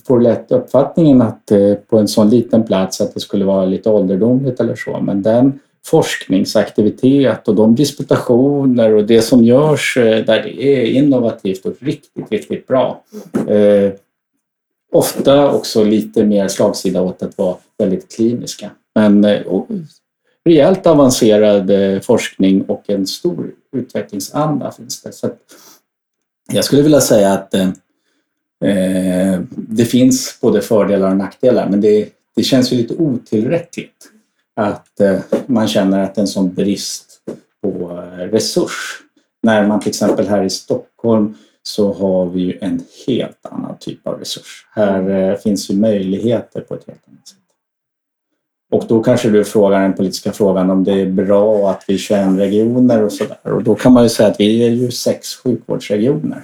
får 0.08 0.20
lätt 0.20 0.52
uppfattningen 0.52 1.22
att 1.22 1.52
på 1.90 1.98
en 1.98 2.08
sån 2.08 2.30
liten 2.30 2.64
plats 2.64 3.02
att 3.02 3.14
det 3.14 3.20
skulle 3.20 3.46
vara 3.46 3.66
lite 3.66 3.90
ålderdomligt 3.90 4.60
eller 4.60 4.76
så. 4.76 5.00
Men 5.02 5.22
den 5.22 5.60
forskningsaktivitet 5.90 7.48
och 7.48 7.56
de 7.56 7.76
disputationer 7.76 8.94
och 8.94 9.06
det 9.06 9.22
som 9.22 9.44
görs 9.44 9.98
eh, 9.98 10.26
där 10.26 10.44
det 10.44 10.64
är 10.64 10.86
innovativt 10.86 11.66
och 11.66 11.74
riktigt, 11.80 12.32
riktigt 12.32 12.68
bra. 12.68 13.04
Eh, 13.48 13.92
ofta 14.92 15.52
också 15.52 15.84
lite 15.84 16.26
mer 16.26 16.48
slagsida 16.48 17.02
åt 17.02 17.24
att 17.24 17.38
vara 17.38 17.56
väldigt 17.78 18.16
kliniska. 18.16 18.72
Men 18.96 19.26
eh, 19.26 19.42
rejält 20.46 20.88
avancerad 20.88 21.70
eh, 21.70 22.00
forskning 22.00 22.62
och 22.62 22.90
en 22.90 23.08
stor 23.08 23.52
utvecklingsanda 23.72 24.72
finns 24.72 25.02
det. 25.02 25.12
Så 25.12 25.30
jag 26.52 26.66
skulle 26.66 26.82
vilja 26.82 27.02
säga 27.02 27.34
att 27.34 27.54
eh, 27.54 27.70
eh, 28.70 29.42
det 29.52 29.86
finns 29.86 30.38
både 30.42 30.62
fördelar 30.62 31.10
och 31.10 31.18
nackdelar 31.18 31.70
men 31.70 31.82
det, 31.82 32.10
det 32.36 32.44
känns 32.44 32.74
ju 32.74 32.78
lite 32.78 32.94
otillräckligt 32.94 34.12
att 34.60 35.00
eh, 35.00 35.20
man 35.46 35.68
känner 35.68 36.04
att 36.04 36.16
det 36.16 36.20
är 36.20 36.24
en 36.24 36.28
sån 36.28 36.54
brist 36.54 37.22
på 37.62 37.92
eh, 37.92 38.18
resurs. 38.18 39.02
När 39.44 39.68
man 39.68 39.80
till 39.80 39.90
exempel 39.90 40.28
här 40.28 40.44
i 40.44 40.50
Stockholm 40.50 41.38
så 41.64 41.94
har 41.94 42.26
vi 42.26 42.42
ju 42.42 42.58
en 42.62 42.82
helt 43.08 43.46
annan 43.46 43.78
typ 43.80 44.08
av 44.08 44.20
resurs. 44.20 44.68
Här 44.72 45.10
eh, 45.10 45.36
finns 45.38 45.72
ju 45.72 45.76
möjligheter 45.76 46.62
på 46.62 46.76
ett 46.76 46.88
helt 46.88 47.08
annat 47.08 47.28
sätt. 47.28 47.38
Och 48.72 48.86
då 48.88 49.04
kanske 49.04 49.30
du 49.30 49.46
frågar 49.46 49.82
den 49.82 49.94
politiska 49.94 50.32
frågan 50.32 50.70
om 50.70 50.84
det 50.84 51.02
är 51.02 51.10
bra 51.10 51.70
att 51.70 51.84
vi 51.88 51.94
är 51.94 51.98
21 51.98 52.40
regioner 52.40 53.04
och 53.04 53.12
sådär. 53.12 53.54
Och 53.54 53.64
då 53.64 53.76
kan 53.76 53.94
man 53.94 54.04
ju 54.04 54.10
säga 54.10 54.30
att 54.30 54.40
vi 54.40 54.64
är 54.64 54.70
ju 54.70 54.92
sex 54.92 55.36
sjukvårdsregioner. 55.36 56.44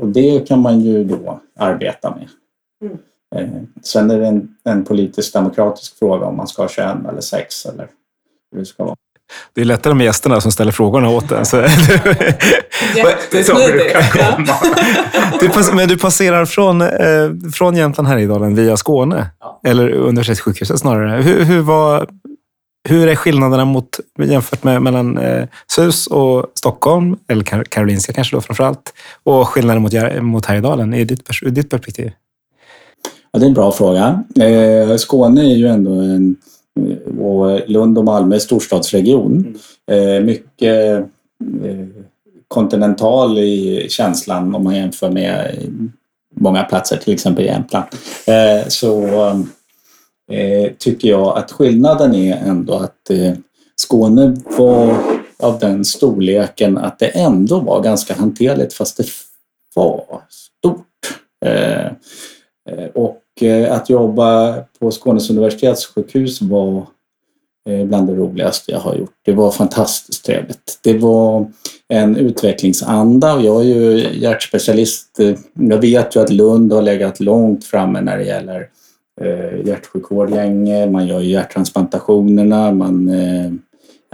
Och 0.00 0.08
det 0.08 0.48
kan 0.48 0.60
man 0.60 0.80
ju 0.80 1.04
då 1.04 1.40
arbeta 1.56 2.10
med. 2.10 2.28
Mm. 2.84 2.98
Eh, 3.36 3.48
sen 3.82 4.10
är 4.10 4.18
det 4.18 4.26
en, 4.26 4.48
en 4.64 4.84
politisk 4.84 5.32
demokratisk 5.32 5.98
fråga 5.98 6.26
om 6.26 6.36
man 6.36 6.48
ska 6.48 6.62
ha 6.62 6.68
21 6.68 6.88
eller 7.08 7.20
6 7.20 7.66
eller 7.66 7.88
hur 8.52 8.58
det 8.58 8.66
ska 8.66 8.84
vara. 8.84 8.96
Det 9.54 9.60
är 9.60 9.64
lättare 9.64 9.94
med 9.94 10.04
gästerna 10.04 10.40
som 10.40 10.52
ställer 10.52 10.72
frågorna 10.72 11.08
åt 11.08 11.32
en. 11.32 11.46
Så... 11.46 11.56
Jättesmidigt. 12.96 13.96
du, 15.40 15.74
men 15.74 15.88
du 15.88 15.98
passerar 15.98 16.44
från, 16.44 16.82
eh, 16.82 17.50
från 17.54 17.76
Jämtland 17.76 18.08
Härjedalen 18.08 18.54
via 18.54 18.76
Skåne, 18.76 19.30
ja. 19.40 19.60
eller 19.64 19.90
universitetssjukhuset 19.90 20.78
snarare. 20.78 21.22
Hur, 21.22 21.44
hur, 21.44 21.60
var, 21.60 22.08
hur 22.88 23.08
är 23.08 23.16
skillnaderna 23.16 23.64
mot, 23.64 24.00
jämfört 24.18 24.64
med 24.64 24.82
mellan 24.82 25.18
eh, 25.18 25.48
SUS 25.66 26.06
och 26.06 26.46
Stockholm, 26.54 27.16
eller 27.28 27.64
Karolinska 27.64 28.12
kanske 28.12 28.36
då 28.36 28.40
framför 28.40 28.64
allt, 28.64 28.94
och 29.24 29.48
skillnaden 29.48 29.82
mot, 29.82 30.22
mot 30.22 30.46
Härjedalen 30.46 30.94
i 30.94 31.04
ditt, 31.04 31.30
ur 31.42 31.50
ditt 31.50 31.70
perspektiv? 31.70 32.12
Ja, 33.32 33.38
det 33.38 33.44
är 33.44 33.48
en 33.48 33.54
bra 33.54 33.72
fråga. 33.72 34.24
Eh, 34.40 34.96
Skåne 34.96 35.40
är 35.40 35.56
ju 35.56 35.68
ändå 35.68 35.90
en 35.90 36.36
och 37.20 37.70
Lund 37.70 37.98
och 37.98 38.04
Malmö 38.04 38.40
storstadsregion. 38.40 39.56
Mm. 39.86 40.26
mycket 40.26 40.98
eh, 41.64 41.86
kontinental 42.48 43.38
i 43.38 43.86
känslan 43.90 44.54
om 44.54 44.64
man 44.64 44.76
jämför 44.76 45.10
med 45.10 45.56
många 46.34 46.62
platser, 46.62 46.96
till 46.96 47.14
exempel 47.14 47.44
Jämtland. 47.44 47.86
Eh, 48.26 48.68
så 48.68 49.08
tycker 50.78 51.08
jag 51.08 51.38
att 51.38 51.52
skillnaden 51.52 52.14
är 52.14 52.36
ändå 52.36 52.74
att 52.74 53.10
Skåne 53.76 54.36
var 54.44 54.96
av 55.38 55.58
den 55.58 55.84
storleken 55.84 56.78
att 56.78 56.98
det 56.98 57.06
ändå 57.06 57.60
var 57.60 57.82
ganska 57.82 58.14
hanterligt 58.14 58.74
fast 58.74 58.96
det 58.96 59.06
var 59.74 60.04
stort. 60.28 60.84
Eh, 62.68 62.86
och 62.94 63.22
eh, 63.40 63.72
att 63.72 63.90
jobba 63.90 64.54
på 64.80 64.90
Skånes 64.90 65.30
universitetssjukhus 65.30 66.42
var 66.42 66.86
eh, 67.68 67.84
bland 67.84 68.08
det 68.08 68.14
roligaste 68.14 68.72
jag 68.72 68.78
har 68.78 68.94
gjort. 68.94 69.14
Det 69.24 69.32
var 69.32 69.50
fantastiskt 69.50 70.24
trevligt. 70.24 70.78
Det 70.82 70.98
var 70.98 71.52
en 71.88 72.16
utvecklingsanda 72.16 73.34
och 73.34 73.42
jag 73.42 73.60
är 73.60 73.64
ju 73.64 74.08
hjärtspecialist. 74.18 75.20
Jag 75.54 75.78
vet 75.78 76.16
ju 76.16 76.20
att 76.20 76.30
Lund 76.30 76.72
har 76.72 76.82
legat 76.82 77.20
långt 77.20 77.64
framme 77.64 78.00
när 78.00 78.18
det 78.18 78.24
gäller 78.24 78.68
hjärtsjukvård 79.64 80.30
länge. 80.30 80.86
Man 80.86 81.06
gör 81.06 81.20
ju 81.20 81.30
hjärttransplantationerna, 81.30 82.72
man 82.72 83.08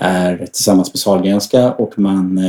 är 0.00 0.36
tillsammans 0.36 0.92
med 0.92 0.98
Sahlgrenska 0.98 1.72
och 1.72 1.98
man 1.98 2.40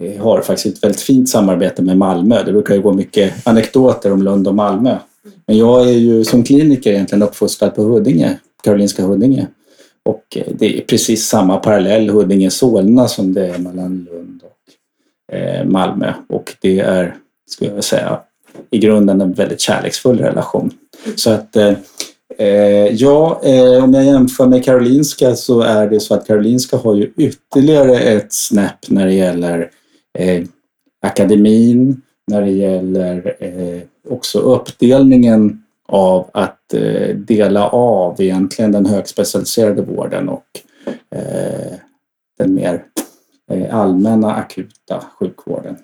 Eh, 0.00 0.22
har 0.22 0.40
faktiskt 0.40 0.76
ett 0.76 0.84
väldigt 0.84 1.00
fint 1.00 1.28
samarbete 1.28 1.82
med 1.82 1.98
Malmö. 1.98 2.42
Det 2.42 2.52
brukar 2.52 2.74
ju 2.74 2.80
gå 2.80 2.92
mycket 2.92 3.46
anekdoter 3.46 4.12
om 4.12 4.22
Lund 4.22 4.48
och 4.48 4.54
Malmö. 4.54 4.98
Men 5.46 5.58
jag 5.58 5.88
är 5.88 5.92
ju 5.92 6.24
som 6.24 6.42
kliniker 6.42 6.92
egentligen 6.92 7.22
uppfostrad 7.22 7.74
på 7.74 7.82
Huddinge, 7.82 8.38
Karolinska 8.62 9.02
Huddinge. 9.02 9.46
Och 10.02 10.36
eh, 10.36 10.52
det 10.58 10.78
är 10.78 10.84
precis 10.84 11.26
samma 11.26 11.56
parallell 11.56 12.10
Huddinge-Solna 12.10 13.06
som 13.06 13.34
det 13.34 13.46
är 13.46 13.58
mellan 13.58 14.08
Lund 14.12 14.42
och 14.42 15.34
eh, 15.34 15.64
Malmö. 15.64 16.12
Och 16.28 16.56
det 16.60 16.78
är, 16.78 17.16
skulle 17.50 17.70
jag 17.70 17.84
säga, 17.84 18.20
i 18.70 18.78
grunden 18.78 19.20
en 19.20 19.32
väldigt 19.32 19.60
kärleksfull 19.60 20.18
relation. 20.18 20.70
Så 21.16 21.30
att 21.30 21.56
eh, 22.38 22.94
ja, 22.94 23.40
eh, 23.44 23.84
om 23.84 23.94
jag 23.94 24.04
jämför 24.04 24.46
med 24.46 24.64
Karolinska 24.64 25.36
så 25.36 25.60
är 25.60 25.88
det 25.88 26.00
så 26.00 26.14
att 26.14 26.26
Karolinska 26.26 26.76
har 26.76 26.94
ju 26.94 27.12
ytterligare 27.16 27.98
ett 27.98 28.32
snäpp 28.32 28.88
när 28.88 29.06
det 29.06 29.14
gäller 29.14 29.70
eh, 30.18 30.44
akademin, 31.02 32.02
när 32.26 32.42
det 32.42 32.50
gäller 32.50 33.36
eh, 33.38 33.80
också 34.08 34.38
uppdelningen 34.38 35.62
av 35.88 36.30
att 36.32 36.74
eh, 36.74 37.16
dela 37.16 37.68
av 37.68 38.20
egentligen 38.20 38.72
den 38.72 38.86
högspecialiserade 38.86 39.82
vården 39.82 40.28
och 40.28 40.46
eh, 41.10 41.72
den 42.38 42.54
mer 42.54 42.84
eh, 43.50 43.74
allmänna 43.74 44.34
akuta 44.34 45.04
sjukvården. 45.18 45.76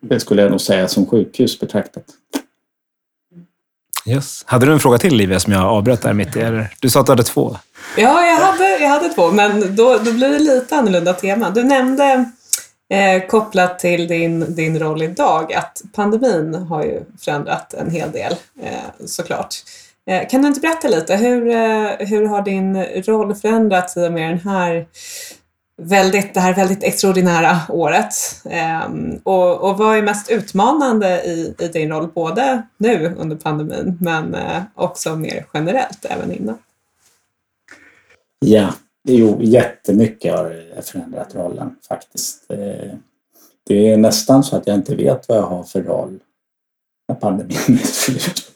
Det 0.00 0.20
skulle 0.20 0.42
jag 0.42 0.50
nog 0.50 0.60
säga 0.60 0.88
som 0.88 1.06
sjukhus 1.06 1.60
betraktat. 1.60 2.04
Yes. 4.06 4.44
Hade 4.46 4.66
du 4.66 4.72
en 4.72 4.80
fråga 4.80 4.98
till 4.98 5.14
Livia 5.14 5.40
som 5.40 5.52
jag 5.52 5.62
avbröt 5.62 6.02
där 6.02 6.12
mitt 6.12 6.36
i? 6.36 6.40
Eller? 6.40 6.74
Du 6.80 6.90
sa 6.90 7.00
att 7.00 7.06
du 7.06 7.12
hade 7.12 7.22
två. 7.22 7.56
Ja, 7.96 8.26
jag 8.26 8.36
hade, 8.36 8.78
jag 8.78 8.88
hade 8.88 9.08
två, 9.08 9.30
men 9.30 9.76
då, 9.76 9.98
då 9.98 10.12
blir 10.12 10.28
det 10.28 10.38
lite 10.38 10.76
annorlunda 10.76 11.12
tema. 11.12 11.50
Du 11.50 11.62
nämnde 11.62 12.24
Eh, 12.90 13.26
kopplat 13.26 13.78
till 13.78 14.08
din, 14.08 14.54
din 14.54 14.78
roll 14.78 15.02
idag, 15.02 15.52
att 15.52 15.82
pandemin 15.92 16.54
har 16.54 16.84
ju 16.84 17.00
förändrat 17.20 17.74
en 17.74 17.90
hel 17.90 18.12
del 18.12 18.32
eh, 18.62 19.06
såklart. 19.06 19.54
Eh, 20.10 20.28
kan 20.28 20.42
du 20.42 20.48
inte 20.48 20.60
berätta 20.60 20.88
lite, 20.88 21.16
hur, 21.16 21.48
eh, 21.48 21.90
hur 21.98 22.26
har 22.26 22.42
din 22.42 22.84
roll 22.84 23.34
förändrats 23.34 23.96
i 23.96 24.08
och 24.08 24.12
med 24.12 24.30
den 24.30 24.38
här 24.38 24.86
väldigt, 25.76 26.34
det 26.34 26.40
här 26.40 26.54
väldigt 26.54 26.82
extraordinära 26.82 27.60
året? 27.68 28.14
Ehm, 28.50 29.20
och, 29.22 29.70
och 29.70 29.78
vad 29.78 29.96
är 29.96 30.02
mest 30.02 30.30
utmanande 30.30 31.22
i, 31.24 31.54
i 31.58 31.68
din 31.68 31.90
roll, 31.90 32.08
både 32.14 32.62
nu 32.76 33.14
under 33.18 33.36
pandemin 33.36 33.98
men 34.00 34.34
eh, 34.34 34.62
också 34.74 35.16
mer 35.16 35.46
generellt 35.54 36.04
även 36.04 36.32
innan? 36.32 36.58
Ja, 38.38 38.72
Jo, 39.08 39.38
jättemycket 39.42 40.32
har 40.32 40.82
förändrat 40.82 41.34
rollen 41.34 41.76
faktiskt. 41.88 42.50
Eh, 42.50 42.94
det 43.66 43.88
är 43.88 43.96
nästan 43.96 44.44
så 44.44 44.56
att 44.56 44.66
jag 44.66 44.76
inte 44.76 44.94
vet 44.94 45.28
vad 45.28 45.38
jag 45.38 45.42
har 45.42 45.62
för 45.62 45.82
roll 45.82 46.18
när 47.08 47.16
pandemin 47.16 47.78
är 47.82 47.86
slut. 47.86 48.50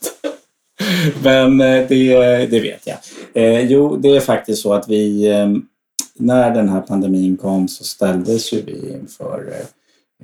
Men 1.22 1.60
eh, 1.60 1.88
det, 1.88 2.46
det 2.46 2.60
vet 2.60 2.86
jag. 2.86 2.98
Eh, 3.34 3.60
jo, 3.60 3.96
det 3.96 4.16
är 4.16 4.20
faktiskt 4.20 4.62
så 4.62 4.72
att 4.72 4.88
vi 4.88 5.32
ehm, 5.32 5.66
när 6.20 6.54
den 6.54 6.68
här 6.68 6.80
pandemin 6.80 7.36
kom 7.36 7.68
så 7.68 7.84
ställdes 7.84 8.52
ju 8.52 8.62
vi 8.62 8.92
inför 8.92 9.52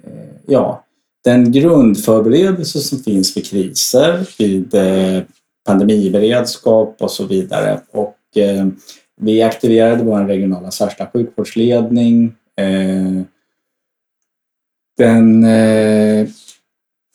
eh, 0.03 0.13
ja, 0.47 0.85
den 1.25 1.53
grundförberedelse 1.53 2.81
som 2.81 2.99
finns 2.99 3.37
vid 3.37 3.47
kriser, 3.47 4.29
vid 4.39 4.75
eh, 4.75 5.23
pandemiberedskap 5.67 6.97
och 7.01 7.11
så 7.11 7.27
vidare. 7.27 7.81
Och 7.91 8.19
eh, 8.37 8.67
vi 9.21 9.43
aktiverade 9.43 10.05
vår 10.05 10.25
regionala 10.25 10.71
särskilda 10.71 11.11
sjukvårdsledning. 11.11 12.35
Eh, 12.57 13.23
den 14.99 15.45
eh, 15.45 16.29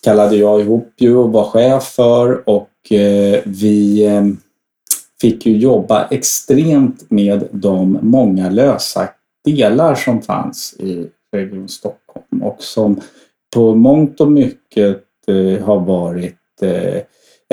kallade 0.03 0.35
jag 0.35 0.61
ihop 0.61 0.93
ju 0.97 1.15
och 1.15 1.31
var 1.31 1.43
chef 1.43 1.83
för 1.83 2.49
och 2.49 2.91
eh, 2.91 3.41
vi 3.45 4.05
fick 5.21 5.45
ju 5.45 5.57
jobba 5.57 6.07
extremt 6.11 7.11
med 7.11 7.47
de 7.51 7.99
många 8.01 8.49
lösa 8.49 9.09
delar 9.45 9.95
som 9.95 10.21
fanns 10.21 10.75
i 10.79 11.07
Region 11.31 11.69
Stockholm 11.69 12.43
och 12.43 12.63
som 12.63 13.01
på 13.55 13.75
mångt 13.75 14.21
och 14.21 14.31
mycket 14.31 15.01
eh, 15.27 15.65
har 15.65 15.79
varit 15.79 16.35
eh, 16.61 17.01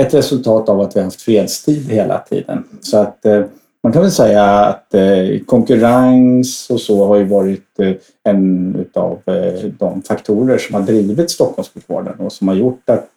ett 0.00 0.14
resultat 0.14 0.68
av 0.68 0.80
att 0.80 0.96
vi 0.96 1.00
har 1.00 1.04
haft 1.04 1.22
fredstid 1.22 1.90
hela 1.90 2.18
tiden. 2.18 2.64
Så 2.80 2.98
att 2.98 3.26
eh, 3.26 3.44
man 3.86 3.92
kan 3.92 4.02
väl 4.02 4.10
säga 4.10 4.44
att 4.44 4.94
eh, 4.94 5.38
konkurrens 5.46 6.70
och 6.70 6.80
så 6.80 7.06
har 7.06 7.16
ju 7.16 7.24
varit 7.24 7.78
eh, 7.78 7.92
en 8.24 8.84
av 8.94 9.20
eh, 9.26 9.70
de 9.78 10.02
faktorer 10.02 10.58
som 10.58 10.74
har 10.74 10.82
drivit 10.82 11.30
Stockholmssjukvården 11.30 12.20
och 12.20 12.32
som 12.32 12.48
har 12.48 12.54
gjort 12.54 12.90
att 12.90 13.10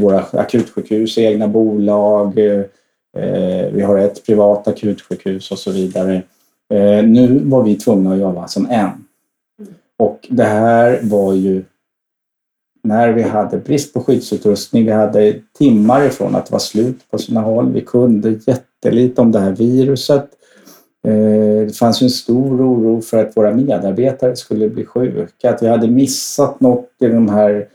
våra 0.00 0.24
akutsjukhus 0.32 1.18
egna 1.18 1.48
bolag, 1.48 2.38
Eh, 3.16 3.72
vi 3.72 3.82
har 3.82 3.98
ett 3.98 4.26
privat 4.26 4.68
akutsjukhus 4.68 5.50
och 5.50 5.58
så 5.58 5.70
vidare. 5.70 6.22
Eh, 6.74 7.04
nu 7.04 7.40
var 7.44 7.62
vi 7.62 7.74
tvungna 7.74 8.12
att 8.12 8.20
jobba 8.20 8.48
som 8.48 8.66
en. 8.70 8.90
Och 9.98 10.26
det 10.30 10.44
här 10.44 11.00
var 11.02 11.32
ju 11.32 11.64
när 12.82 13.12
vi 13.12 13.22
hade 13.22 13.58
brist 13.58 13.94
på 13.94 14.00
skyddsutrustning, 14.00 14.84
vi 14.84 14.92
hade 14.92 15.34
timmar 15.58 16.04
ifrån 16.04 16.34
att 16.34 16.46
det 16.46 16.52
var 16.52 16.58
slut 16.58 17.10
på 17.10 17.18
sina 17.18 17.40
håll, 17.40 17.72
vi 17.72 17.80
kunde 17.80 18.38
jättelite 18.46 19.20
om 19.20 19.32
det 19.32 19.40
här 19.40 19.52
viruset. 19.52 20.28
Eh, 21.06 21.66
det 21.66 21.76
fanns 21.78 22.02
en 22.02 22.10
stor 22.10 22.62
oro 22.62 23.02
för 23.02 23.18
att 23.18 23.36
våra 23.36 23.54
medarbetare 23.54 24.36
skulle 24.36 24.68
bli 24.68 24.84
sjuka, 24.84 25.50
att 25.50 25.62
vi 25.62 25.68
hade 25.68 25.88
missat 25.88 26.60
något 26.60 26.90
i 27.00 27.06
de 27.06 27.28
här 27.28 27.68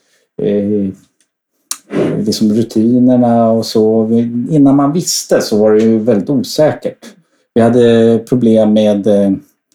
Eh, 1.94 2.26
liksom 2.26 2.54
rutinerna 2.54 3.52
och 3.52 3.66
så. 3.66 4.10
Innan 4.50 4.76
man 4.76 4.94
visste 4.94 5.42
så 5.42 5.58
var 5.58 5.72
det 5.74 5.82
ju 5.82 6.00
väldigt 6.00 6.30
osäkert. 6.30 7.06
Vi 7.54 7.62
hade 7.62 8.20
problem 8.30 8.74
med 8.74 9.08
eh, 9.08 9.32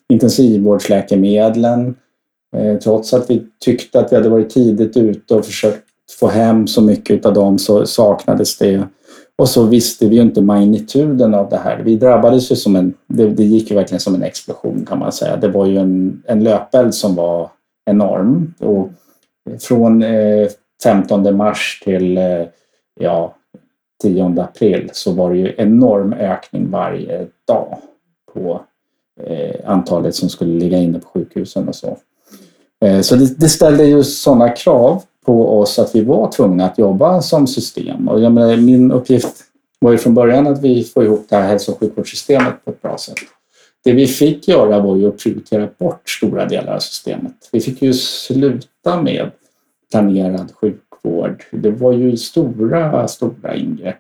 intensivvårdsläkemedlen. 0.08 1.94
Eh, 2.56 2.78
trots 2.78 3.14
att 3.14 3.30
vi 3.30 3.46
tyckte 3.64 4.00
att 4.00 4.12
vi 4.12 4.16
hade 4.16 4.28
varit 4.28 4.50
tidigt 4.50 4.96
ute 4.96 5.34
och 5.34 5.44
försökt 5.44 5.82
få 6.20 6.28
hem 6.28 6.66
så 6.66 6.82
mycket 6.82 7.26
av 7.26 7.34
dem 7.34 7.58
så 7.58 7.86
saknades 7.86 8.58
det. 8.58 8.82
Och 9.38 9.48
så 9.48 9.62
visste 9.62 10.08
vi 10.08 10.16
ju 10.16 10.22
inte 10.22 10.42
magnituden 10.42 11.34
av 11.34 11.48
det 11.48 11.56
här. 11.56 11.82
Vi 11.84 11.96
drabbades 11.96 12.52
ju 12.52 12.56
som 12.56 12.76
en, 12.76 12.94
det, 13.06 13.26
det 13.26 13.44
gick 13.44 13.70
ju 13.70 13.76
verkligen 13.76 14.00
som 14.00 14.14
en 14.14 14.22
explosion 14.22 14.86
kan 14.88 14.98
man 14.98 15.12
säga. 15.12 15.36
Det 15.36 15.48
var 15.48 15.66
ju 15.66 15.78
en, 15.78 16.22
en 16.26 16.44
löpeld 16.44 16.94
som 16.94 17.14
var 17.14 17.50
enorm. 17.90 18.54
Och 18.58 18.90
från 19.60 20.02
eh, 20.02 20.48
15 20.82 21.36
mars 21.36 21.80
till 21.84 22.18
eh, 22.18 22.46
ja, 23.00 23.34
10 24.02 24.24
april 24.24 24.90
så 24.92 25.12
var 25.12 25.30
det 25.30 25.38
ju 25.38 25.54
enorm 25.56 26.12
ökning 26.12 26.70
varje 26.70 27.26
dag 27.48 27.78
på 28.34 28.60
eh, 29.22 29.70
antalet 29.70 30.14
som 30.14 30.28
skulle 30.28 30.58
ligga 30.58 30.78
inne 30.78 30.98
på 30.98 31.08
sjukhusen 31.08 31.68
och 31.68 31.74
så. 31.74 31.96
Eh, 32.84 33.00
så 33.00 33.16
det, 33.16 33.40
det 33.40 33.48
ställde 33.48 33.84
ju 33.84 34.04
sådana 34.04 34.48
krav 34.48 35.02
på 35.26 35.58
oss 35.60 35.78
att 35.78 35.94
vi 35.94 36.04
var 36.04 36.32
tvungna 36.32 36.66
att 36.66 36.78
jobba 36.78 37.22
som 37.22 37.46
system. 37.46 38.08
Och 38.08 38.20
jag 38.20 38.32
menar, 38.32 38.56
min 38.56 38.92
uppgift 38.92 39.36
var 39.78 39.92
ju 39.92 39.98
från 39.98 40.14
början 40.14 40.46
att 40.46 40.62
vi 40.62 40.84
får 40.84 41.04
ihop 41.04 41.26
det 41.28 41.36
här 41.36 41.48
hälso 41.48 41.72
och 41.72 41.78
sjukvårdssystemet 41.78 42.64
på 42.64 42.70
ett 42.70 42.82
bra 42.82 42.98
sätt. 42.98 43.14
Det 43.84 43.92
vi 43.92 44.06
fick 44.06 44.48
göra 44.48 44.80
var 44.80 44.96
ju 44.96 45.08
att 45.08 45.18
prioritera 45.18 45.68
bort 45.78 46.08
stora 46.08 46.44
delar 46.44 46.74
av 46.74 46.78
systemet. 46.78 47.48
Vi 47.52 47.60
fick 47.60 47.82
ju 47.82 47.94
sluta 47.94 49.02
med 49.02 49.30
planerad 49.96 50.52
sjukvård. 50.54 51.44
Det 51.50 51.70
var 51.70 51.92
ju 51.92 52.16
stora, 52.16 53.08
stora 53.08 53.54
ingrepp. 53.54 53.96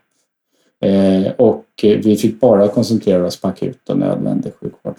Eh, 0.84 1.32
och 1.32 1.64
vi 1.82 2.16
fick 2.16 2.40
bara 2.40 2.68
koncentrera 2.68 3.26
oss 3.26 3.40
på 3.40 3.48
akut 3.48 3.88
och 3.88 3.98
nödvändig 3.98 4.52
sjukvård. 4.60 4.96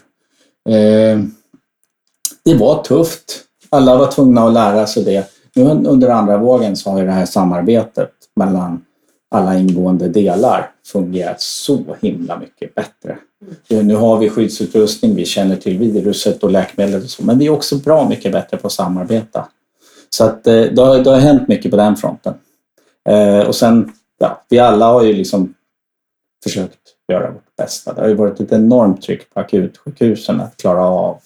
Eh, 0.68 1.18
det 2.44 2.54
var 2.54 2.82
tufft. 2.82 3.44
Alla 3.70 3.98
var 3.98 4.10
tvungna 4.10 4.44
att 4.44 4.52
lära 4.52 4.86
sig 4.86 5.04
det. 5.04 5.30
Nu 5.54 5.62
under 5.64 6.08
andra 6.08 6.36
vågen 6.36 6.76
så 6.76 6.90
har 6.90 7.00
ju 7.00 7.06
det 7.06 7.12
här 7.12 7.26
samarbetet 7.26 8.12
mellan 8.36 8.84
alla 9.30 9.58
ingående 9.58 10.08
delar 10.08 10.70
fungerat 10.86 11.40
så 11.40 11.96
himla 12.00 12.38
mycket 12.38 12.74
bättre. 12.74 13.18
Nu 13.68 13.94
har 13.94 14.18
vi 14.18 14.30
skyddsutrustning, 14.30 15.14
vi 15.14 15.24
känner 15.24 15.56
till 15.56 15.78
viruset 15.78 16.42
och 16.42 16.50
läkemedel 16.50 17.02
och 17.02 17.10
så, 17.10 17.24
men 17.24 17.38
vi 17.38 17.46
är 17.46 17.50
också 17.50 17.76
bra 17.76 18.08
mycket 18.08 18.32
bättre 18.32 18.56
på 18.56 18.66
att 18.66 18.72
samarbeta. 18.72 19.48
Så 20.10 20.24
att 20.24 20.46
eh, 20.46 20.62
det 20.62 20.82
har, 20.82 20.98
det 20.98 21.10
har 21.10 21.18
hänt 21.18 21.48
mycket 21.48 21.70
på 21.70 21.76
den 21.76 21.96
fronten. 21.96 22.34
Eh, 23.08 23.40
och 23.40 23.54
sen, 23.54 23.92
ja, 24.18 24.42
vi 24.48 24.58
alla 24.58 24.86
har 24.86 25.02
ju 25.02 25.12
liksom 25.12 25.54
försökt 26.44 26.78
göra 27.12 27.30
vårt 27.30 27.56
bästa. 27.56 27.92
Det 27.92 28.00
har 28.00 28.08
ju 28.08 28.14
varit 28.14 28.40
ett 28.40 28.52
enormt 28.52 29.02
tryck 29.02 29.34
på 29.34 29.40
akutsjukhusen 29.40 30.40
att 30.40 30.56
klara 30.56 30.84
av 30.84 31.18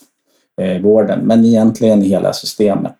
eh, 0.60 0.82
vården, 0.82 1.20
men 1.26 1.44
egentligen 1.44 2.02
hela 2.02 2.32
systemet. 2.32 2.98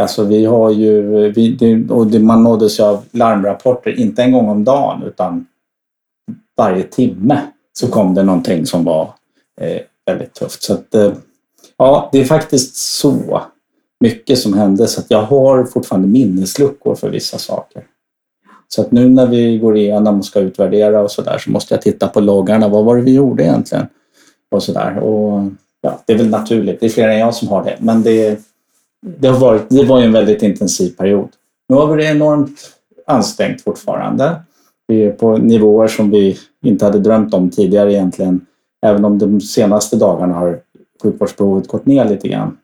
Alltså 0.00 0.24
vi 0.24 0.44
har 0.44 0.70
ju, 0.70 1.02
vi, 1.32 1.86
och 1.90 2.06
det, 2.06 2.18
man 2.18 2.42
nåddes 2.42 2.78
ju 2.78 2.82
av 2.82 3.04
larmrapporter, 3.10 4.00
inte 4.00 4.22
en 4.22 4.32
gång 4.32 4.48
om 4.48 4.64
dagen 4.64 5.02
utan 5.02 5.46
varje 6.56 6.82
timme 6.82 7.40
så 7.72 7.90
kom 7.90 8.14
det 8.14 8.22
någonting 8.22 8.66
som 8.66 8.84
var 8.84 9.14
eh, 9.60 9.80
väldigt 10.06 10.34
tufft. 10.34 10.62
Så 10.62 10.74
att, 10.74 10.94
eh, 10.94 11.12
ja, 11.76 12.08
det 12.12 12.20
är 12.20 12.24
faktiskt 12.24 12.76
så 12.76 13.42
mycket 14.00 14.38
som 14.38 14.54
hände 14.54 14.86
så 14.86 15.00
att 15.00 15.10
jag 15.10 15.22
har 15.22 15.64
fortfarande 15.64 16.08
minnesluckor 16.08 16.94
för 16.94 17.10
vissa 17.10 17.38
saker. 17.38 17.84
Så 18.68 18.80
att 18.80 18.92
nu 18.92 19.08
när 19.08 19.26
vi 19.26 19.58
går 19.58 19.76
igenom 19.76 20.18
och 20.18 20.24
ska 20.24 20.40
utvärdera 20.40 21.02
och 21.02 21.10
sådär 21.10 21.38
så 21.38 21.50
måste 21.50 21.74
jag 21.74 21.82
titta 21.82 22.08
på 22.08 22.20
loggarna. 22.20 22.68
Vad 22.68 22.84
var 22.84 22.96
det 22.96 23.02
vi 23.02 23.14
gjorde 23.14 23.42
egentligen? 23.42 23.86
Och 24.50 24.62
sådär. 24.62 24.98
Och, 24.98 25.42
ja, 25.80 26.00
det 26.06 26.12
är 26.12 26.18
väl 26.18 26.30
naturligt. 26.30 26.80
Det 26.80 26.86
är 26.86 26.90
fler 26.90 27.08
än 27.08 27.18
jag 27.18 27.34
som 27.34 27.48
har 27.48 27.64
det. 27.64 27.76
Men 27.80 28.02
det, 28.02 28.40
det, 29.18 29.28
har 29.28 29.38
varit, 29.38 29.62
det 29.68 29.84
var 29.84 30.00
ju 30.00 30.06
en 30.06 30.12
väldigt 30.12 30.42
intensiv 30.42 30.96
period. 30.96 31.28
Nu 31.68 31.76
har 31.76 31.86
vi 31.86 32.02
det 32.02 32.10
enormt 32.10 32.58
ansträngt 33.06 33.62
fortfarande. 33.62 34.36
Vi 34.86 35.02
är 35.04 35.10
på 35.10 35.36
nivåer 35.36 35.88
som 35.88 36.10
vi 36.10 36.38
inte 36.64 36.84
hade 36.84 36.98
drömt 36.98 37.34
om 37.34 37.50
tidigare 37.50 37.92
egentligen. 37.92 38.46
Även 38.86 39.04
om 39.04 39.18
de 39.18 39.40
senaste 39.40 39.96
dagarna 39.96 40.34
har 40.34 40.60
sjukvårdsbehovet 41.02 41.68
gått 41.68 41.86
ner 41.86 42.04
lite 42.04 42.28
grann. 42.28 42.56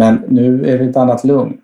Men 0.00 0.22
nu 0.28 0.70
är 0.70 0.78
det 0.78 0.84
ett 0.84 0.96
annat 0.96 1.24
lugn. 1.24 1.60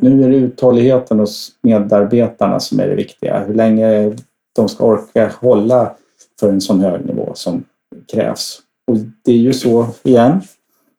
Nu 0.00 0.24
är 0.24 0.30
det 0.30 0.36
uthålligheten 0.36 1.18
hos 1.18 1.52
medarbetarna 1.62 2.60
som 2.60 2.80
är 2.80 2.88
det 2.88 2.94
viktiga. 2.94 3.44
Hur 3.44 3.54
länge 3.54 4.16
de 4.56 4.68
ska 4.68 4.84
orka 4.84 5.32
hålla 5.40 5.92
för 6.40 6.48
en 6.48 6.60
sån 6.60 6.80
hög 6.80 7.06
nivå 7.06 7.30
som 7.34 7.64
krävs. 8.12 8.58
Och 8.86 8.96
det 9.24 9.32
är 9.32 9.36
ju 9.36 9.52
så 9.52 9.86
igen. 10.02 10.40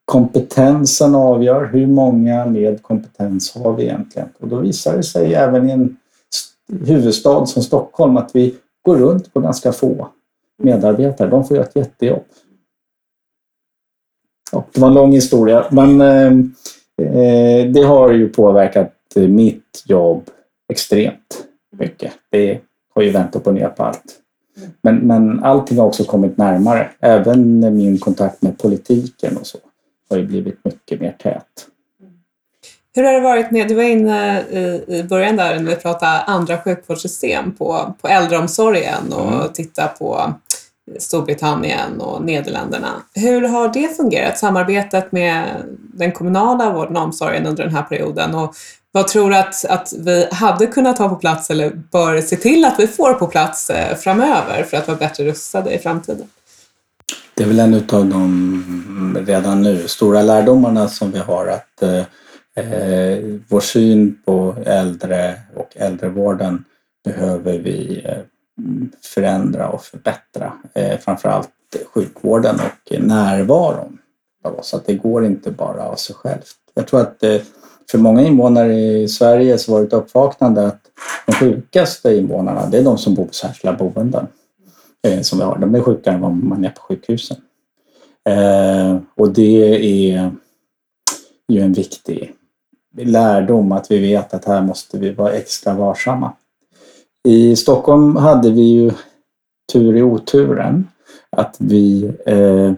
Kompetensen 0.05 1.15
avgör. 1.15 1.65
Hur 1.65 1.87
många 1.87 2.45
med 2.45 2.83
kompetens 2.83 3.55
har 3.55 3.73
vi 3.73 3.83
egentligen? 3.83 4.29
Och 4.39 4.47
då 4.47 4.59
visar 4.59 4.97
det 4.97 5.03
sig 5.03 5.33
även 5.33 5.69
i 5.69 5.71
en 5.71 5.97
huvudstad 6.85 7.45
som 7.45 7.63
Stockholm 7.63 8.17
att 8.17 8.31
vi 8.33 8.55
går 8.85 8.97
runt 8.97 9.33
på 9.33 9.39
ganska 9.39 9.71
få 9.71 10.07
medarbetare. 10.63 11.29
De 11.29 11.45
får 11.45 11.57
göra 11.57 11.67
ett 11.67 11.75
jättejobb. 11.75 12.23
Ja, 14.51 14.65
det 14.73 14.81
var 14.81 14.87
en 14.87 14.93
lång 14.93 15.13
historia, 15.13 15.65
men 15.71 16.01
eh, 16.01 16.31
eh, 17.07 17.67
det 17.67 17.83
har 17.83 18.11
ju 18.11 18.29
påverkat 18.29 18.93
mitt 19.15 19.83
jobb 19.85 20.29
extremt 20.69 21.43
mycket. 21.77 22.11
Det 22.29 22.59
har 22.95 23.01
ju 23.01 23.09
vänt 23.09 23.35
upp 23.35 23.47
och 23.47 23.53
ner 23.53 23.69
på 23.69 23.83
allt. 23.83 24.19
Men, 24.81 24.95
men 24.95 25.43
allting 25.43 25.77
har 25.77 25.85
också 25.85 26.03
kommit 26.03 26.37
närmare. 26.37 26.89
Även 26.99 27.59
min 27.75 27.97
kontakt 27.97 28.41
med 28.41 28.57
politiken 28.57 29.37
och 29.37 29.47
så 29.47 29.57
har 30.09 30.17
ju 30.17 30.27
blivit 30.27 30.65
mycket 30.65 31.01
mer 31.01 31.11
tät. 31.11 31.67
Hur 32.95 33.03
har 33.03 33.13
det 33.13 33.19
varit 33.19 33.51
med, 33.51 33.67
du 33.67 33.75
var 33.75 33.83
inne 33.83 34.41
i, 34.41 34.83
i 34.87 35.03
början 35.03 35.35
där 35.35 35.59
när 35.59 35.69
vi 35.69 35.75
pratade 35.75 36.21
andra 36.21 36.57
sjukvårdssystem 36.57 37.51
på, 37.51 37.95
på 38.01 38.07
äldreomsorgen 38.07 39.13
och 39.13 39.33
mm. 39.33 39.47
titta 39.53 39.87
på 39.87 40.33
Storbritannien 40.99 42.01
och 42.01 42.21
Nederländerna. 42.21 42.89
Hur 43.13 43.41
har 43.41 43.73
det 43.73 43.97
fungerat, 43.97 44.37
samarbetet 44.37 45.11
med 45.11 45.45
den 45.93 46.11
kommunala 46.11 46.73
vården 46.73 46.97
och 46.97 47.03
omsorgen 47.03 47.45
under 47.45 47.63
den 47.63 47.75
här 47.75 47.83
perioden? 47.83 48.35
Och 48.35 48.55
vad 48.91 49.07
tror 49.07 49.29
du 49.29 49.37
att, 49.37 49.65
att 49.65 49.93
vi 49.97 50.27
hade 50.31 50.67
kunnat 50.67 50.97
ha 50.97 51.09
på 51.09 51.15
plats 51.15 51.49
eller 51.49 51.69
bör 51.91 52.21
se 52.21 52.35
till 52.35 52.65
att 52.65 52.79
vi 52.79 52.87
får 52.87 53.13
på 53.13 53.27
plats 53.27 53.69
eh, 53.69 53.97
framöver 53.97 54.63
för 54.63 54.77
att 54.77 54.87
vara 54.87 54.97
bättre 54.97 55.25
rustade 55.25 55.73
i 55.73 55.79
framtiden? 55.79 56.27
Det 57.33 57.43
är 57.43 57.47
väl 57.47 57.59
en 57.59 57.73
av 57.73 58.05
de 58.05 59.17
redan 59.27 59.61
nu 59.61 59.87
stora 59.87 60.21
lärdomarna 60.21 60.87
som 60.87 61.11
vi 61.11 61.19
har 61.19 61.47
att 61.47 61.83
eh, 61.83 62.03
eh, 62.65 63.19
vår 63.47 63.59
syn 63.59 64.17
på 64.25 64.55
äldre 64.65 65.35
och 65.55 65.69
äldrevården 65.75 66.63
behöver 67.05 67.57
vi 67.57 68.01
eh, 68.05 68.17
förändra 69.03 69.69
och 69.69 69.83
förbättra. 69.83 70.53
Eh, 70.73 70.99
framförallt 70.99 71.49
sjukvården 71.93 72.55
och 72.55 73.01
närvaron 73.01 73.97
av 74.43 74.59
oss. 74.59 74.73
Att 74.73 74.85
det 74.85 74.93
går 74.93 75.25
inte 75.25 75.51
bara 75.51 75.83
av 75.83 75.95
sig 75.95 76.15
självt. 76.15 76.55
Jag 76.73 76.87
tror 76.87 77.01
att 77.01 77.23
eh, 77.23 77.41
för 77.91 77.97
många 77.97 78.21
invånare 78.21 78.75
i 78.75 79.07
Sverige 79.07 79.57
så 79.57 79.71
var 79.71 79.79
det 79.79 79.87
ett 79.87 79.93
uppvaknande 79.93 80.67
att 80.67 80.81
de 81.25 81.33
sjukaste 81.33 82.15
invånarna, 82.15 82.69
det 82.69 82.77
är 82.77 82.83
de 82.83 82.97
som 82.97 83.15
bor 83.15 83.25
på 83.25 83.33
särskilda 83.33 83.77
boenden 83.77 84.27
eh, 85.07 85.21
som 85.21 85.39
vi 85.39 85.45
har. 85.45 85.57
De 85.57 85.75
är 85.75 85.81
sjukare 85.81 86.15
än 86.15 86.21
vad 86.21 86.31
man 86.31 86.65
är 86.65 86.69
på 86.69 86.81
sjukhusen. 86.81 87.37
Eh, 88.29 88.97
och 89.15 89.29
det 89.33 89.73
är 90.13 90.31
ju 91.47 91.61
en 91.61 91.73
viktig 91.73 92.33
lärdom 92.97 93.71
att 93.71 93.91
vi 93.91 93.99
vet 93.99 94.33
att 94.33 94.45
här 94.45 94.61
måste 94.61 94.97
vi 94.97 95.11
vara 95.11 95.33
extra 95.33 95.73
varsamma. 95.73 96.33
I 97.23 97.55
Stockholm 97.55 98.15
hade 98.15 98.51
vi 98.51 98.61
ju 98.61 98.91
tur 99.73 99.95
i 99.95 100.03
oturen 100.03 100.87
att 101.29 101.55
vi 101.59 102.11
eh, 102.25 102.71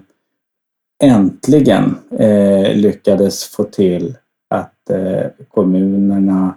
äntligen 1.03 1.95
eh, 2.11 2.75
lyckades 2.75 3.43
få 3.43 3.63
till 3.63 4.17
att 4.49 4.89
eh, 4.89 5.25
kommunerna 5.47 6.55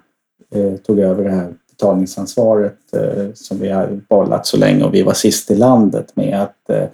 eh, 0.55 0.77
tog 0.77 0.99
över 0.99 1.25
det 1.25 1.31
här 1.31 1.55
betalningsansvaret 1.71 2.79
eh, 2.97 3.33
som 3.35 3.59
vi 3.59 3.69
har 3.69 4.01
bollat 4.09 4.47
så 4.47 4.57
länge 4.57 4.85
och 4.85 4.95
vi 4.95 5.03
var 5.03 5.13
sist 5.13 5.51
i 5.51 5.55
landet 5.55 6.17
med 6.17 6.43
att 6.43 6.71
eh, 6.71 6.89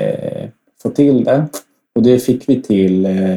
eh 0.00 0.48
få 0.82 0.90
till 0.90 1.24
det. 1.24 1.46
Och 1.94 2.02
det 2.02 2.18
fick 2.18 2.48
vi 2.48 2.62
till 2.62 3.06
eh, 3.06 3.36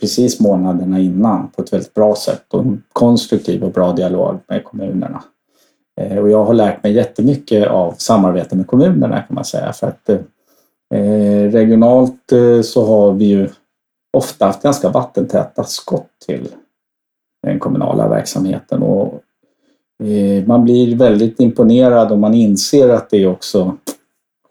precis 0.00 0.40
månaderna 0.40 1.00
innan 1.00 1.50
på 1.50 1.62
ett 1.62 1.72
väldigt 1.72 1.94
bra 1.94 2.14
sätt 2.14 2.54
och 2.54 2.60
en 2.60 2.82
konstruktiv 2.92 3.64
och 3.64 3.72
bra 3.72 3.92
dialog 3.92 4.38
med 4.48 4.64
kommunerna. 4.64 5.22
Eh, 6.00 6.18
och 6.18 6.30
jag 6.30 6.44
har 6.44 6.54
lärt 6.54 6.82
mig 6.82 6.92
jättemycket 6.92 7.68
av 7.68 7.92
samarbete 7.92 8.56
med 8.56 8.66
kommunerna 8.66 9.22
kan 9.22 9.34
man 9.34 9.44
säga. 9.44 9.72
För 9.72 9.86
att 9.86 10.08
eh, 10.08 11.50
regionalt 11.50 12.32
eh, 12.32 12.60
så 12.62 12.86
har 12.86 13.12
vi 13.12 13.24
ju 13.24 13.48
ofta 14.12 14.46
haft 14.46 14.62
ganska 14.62 14.88
vattentäta 14.88 15.64
skott 15.64 16.10
till 16.26 16.48
den 17.42 17.58
kommunala 17.58 18.08
verksamheten. 18.08 18.82
Och 18.82 19.22
eh, 20.04 20.46
man 20.46 20.64
blir 20.64 20.96
väldigt 20.96 21.40
imponerad 21.40 22.12
och 22.12 22.18
man 22.18 22.34
inser 22.34 22.88
att 22.88 23.10
det 23.10 23.22
är 23.22 23.26
också 23.26 23.76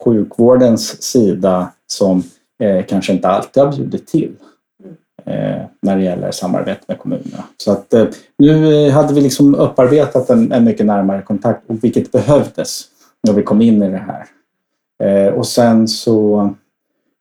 sjukvårdens 0.03 1.03
sida 1.03 1.71
som 1.87 2.23
kanske 2.87 3.13
inte 3.13 3.27
alltid 3.27 3.63
har 3.63 3.71
bjudit 3.71 4.07
till. 4.07 4.35
Eh, 5.27 5.61
när 5.81 5.97
det 5.97 6.03
gäller 6.03 6.31
samarbete 6.31 6.81
med 6.87 6.99
kommunerna. 6.99 7.43
Så 7.57 7.71
att 7.71 7.93
eh, 7.93 8.07
nu 8.37 8.85
eh, 8.87 8.93
hade 8.93 9.13
vi 9.13 9.21
liksom 9.21 9.55
upparbetat 9.55 10.29
en, 10.29 10.51
en, 10.51 10.63
mycket 10.63 10.85
närmare 10.85 11.21
kontakt, 11.21 11.63
vilket 11.67 12.11
behövdes 12.11 12.83
när 13.23 13.33
vi 13.33 13.43
kom 13.43 13.61
in 13.61 13.83
i 13.83 13.89
det 13.89 13.97
här. 14.07 14.25
Och 15.33 15.47
sen 15.47 15.87
så, 15.87 16.49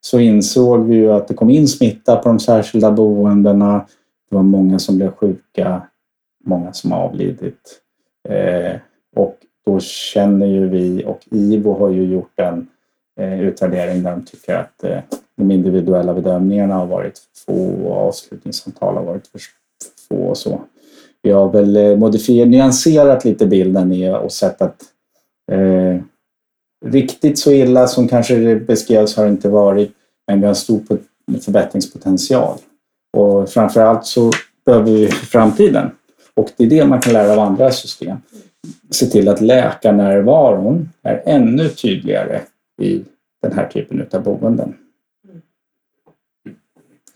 så 0.01 0.19
insåg 0.19 0.87
vi 0.87 0.95
ju 0.95 1.11
att 1.11 1.27
det 1.27 1.33
kom 1.33 1.49
in 1.49 1.67
smitta 1.67 2.15
på 2.15 2.29
de 2.29 2.39
särskilda 2.39 2.91
boendena. 2.91 3.85
Det 4.29 4.35
var 4.35 4.43
många 4.43 4.79
som 4.79 4.97
blev 4.97 5.11
sjuka, 5.11 5.81
många 6.45 6.73
som 6.73 6.91
avlidit. 6.91 7.81
Och 9.15 9.37
då 9.65 9.79
känner 9.79 10.45
ju 10.45 10.69
vi, 10.69 11.03
och 11.05 11.19
IVO 11.31 11.79
har 11.79 11.89
ju 11.89 12.03
gjort 12.03 12.39
en 12.39 12.67
utvärdering 13.39 14.03
där 14.03 14.11
de 14.11 14.25
tycker 14.25 14.55
att 14.55 14.83
de 15.37 15.51
individuella 15.51 16.13
bedömningarna 16.13 16.75
har 16.75 16.85
varit 16.85 17.21
få 17.45 17.67
och 17.85 18.07
avslutningssamtal 18.07 18.95
har 18.95 19.03
varit 19.03 19.27
för 19.27 19.41
få 20.09 20.15
och 20.15 20.37
så. 20.37 20.61
Vi 21.21 21.31
har 21.31 21.49
väl 21.49 21.75
eh, 21.75 21.97
modifierat, 21.97 22.49
nyanserat 22.49 23.25
lite 23.25 23.45
bilden 23.45 23.91
i 23.91 24.09
och 24.09 24.31
sett 24.31 24.61
att 24.61 24.83
eh, 25.51 26.01
riktigt 26.85 27.39
så 27.39 27.51
illa 27.51 27.87
som 27.87 28.07
kanske 28.07 28.35
det 28.35 28.55
beskrevs 28.55 29.17
har 29.17 29.25
det 29.25 29.31
inte 29.31 29.49
varit, 29.49 29.91
men 30.27 30.41
vi 30.41 30.47
har 30.47 30.53
stor 30.53 30.81
förbättringspotential. 31.41 32.57
Och 33.17 33.49
framför 33.49 33.81
allt 33.81 34.05
så 34.05 34.31
behöver 34.65 34.91
vi 34.91 35.07
framtiden, 35.07 35.91
och 36.33 36.49
det 36.57 36.63
är 36.63 36.69
det 36.69 36.85
man 36.85 37.01
kan 37.01 37.13
lära 37.13 37.33
av 37.33 37.39
andra 37.39 37.71
system, 37.71 38.17
se 38.91 39.05
till 39.05 39.27
att 39.27 39.41
läkarnärvaron 39.41 40.89
är 41.03 41.23
ännu 41.25 41.69
tydligare 41.69 42.41
i 42.81 43.03
den 43.41 43.53
här 43.53 43.67
typen 43.67 44.07
av 44.13 44.23
boenden. 44.23 44.73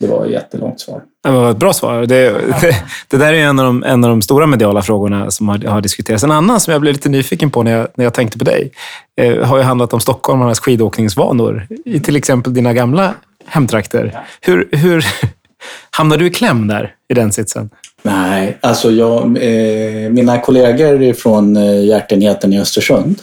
Det 0.00 0.06
var 0.06 0.26
ett 0.26 0.32
jättelångt 0.32 0.80
svar. 0.80 1.02
Det 1.22 1.30
var 1.30 1.50
ett 1.50 1.56
bra 1.56 1.72
svar. 1.72 2.00
Det, 2.00 2.30
det, 2.60 2.76
det 3.08 3.16
där 3.16 3.32
är 3.32 3.38
en 3.38 3.58
av, 3.58 3.66
de, 3.66 3.84
en 3.84 4.04
av 4.04 4.10
de 4.10 4.22
stora 4.22 4.46
mediala 4.46 4.82
frågorna 4.82 5.30
som 5.30 5.48
har, 5.48 5.58
har, 5.58 5.80
diskuterats. 5.80 6.24
En 6.24 6.30
annan 6.30 6.60
som 6.60 6.72
jag 6.72 6.80
blev 6.80 6.94
lite 6.94 7.08
nyfiken 7.08 7.50
på 7.50 7.62
när 7.62 7.70
jag, 7.70 7.88
när 7.94 8.04
jag 8.04 8.14
tänkte 8.14 8.38
på 8.38 8.44
dig 8.44 8.72
eh, 9.16 9.44
har 9.44 9.58
ju 9.58 9.62
handlat 9.62 9.92
om 9.92 10.00
stockholmarnas 10.00 10.60
skidåkningsvanor 10.60 11.66
i 11.84 12.00
till 12.00 12.16
exempel 12.16 12.54
dina 12.54 12.72
gamla 12.72 13.14
hemtrakter. 13.46 14.20
Hur, 14.40 14.68
hur 14.72 15.04
hamnade 15.90 16.22
du 16.22 16.26
i 16.26 16.30
kläm 16.30 16.66
där, 16.66 16.94
i 17.08 17.14
den 17.14 17.32
sitsen? 17.32 17.70
Nej, 18.02 18.58
alltså 18.60 18.90
jag, 18.90 19.22
eh, 19.22 20.10
mina 20.10 20.38
kollegor 20.38 21.12
från 21.12 21.56
eh, 21.56 21.84
hjärtenheten 21.84 22.52
i 22.52 22.60
Östersund, 22.60 23.18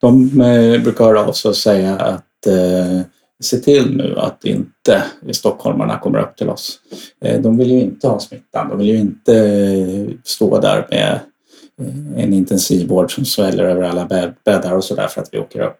de 0.00 0.40
eh, 0.40 0.82
brukar 0.82 1.04
höra 1.04 1.24
av 1.24 1.32
sig 1.32 1.48
och 1.48 1.56
säga 1.56 1.96
att 1.96 2.46
eh, 2.46 3.00
se 3.42 3.56
till 3.56 3.96
nu 3.96 4.18
att 4.18 4.44
inte 4.44 5.04
stockholmarna 5.32 5.98
kommer 5.98 6.18
upp 6.18 6.36
till 6.36 6.48
oss. 6.48 6.80
Eh, 7.24 7.40
de 7.40 7.58
vill 7.58 7.70
ju 7.70 7.80
inte 7.80 8.08
ha 8.08 8.20
smittan. 8.20 8.68
De 8.68 8.78
vill 8.78 8.88
ju 8.88 8.98
inte 8.98 9.34
eh, 9.36 10.14
stå 10.24 10.60
där 10.60 10.86
med 10.90 11.20
eh, 11.80 12.24
en 12.24 12.34
intensivvård 12.34 13.14
som 13.14 13.24
sväller 13.24 13.64
över 13.64 13.82
alla 13.82 14.32
bäddar 14.44 14.72
och 14.72 14.84
sådär 14.84 15.06
för 15.06 15.20
att 15.20 15.28
vi 15.32 15.38
åker 15.38 15.60
upp. 15.60 15.78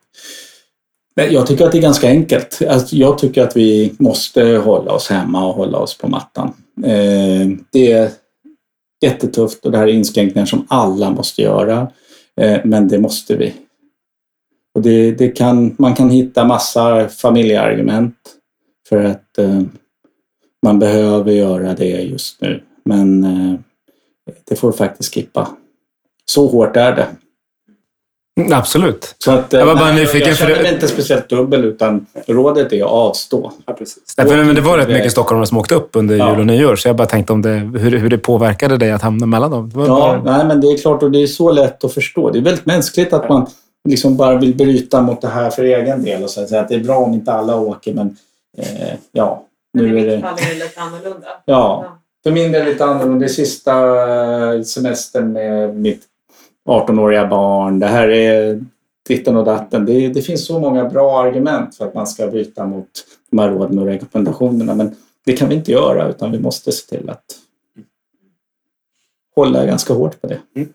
Jag 1.14 1.46
tycker 1.46 1.66
att 1.66 1.72
det 1.72 1.78
är 1.78 1.82
ganska 1.82 2.08
enkelt. 2.08 2.62
Alltså, 2.68 2.96
jag 2.96 3.18
tycker 3.18 3.42
att 3.42 3.56
vi 3.56 3.94
måste 3.98 4.42
hålla 4.42 4.92
oss 4.92 5.08
hemma 5.08 5.46
och 5.46 5.54
hålla 5.54 5.78
oss 5.78 5.98
på 5.98 6.08
mattan. 6.08 6.52
Det 7.72 7.92
är 7.92 8.10
jättetufft 9.04 9.64
och 9.64 9.72
det 9.72 9.78
här 9.78 9.86
är 9.86 9.92
inskränkningar 9.92 10.46
som 10.46 10.66
alla 10.68 11.10
måste 11.10 11.42
göra. 11.42 11.90
Men 12.64 12.88
det 12.88 12.98
måste 12.98 13.36
vi. 13.36 13.54
Och 14.78 14.84
det, 14.84 15.12
det 15.12 15.28
kan, 15.28 15.74
man 15.78 15.94
kan 15.94 16.10
hitta 16.10 16.44
massa 16.44 17.08
familjeargument 17.08 18.14
för 18.88 19.04
att 19.04 19.38
eh, 19.38 19.60
man 20.62 20.78
behöver 20.78 21.32
göra 21.32 21.74
det 21.74 21.84
just 21.84 22.40
nu. 22.40 22.62
Men 22.84 23.24
eh, 23.24 23.54
det 24.48 24.56
får 24.56 24.72
faktiskt 24.72 25.14
skippa. 25.14 25.48
Så 26.24 26.46
hårt 26.46 26.76
är 26.76 26.96
det. 26.96 27.06
Absolut. 28.54 29.14
Så 29.18 29.30
att, 29.30 29.52
jag 29.52 29.66
var 29.66 29.74
bara 29.74 29.84
nej, 29.84 30.00
nyfiken. 30.00 30.28
Jag 30.28 30.36
känner 30.36 30.62
mig 30.62 30.74
inte 30.74 30.88
speciellt 30.88 31.28
dubbel 31.28 31.64
utan 31.64 32.06
rådet 32.26 32.72
är 32.72 32.84
att 32.84 32.90
avstå. 32.90 33.52
Ja, 33.66 33.72
precis. 33.72 34.14
Nej, 34.18 34.44
men 34.44 34.54
det 34.54 34.60
var 34.60 34.78
rätt 34.78 34.88
mycket 34.88 35.12
stockholmare 35.12 35.46
som 35.46 35.58
åkte 35.58 35.74
upp 35.74 35.90
under 35.92 36.16
ja. 36.16 36.30
jul 36.30 36.40
och 36.40 36.46
nyår 36.46 36.76
så 36.76 36.88
jag 36.88 36.96
bara 36.96 37.08
tänkte 37.08 37.32
om 37.32 37.42
det, 37.42 37.54
hur, 37.54 37.98
hur 37.98 38.10
det 38.10 38.18
påverkade 38.18 38.76
dig 38.76 38.90
att 38.90 39.02
hamna 39.02 39.26
mellan 39.26 39.50
dem. 39.50 39.72
ja, 39.74 39.86
bara... 39.86 40.36
nej, 40.36 40.46
men 40.46 40.60
det 40.60 40.66
är 40.66 40.78
klart 40.78 41.02
och 41.02 41.10
det 41.10 41.22
är 41.22 41.26
så 41.26 41.52
lätt 41.52 41.84
att 41.84 41.94
förstå. 41.94 42.30
Det 42.30 42.38
är 42.38 42.42
väldigt 42.42 42.66
mänskligt 42.66 43.12
att 43.12 43.28
man 43.28 43.46
liksom 43.84 44.16
bara 44.16 44.38
vill 44.38 44.56
bryta 44.56 45.02
mot 45.02 45.20
det 45.20 45.28
här 45.28 45.50
för 45.50 45.64
egen 45.64 46.04
del 46.04 46.22
och 46.22 46.30
säga 46.30 46.60
att 46.60 46.68
det 46.68 46.74
är 46.74 46.84
bra 46.84 46.96
om 46.96 47.14
inte 47.14 47.32
alla 47.32 47.56
åker 47.56 47.94
men 47.94 48.16
eh, 48.58 48.94
ja. 49.12 49.44
Nu 49.72 49.98
är 49.98 50.06
det... 50.06 50.20
fall 50.20 50.38
är 50.38 50.54
det 50.54 50.64
lite 50.64 50.80
annorlunda. 50.80 51.26
Ja, 51.44 51.98
för 52.22 52.30
min 52.30 52.52
del 52.52 52.64
lite 52.64 52.84
annorlunda. 52.84 53.18
Det 53.18 53.24
är 53.24 53.28
sista 53.28 53.74
semestern 54.64 55.32
med 55.32 55.76
mitt 55.76 56.02
18-åriga 56.68 57.26
barn. 57.26 57.78
Det 57.78 57.86
här 57.86 58.08
är 58.08 58.60
ditten 59.08 59.36
och 59.36 59.44
datten. 59.44 59.86
Det, 59.86 60.08
det, 60.08 60.22
finns 60.22 60.46
så 60.46 60.60
många 60.60 60.84
bra 60.84 61.22
argument 61.22 61.76
för 61.76 61.86
att 61.86 61.94
man 61.94 62.06
ska 62.06 62.26
bryta 62.26 62.66
mot 62.66 62.88
de 63.30 63.38
här 63.38 63.48
råden 63.48 63.78
och 63.78 63.86
rekommendationerna 63.86 64.74
men 64.74 64.96
det 65.24 65.32
kan 65.32 65.48
vi 65.48 65.54
inte 65.54 65.72
göra 65.72 66.08
utan 66.08 66.32
vi 66.32 66.38
måste 66.38 66.72
se 66.72 66.96
till 66.96 67.10
att 67.10 67.24
hålla 69.34 69.66
ganska 69.66 69.94
hårt 69.94 70.20
på 70.20 70.26
det. 70.26 70.40
Mm. 70.56 70.68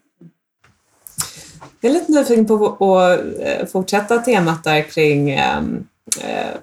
Jag 1.83 1.89
är 1.89 1.93
lite 1.93 2.11
nyfiken 2.11 2.45
på 2.45 2.99
att 2.99 3.19
eh, 3.39 3.65
fortsätta 3.65 4.17
temat 4.17 4.63
där 4.63 4.81
kring 4.81 5.29
ehm, 5.29 5.87
eh, 6.21 6.55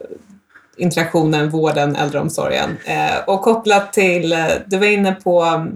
interaktionen, 0.76 1.50
vården, 1.50 1.96
äldreomsorgen. 1.96 2.76
Eh, 2.85 3.24
och 3.26 3.42
kopplat 3.42 3.92
till, 3.92 4.33
eh, 4.33 4.46
du 4.66 4.78
var 4.78 4.87
inne 4.87 5.12
på, 5.12 5.66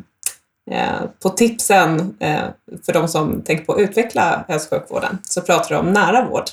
eh, 0.71 1.01
på 1.23 1.29
tipsen 1.29 2.17
för 2.87 2.93
de 2.93 3.09
som 3.09 3.43
tänker 3.43 3.65
på 3.65 3.73
att 3.73 3.81
utveckla 3.81 4.45
hälso 4.49 4.75
och 4.75 4.81
sjukvården, 4.81 5.19
så 5.23 5.41
pratar 5.41 5.69
du 5.69 5.77
om 5.77 5.93
nära 5.93 6.29
vård. 6.29 6.45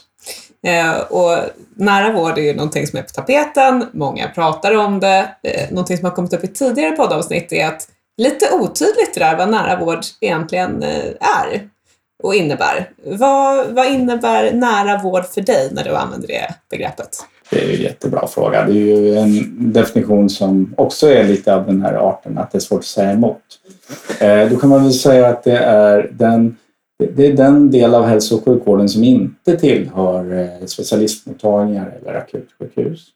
Och 1.10 1.38
nära 1.76 2.14
vård 2.14 2.38
är 2.38 2.42
ju 2.42 2.56
någonting 2.56 2.88
som 2.88 3.00
är 3.00 3.04
på 3.04 3.10
tapeten, 3.10 3.86
många 3.94 4.28
pratar 4.28 4.76
om 4.76 5.00
det. 5.00 5.36
Någonting 5.72 5.98
som 5.98 6.06
har 6.06 6.16
kommit 6.16 6.34
upp 6.34 6.44
i 6.44 6.48
tidigare 6.48 6.92
poddavsnitt 6.92 7.52
är 7.52 7.68
att 7.68 7.88
lite 8.18 8.54
otydligt 8.54 9.14
det 9.14 9.20
där 9.20 9.38
vad 9.38 9.50
nära 9.50 9.80
vård 9.80 10.00
egentligen 10.22 10.84
är 11.20 11.70
och 12.24 12.36
innebär. 12.36 12.90
Vad, 13.06 13.68
vad 13.68 13.88
innebär 13.88 14.52
nära 14.52 14.98
vård 15.04 15.26
för 15.26 15.42
dig 15.42 15.70
när 15.72 15.84
du 15.84 15.90
använder 15.90 16.28
det 16.28 16.56
begreppet? 16.70 17.18
Det 17.52 17.64
är 17.64 17.76
en 17.76 17.82
jättebra 17.82 18.28
fråga. 18.28 18.66
Det 18.66 18.72
är 18.72 18.76
ju 18.76 19.16
en 19.16 19.74
definition 19.74 20.30
som 20.30 20.74
också 20.78 21.08
är 21.08 21.24
lite 21.24 21.56
av 21.56 21.66
den 21.66 21.82
här 21.82 21.94
arten, 21.94 22.38
att 22.38 22.52
det 22.52 22.58
är 22.58 22.60
svårt 22.60 22.80
att 22.80 22.86
säga 22.86 23.12
emot. 23.12 23.42
Eh, 24.20 24.50
då 24.50 24.58
kan 24.58 24.70
man 24.70 24.84
väl 24.84 24.94
säga 24.94 25.28
att 25.28 25.44
det 25.44 25.58
är 25.58 26.10
den, 26.14 26.58
det 27.16 27.28
är 27.28 27.34
den 27.34 27.72
del 27.72 27.96
av 27.96 28.06
hälso 28.06 28.36
och 28.36 28.46
sjukvården 28.46 28.90
som 28.90 29.04
inte 29.04 29.58
tillhör 29.58 30.40
eh, 30.40 30.66
specialistmottagningar 30.66 31.94
eller 32.02 32.14
akutsjukhus. 32.14 33.08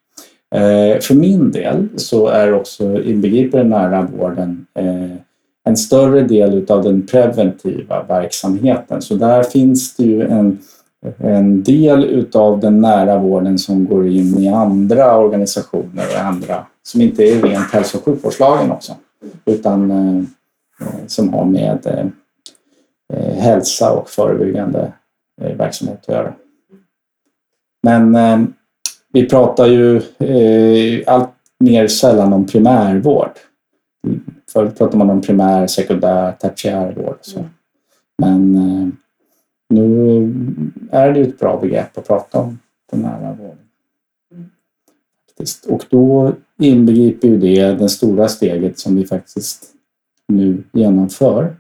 Eh, 0.56 1.00
för 1.02 1.14
min 1.14 1.52
del 1.52 1.88
så 1.96 2.28
är 2.28 2.54
också 2.54 3.04
inbegriper 3.04 3.58
den 3.58 3.70
nära 3.70 4.08
vården 4.18 4.66
en 5.66 5.78
större 5.78 6.22
del 6.22 6.72
av 6.72 6.84
den 6.84 7.08
preventiva 7.08 8.04
verksamheten. 8.04 9.02
Så 9.02 9.16
där 9.16 9.44
finns 9.44 9.96
det 9.96 10.04
ju 10.04 10.22
en, 10.22 10.60
en 11.18 11.64
del 11.64 12.28
av 12.34 12.60
den 12.60 12.82
nära 12.82 13.20
vården 13.20 13.58
som 13.58 13.86
går 13.86 14.08
in 14.08 14.38
i 14.38 14.48
andra 14.48 15.18
organisationer 15.18 16.06
och 16.14 16.22
andra 16.22 16.66
som 16.84 17.02
inte 17.02 17.24
är 17.24 17.42
rent 17.42 17.72
hälso 17.72 17.98
och 17.98 18.04
sjukvårdslagen 18.04 18.72
också 18.72 18.96
utan 19.46 19.92
eh, 19.92 20.24
som 21.08 21.34
har 21.34 21.46
med 21.46 22.12
eh, 23.14 23.36
hälsa 23.36 23.92
och 23.92 24.10
förebyggande 24.10 24.94
eh, 25.42 25.58
verksamhet 25.58 26.00
att 26.02 26.16
göra. 26.16 26.34
Men 27.84 28.16
eh, 28.16 28.40
vi 29.14 29.30
pratar 29.30 29.68
ju 29.68 29.98
eh, 30.20 31.14
allt 31.14 31.30
mer 31.60 31.88
sällan 31.88 32.34
om 32.34 32.46
primärvård 32.46 33.32
Förut 34.56 34.78
pratade 34.78 34.98
man 34.98 35.10
om 35.10 35.22
primär, 35.22 35.68
sekundär, 35.68 36.32
tertiär 36.32 36.94
vård. 36.94 37.18
Så. 37.22 37.40
Mm. 37.40 37.52
Men 38.18 38.56
eh, 38.56 38.88
nu 39.70 40.32
är 40.92 41.14
det 41.14 41.22
ett 41.22 41.40
bra 41.40 41.60
begrepp 41.60 41.98
att 41.98 42.08
prata 42.08 42.40
om 42.40 42.60
den 42.92 43.00
nära 43.00 43.34
vården. 43.34 43.58
Mm. 44.32 44.50
Och 45.68 45.86
då 45.90 46.34
inbegriper 46.60 47.28
ju 47.28 47.38
det 47.38 47.74
det 47.74 47.90
stora 47.90 48.28
steget 48.28 48.80
som 48.80 48.96
vi 48.96 49.06
faktiskt 49.06 49.74
nu 50.28 50.64
genomför. 50.72 51.56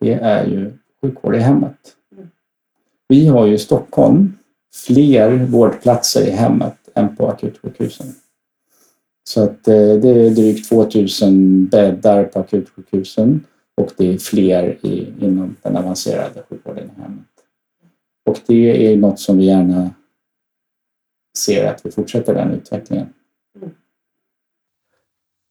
Det 0.00 0.12
är 0.12 0.46
ju 0.46 0.72
sjukvård 1.00 1.34
i 1.34 1.38
hemmet. 1.38 1.78
Mm. 2.12 2.28
Vi 3.08 3.26
har 3.26 3.46
ju 3.46 3.54
i 3.54 3.58
Stockholm 3.58 4.38
fler 4.86 5.44
vårdplatser 5.44 6.28
i 6.28 6.30
hemmet 6.30 6.76
än 6.94 7.16
på 7.16 7.28
akutsjukhusen. 7.28 8.06
Så 9.24 9.42
att 9.42 9.68
eh, 9.68 9.74
det 9.74 10.08
är 10.08 10.30
drygt 10.30 10.68
2000 10.68 11.66
bäddar 11.66 12.24
på 12.24 12.38
akutsjukhusen 12.38 13.44
och 13.76 13.90
det 13.96 14.14
är 14.14 14.18
fler 14.18 14.78
i, 14.82 15.12
inom 15.20 15.56
den 15.62 15.76
avancerade 15.76 16.42
sjukvården 16.48 16.90
i 16.96 17.00
hemmet. 17.00 17.26
Och 18.30 18.38
det 18.46 18.92
är 18.92 18.96
något 18.96 19.20
som 19.20 19.38
vi 19.38 19.44
gärna 19.44 19.90
ser 21.38 21.66
att 21.66 21.86
vi 21.86 21.90
fortsätter 21.90 22.34
den 22.34 22.50
utvecklingen. 22.50 23.06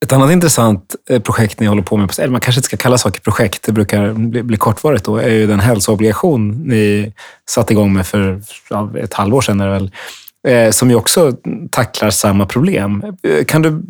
Ett 0.04 0.12
annat 0.12 0.30
intressant 0.30 0.96
eh, 1.08 1.22
projekt 1.22 1.60
ni 1.60 1.66
håller 1.66 1.82
på 1.82 1.96
med, 1.96 2.10
eller 2.18 2.28
man 2.28 2.40
kanske 2.40 2.58
inte 2.58 2.66
ska 2.66 2.76
kalla 2.76 2.98
saker 2.98 3.20
projekt, 3.20 3.62
det 3.62 3.72
brukar 3.72 4.12
bli, 4.12 4.42
bli 4.42 4.56
kortvarigt 4.56 5.04
då, 5.04 5.16
är 5.16 5.28
ju 5.28 5.46
den 5.46 5.60
hälsoobligation 5.60 6.50
ni 6.50 7.14
satte 7.50 7.72
igång 7.72 7.92
med 7.92 8.06
för 8.06 8.42
ett 8.98 9.14
halvår 9.14 9.40
sedan. 9.40 9.60
Är 9.60 9.66
det 9.66 9.72
väl, 9.72 9.90
Eh, 10.48 10.70
som 10.70 10.90
ju 10.90 10.96
också 10.96 11.32
tacklar 11.70 12.10
samma 12.10 12.46
problem. 12.46 13.04
Eh, 13.22 13.44
kan 13.44 13.62
du 13.62 13.82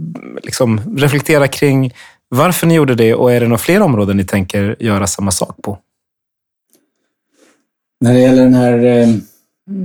liksom 0.43 0.81
reflektera 0.97 1.49
kring 1.49 1.93
varför 2.29 2.67
ni 2.67 2.75
gjorde 2.75 2.95
det 2.95 3.15
och 3.15 3.33
är 3.33 3.41
det 3.41 3.47
några 3.47 3.59
fler 3.59 3.83
områden 3.83 4.17
ni 4.17 4.25
tänker 4.25 4.77
göra 4.81 5.07
samma 5.07 5.31
sak 5.31 5.57
på? 5.63 5.79
När 8.01 8.13
det 8.13 8.21
gäller 8.21 8.43
den 8.43 8.55
här 8.55 8.85
eh, 8.85 9.09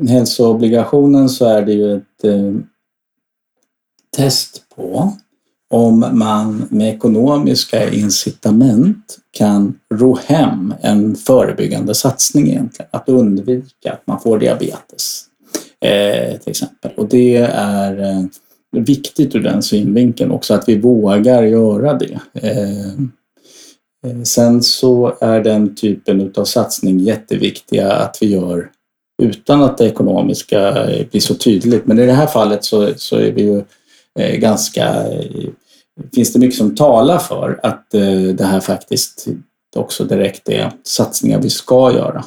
hälsoobligationen 0.09 1.29
så 1.29 1.45
är 1.45 1.61
det 1.61 1.73
ju 1.73 1.97
ett 1.97 2.23
eh, 2.23 2.53
test 4.17 4.63
på 4.75 5.13
om 5.69 5.99
man 6.13 6.67
med 6.69 6.95
ekonomiska 6.95 7.89
incitament 7.89 9.17
kan 9.31 9.79
ro 9.93 10.17
hem 10.25 10.73
en 10.81 11.15
förebyggande 11.15 11.95
satsning 11.95 12.47
egentligen. 12.49 12.89
Att 12.91 13.09
undvika 13.09 13.93
att 13.93 14.07
man 14.07 14.19
får 14.19 14.39
diabetes 14.39 15.27
eh, 15.85 16.37
till 16.37 16.49
exempel. 16.49 16.91
Och 16.97 17.09
det 17.09 17.35
är 17.53 17.99
eh, 17.99 18.25
viktigt 18.71 19.35
ur 19.35 19.39
den 19.39 19.61
synvinkeln 19.61 20.31
också 20.31 20.53
att 20.53 20.69
vi 20.69 20.77
vågar 20.77 21.43
göra 21.43 21.93
det. 21.93 22.19
Eh, 22.33 22.89
eh 24.07 24.23
sen 24.23 24.63
så 24.63 25.17
är 25.21 25.41
den 25.41 25.75
typen 25.75 26.33
av 26.37 26.45
satsning 26.45 26.99
jätteviktiga 26.99 27.91
att 27.91 28.17
vi 28.21 28.27
gör 28.27 28.69
utan 29.23 29.63
att 29.63 29.77
det 29.77 29.85
ekonomiska 29.85 30.85
eh, 30.85 31.07
blir 31.07 31.21
så 31.21 31.35
tydligt. 31.35 31.85
Men 31.85 31.99
i 31.99 32.05
det 32.05 32.13
här 32.13 32.27
fallet 32.27 32.63
så, 32.63 32.89
så 32.97 33.15
är 33.15 33.31
vi 33.31 33.41
ju 33.41 33.63
eh, 34.19 34.35
ganska 34.35 35.05
finns 36.15 36.33
det 36.33 36.39
mycket 36.39 36.57
som 36.57 36.75
talar 36.75 37.17
för 37.17 37.59
att 37.63 37.89
det 38.37 38.43
här 38.43 38.59
faktiskt 38.59 39.27
också 39.75 40.03
direkt 40.03 40.49
är 40.49 40.71
satsningar 40.83 41.41
vi 41.41 41.49
ska 41.49 41.93
göra. 41.93 42.23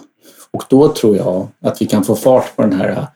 Och 0.51 0.63
då 0.69 0.89
tror 0.89 1.17
jag 1.17 1.49
att 1.61 1.83
vi 1.83 1.87
kan 1.87 2.05
få 2.05 2.17
fart 2.17 2.57
på 2.57 2.63
den 2.63 2.73
här 2.73 3.07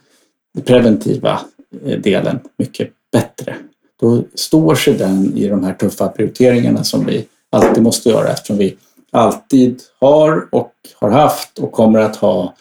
preventiva 0.60 1.40
eh, 1.86 1.98
delen 1.98 2.40
mycket 2.58 2.90
bättre. 3.12 3.56
Då 4.00 4.24
står 4.34 4.74
sig 4.74 4.94
den 4.94 5.36
i 5.36 5.48
de 5.48 5.64
här 5.64 5.74
tuffa 5.74 6.08
prioriteringarna 6.08 6.84
som 6.84 7.06
vi 7.06 7.26
alltid 7.50 7.82
måste 7.82 8.08
göra 8.08 8.28
eftersom 8.28 8.58
vi 8.58 8.76
alltid 9.12 9.80
har 10.00 10.48
och 10.52 10.72
har 10.94 11.10
haft 11.10 11.58
och 11.58 11.72
kommer 11.72 11.98
att 11.98 12.16
ha 12.16 12.54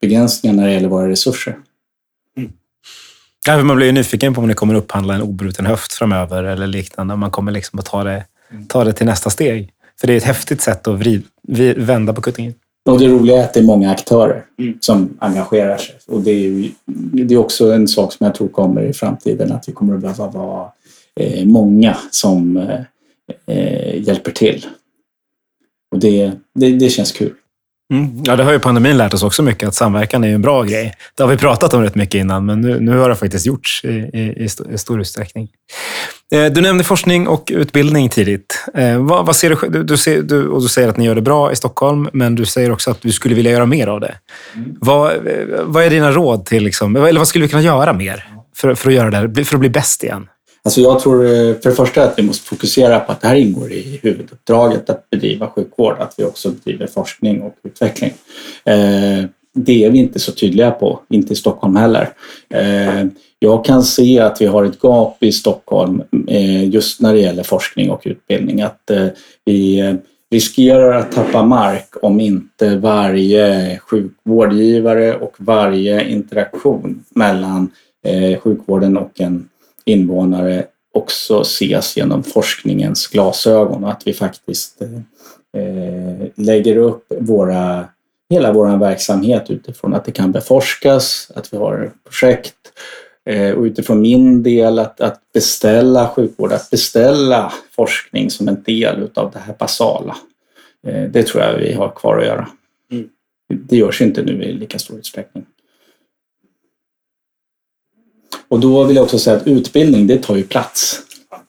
begränsningar 0.00 0.56
när 0.56 0.66
det 0.66 0.72
gäller 0.72 0.88
våra 0.88 1.08
resurser. 1.08 1.56
Ja, 3.46 3.62
man 3.64 3.76
blir 3.76 3.86
ju 3.86 3.92
nyfiken 3.92 4.34
på 4.34 4.40
om 4.40 4.48
ni 4.48 4.54
kommer 4.54 4.74
upphandla 4.74 5.14
en 5.14 5.22
obruten 5.22 5.66
höft 5.66 5.92
framöver 5.92 6.44
eller 6.44 6.66
liknande. 6.66 7.16
Man 7.16 7.30
kommer 7.30 7.52
liksom 7.52 7.78
att 7.78 7.86
ta 7.86 8.04
det, 8.04 8.24
ta 8.68 8.84
det 8.84 8.92
till 8.92 9.06
nästa 9.06 9.30
steg. 9.30 9.72
För 10.00 10.06
det 10.06 10.12
är 10.12 10.16
ett 10.16 10.24
häftigt 10.24 10.60
sätt 10.60 10.88
att 10.88 10.98
vrid, 10.98 11.22
vända 11.76 12.12
på 12.12 12.22
kuttingen. 12.22 12.54
Och 12.88 12.98
det 12.98 13.08
roliga 13.08 13.38
är 13.38 13.44
att 13.44 13.54
det 13.54 13.60
är 13.60 13.64
många 13.64 13.90
aktörer 13.90 14.44
mm. 14.58 14.78
som 14.80 15.16
engagerar 15.18 15.76
sig. 15.76 15.94
Och 16.06 16.20
det 16.20 16.30
är, 16.30 16.34
ju, 16.34 16.70
det 17.12 17.34
är 17.34 17.38
också 17.38 17.72
en 17.72 17.88
sak 17.88 18.12
som 18.12 18.24
jag 18.24 18.34
tror 18.34 18.48
kommer 18.48 18.82
i 18.82 18.92
framtiden, 18.92 19.52
att 19.52 19.68
vi 19.68 19.72
kommer 19.72 19.94
att 19.94 20.00
behöva 20.00 20.26
vara 20.26 20.68
eh, 21.20 21.44
många 21.46 21.96
som 22.10 22.56
eh, 22.56 22.80
eh 23.46 24.02
hjälper 24.02 24.32
till. 24.32 24.66
Och 25.92 26.00
det, 26.00 26.32
det, 26.54 26.70
det 26.70 26.90
känns 26.90 27.12
kul. 27.12 27.34
Mm. 27.92 28.22
Ja, 28.24 28.36
det 28.36 28.44
har 28.44 28.52
ju 28.52 28.58
pandemin 28.58 28.96
lärt 28.96 29.14
oss 29.14 29.22
också 29.22 29.42
mycket, 29.42 29.68
att 29.68 29.74
samverkan 29.74 30.24
är 30.24 30.34
en 30.34 30.42
bra 30.42 30.62
grej. 30.62 30.94
Det 31.14 31.22
har 31.22 31.30
vi 31.30 31.36
pratat 31.36 31.74
om 31.74 31.82
rätt 31.82 31.94
mycket 31.94 32.14
innan, 32.14 32.46
men 32.46 32.60
nu, 32.60 32.80
nu 32.80 32.98
har 32.98 33.08
det 33.08 33.16
faktiskt 33.16 33.46
gjorts 33.46 33.84
i, 33.84 33.88
i, 33.88 34.48
i 34.74 34.78
stor 34.78 35.00
utsträckning. 35.00 35.48
Eh, 36.30 36.52
du 36.52 36.60
nämnde 36.60 36.84
forskning 36.84 37.28
och 37.28 37.52
utbildning 37.54 38.08
tidigt. 38.08 38.64
Eh, 38.74 38.98
vad, 38.98 39.26
vad, 39.26 39.36
ser 39.36 39.68
du, 39.70 39.82
du, 39.82 39.96
ser, 39.96 40.22
du, 40.22 40.48
och 40.48 40.62
du 40.62 40.68
säger 40.68 40.88
att 40.88 40.96
ni 40.96 41.04
gör 41.04 41.14
det 41.14 41.22
bra 41.22 41.52
i 41.52 41.56
Stockholm, 41.56 42.08
men 42.12 42.34
du 42.34 42.46
säger 42.46 42.72
också 42.72 42.90
att 42.90 43.02
du 43.02 43.12
skulle 43.12 43.34
vilja 43.34 43.52
göra 43.52 43.66
mer 43.66 43.86
av 43.86 44.00
det. 44.00 44.14
Mm. 44.54 44.76
Vad, 44.80 45.12
vad 45.62 45.84
är 45.84 45.90
dina 45.90 46.10
råd 46.10 46.46
till, 46.46 46.64
liksom, 46.64 46.96
eller 46.96 47.20
vad 47.20 47.28
skulle 47.28 47.44
vi 47.44 47.48
kunna 47.48 47.62
göra 47.62 47.92
mer 47.92 48.28
för, 48.56 48.74
för, 48.74 48.88
att 48.88 48.94
göra 48.94 49.26
det, 49.26 49.44
för 49.44 49.56
att 49.56 49.60
bli 49.60 49.70
bäst 49.70 50.04
igen? 50.04 50.28
Alltså 50.62 50.80
jag 50.80 51.00
tror 51.00 51.24
eh, 51.24 51.30
för 51.30 51.70
det 51.70 51.76
första 51.76 52.04
att 52.04 52.18
vi 52.18 52.22
måste 52.22 52.48
fokusera 52.48 53.00
på 53.00 53.12
att 53.12 53.20
det 53.20 53.28
här 53.28 53.34
ingår 53.34 53.72
i 53.72 54.00
huvuduppdraget 54.02 54.90
att 54.90 55.10
bedriva 55.10 55.46
sjukvård, 55.46 55.96
att 55.98 56.14
vi 56.16 56.24
också 56.24 56.50
bedriver 56.50 56.86
forskning 56.86 57.42
och 57.42 57.54
utveckling. 57.64 58.12
Eh, 58.64 59.24
det 59.54 59.84
är 59.84 59.90
vi 59.90 59.98
inte 59.98 60.18
så 60.18 60.32
tydliga 60.32 60.70
på, 60.70 61.00
inte 61.08 61.32
i 61.32 61.36
Stockholm 61.36 61.76
heller. 61.76 62.10
Eh, 62.54 63.06
jag 63.42 63.64
kan 63.64 63.82
se 63.82 64.20
att 64.20 64.40
vi 64.40 64.46
har 64.46 64.64
ett 64.64 64.82
gap 64.82 65.22
i 65.22 65.32
Stockholm 65.32 66.02
eh, 66.26 66.68
just 66.68 67.00
när 67.00 67.14
det 67.14 67.20
gäller 67.20 67.42
forskning 67.42 67.90
och 67.90 68.02
utbildning. 68.04 68.62
Att 68.62 68.90
eh, 68.90 69.06
vi 69.44 69.80
eh, 69.80 69.94
riskerar 70.30 70.92
att 70.92 71.12
tappa 71.12 71.42
mark 71.42 71.88
om 72.02 72.20
inte 72.20 72.76
varje 72.76 73.78
sjukvårdgivare 73.78 75.16
och 75.16 75.34
varje 75.38 76.08
interaktion 76.08 77.04
mellan 77.10 77.70
sjukvården 78.42 78.96
och 78.96 79.20
en 79.20 79.48
invånare 79.84 80.64
också 80.94 81.40
ses 81.40 81.96
genom 81.96 82.22
forskningens 82.22 83.06
glasögon 83.06 83.84
och 83.84 83.90
att 83.90 84.02
vi 84.06 84.12
faktiskt 84.12 84.82
lägger 86.34 86.76
upp 86.76 87.12
våra, 87.18 87.84
hela 88.30 88.52
vår 88.52 88.78
verksamhet 88.78 89.50
utifrån 89.50 89.94
att 89.94 90.04
det 90.04 90.12
kan 90.12 90.32
beforskas, 90.32 91.32
att 91.34 91.52
vi 91.52 91.56
har 91.56 91.92
projekt 92.04 92.56
och 93.56 93.62
utifrån 93.62 94.00
min 94.00 94.42
del 94.42 94.78
att, 94.78 95.00
att 95.00 95.20
beställa 95.32 96.08
sjukvård, 96.08 96.52
att 96.52 96.70
beställa 96.70 97.52
forskning 97.70 98.30
som 98.30 98.48
en 98.48 98.62
del 98.62 99.02
utav 99.02 99.30
det 99.32 99.38
här 99.38 99.54
basala. 99.58 100.16
Eh, 100.86 101.10
det 101.10 101.22
tror 101.22 101.42
jag 101.42 101.58
vi 101.58 101.72
har 101.72 101.88
kvar 101.88 102.18
att 102.18 102.26
göra. 102.26 102.48
Mm. 102.92 103.08
Det 103.48 103.76
görs 103.76 104.00
inte 104.00 104.22
nu 104.22 104.44
i 104.44 104.52
lika 104.52 104.78
stor 104.78 104.98
utsträckning. 104.98 105.44
Och 108.48 108.60
då 108.60 108.84
vill 108.84 108.96
jag 108.96 109.02
också 109.02 109.18
säga 109.18 109.36
att 109.36 109.46
utbildning, 109.46 110.06
det 110.06 110.22
tar 110.22 110.36
ju 110.36 110.42
plats. 110.42 111.02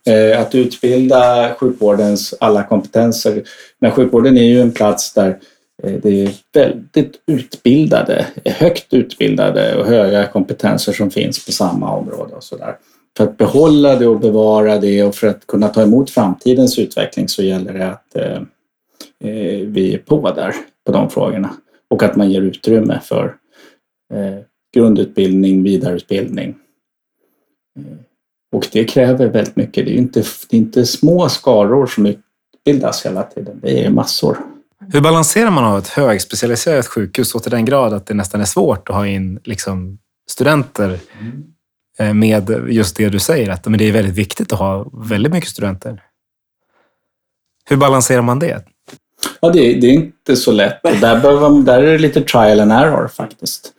Eh, 0.06 0.42
att 0.42 0.56
utbilda 0.56 1.54
sjukvårdens 1.60 2.34
alla 2.40 2.64
kompetenser. 2.64 3.44
Men 3.80 3.92
sjukvården 3.92 4.38
är 4.38 4.44
ju 4.44 4.62
en 4.62 4.72
plats 4.72 5.14
där 5.14 5.30
eh, 5.30 5.36
Eh, 5.84 5.94
det 5.94 6.24
är 6.24 6.32
väldigt 6.54 7.22
utbildade, 7.28 8.28
högt 8.46 8.94
utbildade 8.94 9.76
och 9.76 9.86
höga 9.86 10.28
kompetenser 10.28 10.94
som 10.94 11.12
finns 11.12 11.46
på 11.46 11.52
samma 11.52 11.92
område 11.96 12.36
och 12.36 12.44
sådär. 12.44 12.76
För 13.18 13.24
att 13.24 13.38
behålla 13.38 13.96
det 13.96 14.08
och 14.08 14.20
bevara 14.20 14.78
det 14.78 15.04
och 15.04 15.16
för 15.16 15.28
att 15.28 15.48
kunna 15.48 15.68
ta 15.68 15.82
emot 15.82 16.10
framtidens 16.10 16.80
utveckling 16.80 17.28
så 17.28 17.44
gäller 17.44 17.74
det 17.74 17.90
att 17.90 18.16
eh, 18.16 18.42
eh 19.24 19.68
vi 19.68 19.94
är 19.94 19.98
på 19.98 20.32
där 20.32 20.56
på 20.86 20.92
de 20.92 21.10
frågorna 21.10 21.54
och 21.90 22.04
att 22.04 22.16
man 22.16 22.32
ger 22.32 22.42
utrymme 22.42 23.00
för 23.04 23.36
eh, 24.14 24.40
grundutbildning, 24.74 25.64
vidareutbildning 25.64 26.56
eh, 27.80 27.98
Och 28.56 28.68
det 28.72 28.84
kräver 28.84 29.28
väldigt 29.28 29.56
mycket. 29.56 29.86
Det 29.86 29.92
är 29.92 29.98
inte, 29.98 30.24
det 30.50 30.58
är 30.58 30.62
inte 30.62 30.86
små 30.86 31.30
skaror 31.30 31.86
som 31.86 32.06
utbildas 32.06 33.06
hela 33.06 33.24
tiden, 33.24 33.60
det 33.62 33.86
är 33.86 33.90
massor. 33.90 34.38
Hur 34.88 35.02
balanserar 35.02 35.52
man 35.52 35.64
av 35.64 35.78
ett 35.78 35.88
högspecialiserat 35.88 36.88
sjukhus 36.88 37.30
så 37.30 37.40
till 37.40 37.52
den 37.52 37.66
grad 37.66 37.94
att 37.94 38.06
det 38.06 38.14
nästan 38.14 38.42
är 38.42 38.46
svårt 38.46 38.90
att 38.90 38.96
ha 38.96 39.08
in 39.08 39.40
liksom, 39.44 40.00
studenter 40.30 41.00
mm. 42.00 42.20
med 42.20 42.66
just 42.70 42.96
det 42.96 43.10
du 43.10 43.20
säger, 43.20 43.50
att 43.50 43.66
men 43.66 43.80
det 43.80 43.86
är 43.86 43.92
väldigt 43.92 44.16
viktigt 44.16 44.54
att 44.54 44.60
ha 44.60 44.90
väldigt 44.94 45.34
mycket 45.34 45.50
studenter. 45.50 46.04
Hur 47.66 47.78
balanserar 47.78 48.22
man 48.22 48.40
det? 48.40 48.66
Ja, 49.40 49.50
det, 49.50 49.74
det 49.74 49.88
är 49.88 49.94
inte 49.94 50.36
så 50.36 50.52
lätt. 50.52 50.84
Där, 50.84 51.20
behöver, 51.22 51.64
där 51.64 51.84
är 51.84 51.92
det 51.92 51.98
lite 51.98 52.22
trial 52.22 52.60
and 52.60 52.72
error 52.72 53.08
faktiskt. 53.08 53.74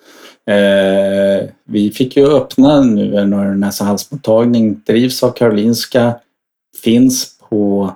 Eh, 0.47 1.49
vi 1.65 1.91
fick 1.91 2.17
ju 2.17 2.27
öppna 2.27 2.81
nu 2.81 3.17
en 3.17 3.61
näsa 3.61 3.85
halsmottagning, 3.85 4.83
drivs 4.87 5.23
av 5.23 5.31
Karolinska, 5.31 6.15
finns 6.83 7.39
på 7.49 7.95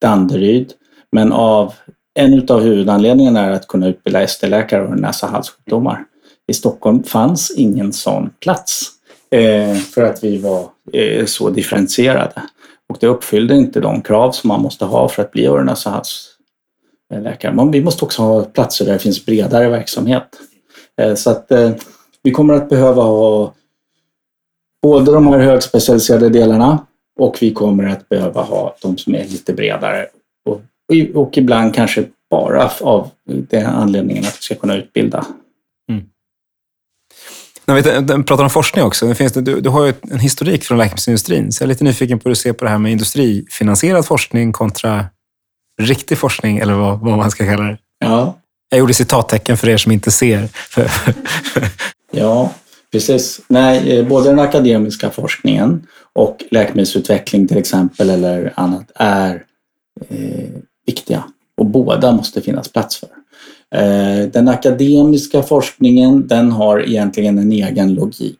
Danderyd, 0.00 0.72
men 1.12 1.32
av 1.32 1.74
en 2.14 2.46
av 2.48 2.60
huvudanledningarna 2.60 3.40
är 3.40 3.50
att 3.50 3.68
kunna 3.68 3.88
utbilda 3.88 4.22
ST-läkare 4.22 4.86
och 4.86 4.98
näsa 4.98 5.26
halssjukdomar. 5.26 6.04
I 6.46 6.54
Stockholm 6.54 7.02
fanns 7.02 7.50
ingen 7.56 7.92
sån 7.92 8.30
plats 8.40 8.90
eh, 9.30 9.74
för 9.74 10.02
att 10.02 10.24
vi 10.24 10.38
var 10.38 10.68
eh, 10.92 11.24
så 11.24 11.50
differentierade. 11.50 12.42
Och 12.88 12.96
det 13.00 13.06
uppfyllde 13.06 13.54
inte 13.54 13.80
de 13.80 14.02
krav 14.02 14.32
som 14.32 14.48
man 14.48 14.62
måste 14.62 14.84
ha 14.84 15.08
för 15.08 15.22
att 15.22 15.32
bli 15.32 15.46
öron 15.46 15.66
näsa 15.66 15.90
halsläkare. 17.10 17.54
Men 17.54 17.70
vi 17.70 17.80
måste 17.80 18.04
också 18.04 18.22
ha 18.22 18.44
platser 18.44 18.84
där 18.84 18.92
det 18.92 18.98
finns 18.98 19.26
bredare 19.26 19.68
verksamhet. 19.68 20.28
Eh, 21.00 21.14
så 21.14 21.30
att 21.30 21.50
eh, 21.50 21.70
vi 22.22 22.30
kommer 22.30 22.54
att 22.54 22.68
behöva 22.68 23.02
ha 23.02 23.54
både 24.82 25.12
de 25.12 25.26
här 25.26 25.38
högspecialiserade 25.38 26.28
delarna 26.28 26.86
och 27.20 27.38
vi 27.40 27.52
kommer 27.52 27.88
att 27.88 28.08
behöva 28.08 28.42
ha 28.42 28.76
de 28.82 28.98
som 28.98 29.14
är 29.14 29.24
lite 29.24 29.52
bredare 29.52 30.06
och, 30.44 30.60
och 31.14 31.38
ibland 31.38 31.74
kanske 31.74 32.04
bara 32.30 32.70
av 32.80 33.10
den 33.24 33.66
anledningen 33.66 34.24
att 34.24 34.36
vi 34.38 34.42
ska 34.42 34.54
kunna 34.54 34.76
utbilda. 34.76 35.26
Mm. 35.90 36.04
När 37.64 37.74
vi 37.74 38.22
pratar 38.24 38.44
om 38.44 38.50
forskning 38.50 38.84
också, 38.84 39.14
finns 39.14 39.32
det, 39.32 39.40
du, 39.40 39.60
du 39.60 39.68
har 39.68 39.86
ju 39.86 39.92
en 40.10 40.18
historik 40.18 40.64
från 40.64 40.78
läkemedelsindustrin, 40.78 41.52
så 41.52 41.62
jag 41.62 41.66
är 41.66 41.68
lite 41.68 41.84
nyfiken 41.84 42.18
på 42.18 42.28
hur 42.28 42.30
du 42.30 42.36
ser 42.36 42.52
på 42.52 42.64
det 42.64 42.70
här 42.70 42.78
med 42.78 42.92
industrifinansierad 42.92 44.06
forskning 44.06 44.52
kontra 44.52 45.06
riktig 45.82 46.18
forskning, 46.18 46.58
eller 46.58 46.74
vad, 46.74 47.00
vad 47.00 47.18
man 47.18 47.30
ska 47.30 47.44
kalla 47.44 47.64
det. 47.64 47.78
Ja. 47.98 48.38
Jag 48.70 48.78
gjorde 48.78 48.94
citattecken 48.94 49.56
för 49.56 49.68
er 49.68 49.76
som 49.76 49.92
inte 49.92 50.10
ser. 50.10 50.48
ja, 52.12 52.52
precis. 52.92 53.40
Nej, 53.48 53.98
eh, 53.98 54.06
både 54.06 54.28
den 54.28 54.38
akademiska 54.38 55.10
forskningen 55.10 55.86
och 56.12 56.44
läkemedelsutveckling 56.50 57.48
till 57.48 57.58
exempel 57.58 58.10
eller 58.10 58.52
annat 58.56 58.90
är 58.94 59.44
eh, 60.08 60.48
viktiga 60.88 61.24
och 61.56 61.66
båda 61.66 62.12
måste 62.12 62.40
finnas 62.40 62.72
plats 62.72 62.96
för. 62.96 63.08
Eh, 63.74 64.28
den 64.32 64.48
akademiska 64.48 65.42
forskningen 65.42 66.26
den 66.26 66.52
har 66.52 66.88
egentligen 66.88 67.38
en 67.38 67.52
egen 67.52 67.94
logik. 67.94 68.38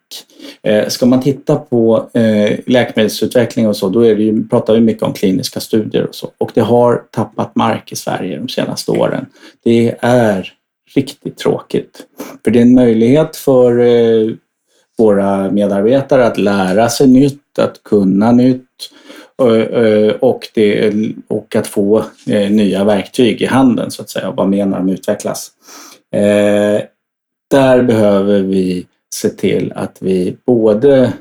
Eh, 0.63 0.89
ska 0.89 1.07
man 1.07 1.21
titta 1.21 1.57
på 1.57 2.11
eh, 2.13 2.59
läkemedelsutveckling 2.67 3.69
och 3.69 3.77
så, 3.77 3.89
då 3.89 4.01
är 4.01 4.15
det 4.15 4.23
ju, 4.23 4.49
pratar 4.49 4.75
vi 4.75 4.81
mycket 4.81 5.03
om 5.03 5.13
kliniska 5.13 5.61
studier 5.61 6.07
och 6.07 6.15
så. 6.15 6.31
Och 6.39 6.51
det 6.55 6.61
har 6.61 7.03
tappat 7.11 7.57
mark 7.57 7.93
i 7.93 7.97
Sverige 7.97 8.39
de 8.39 8.49
senaste 8.49 8.91
åren. 8.91 9.27
Det 9.65 9.97
är 10.01 10.53
riktigt 10.95 11.37
tråkigt. 11.37 12.07
För 12.45 12.51
det 12.51 12.59
är 12.59 12.63
en 12.63 12.75
möjlighet 12.75 13.37
för 13.37 14.39
våra 14.99 15.51
medarbetare 15.51 16.27
att 16.27 16.39
lära 16.39 16.89
sig 16.89 17.07
nytt, 17.09 17.59
att 17.59 17.83
kunna 17.83 18.33
nytt 18.33 18.65
Eh, 19.43 19.83
eh, 19.85 20.15
och, 20.21 20.49
det, 20.55 20.93
och 21.29 21.57
att 21.57 21.67
få 21.67 22.05
eh, 22.27 22.51
nya 22.51 22.85
verktyg 22.85 23.43
i 23.43 23.47
handen 23.47 23.91
så 23.91 24.03
att 24.03 24.11
säga 24.11 24.29
och 24.29 24.37
vara 24.37 24.47
med 24.47 24.69
när 24.69 24.79
de 24.79 24.89
utvecklas. 24.89 25.51
Där 27.51 27.83
behöver 27.83 28.43
vi 28.43 28.87
se 29.15 29.29
till 29.29 29.73
att 29.77 29.97
vi 30.01 30.37
både 30.47 31.13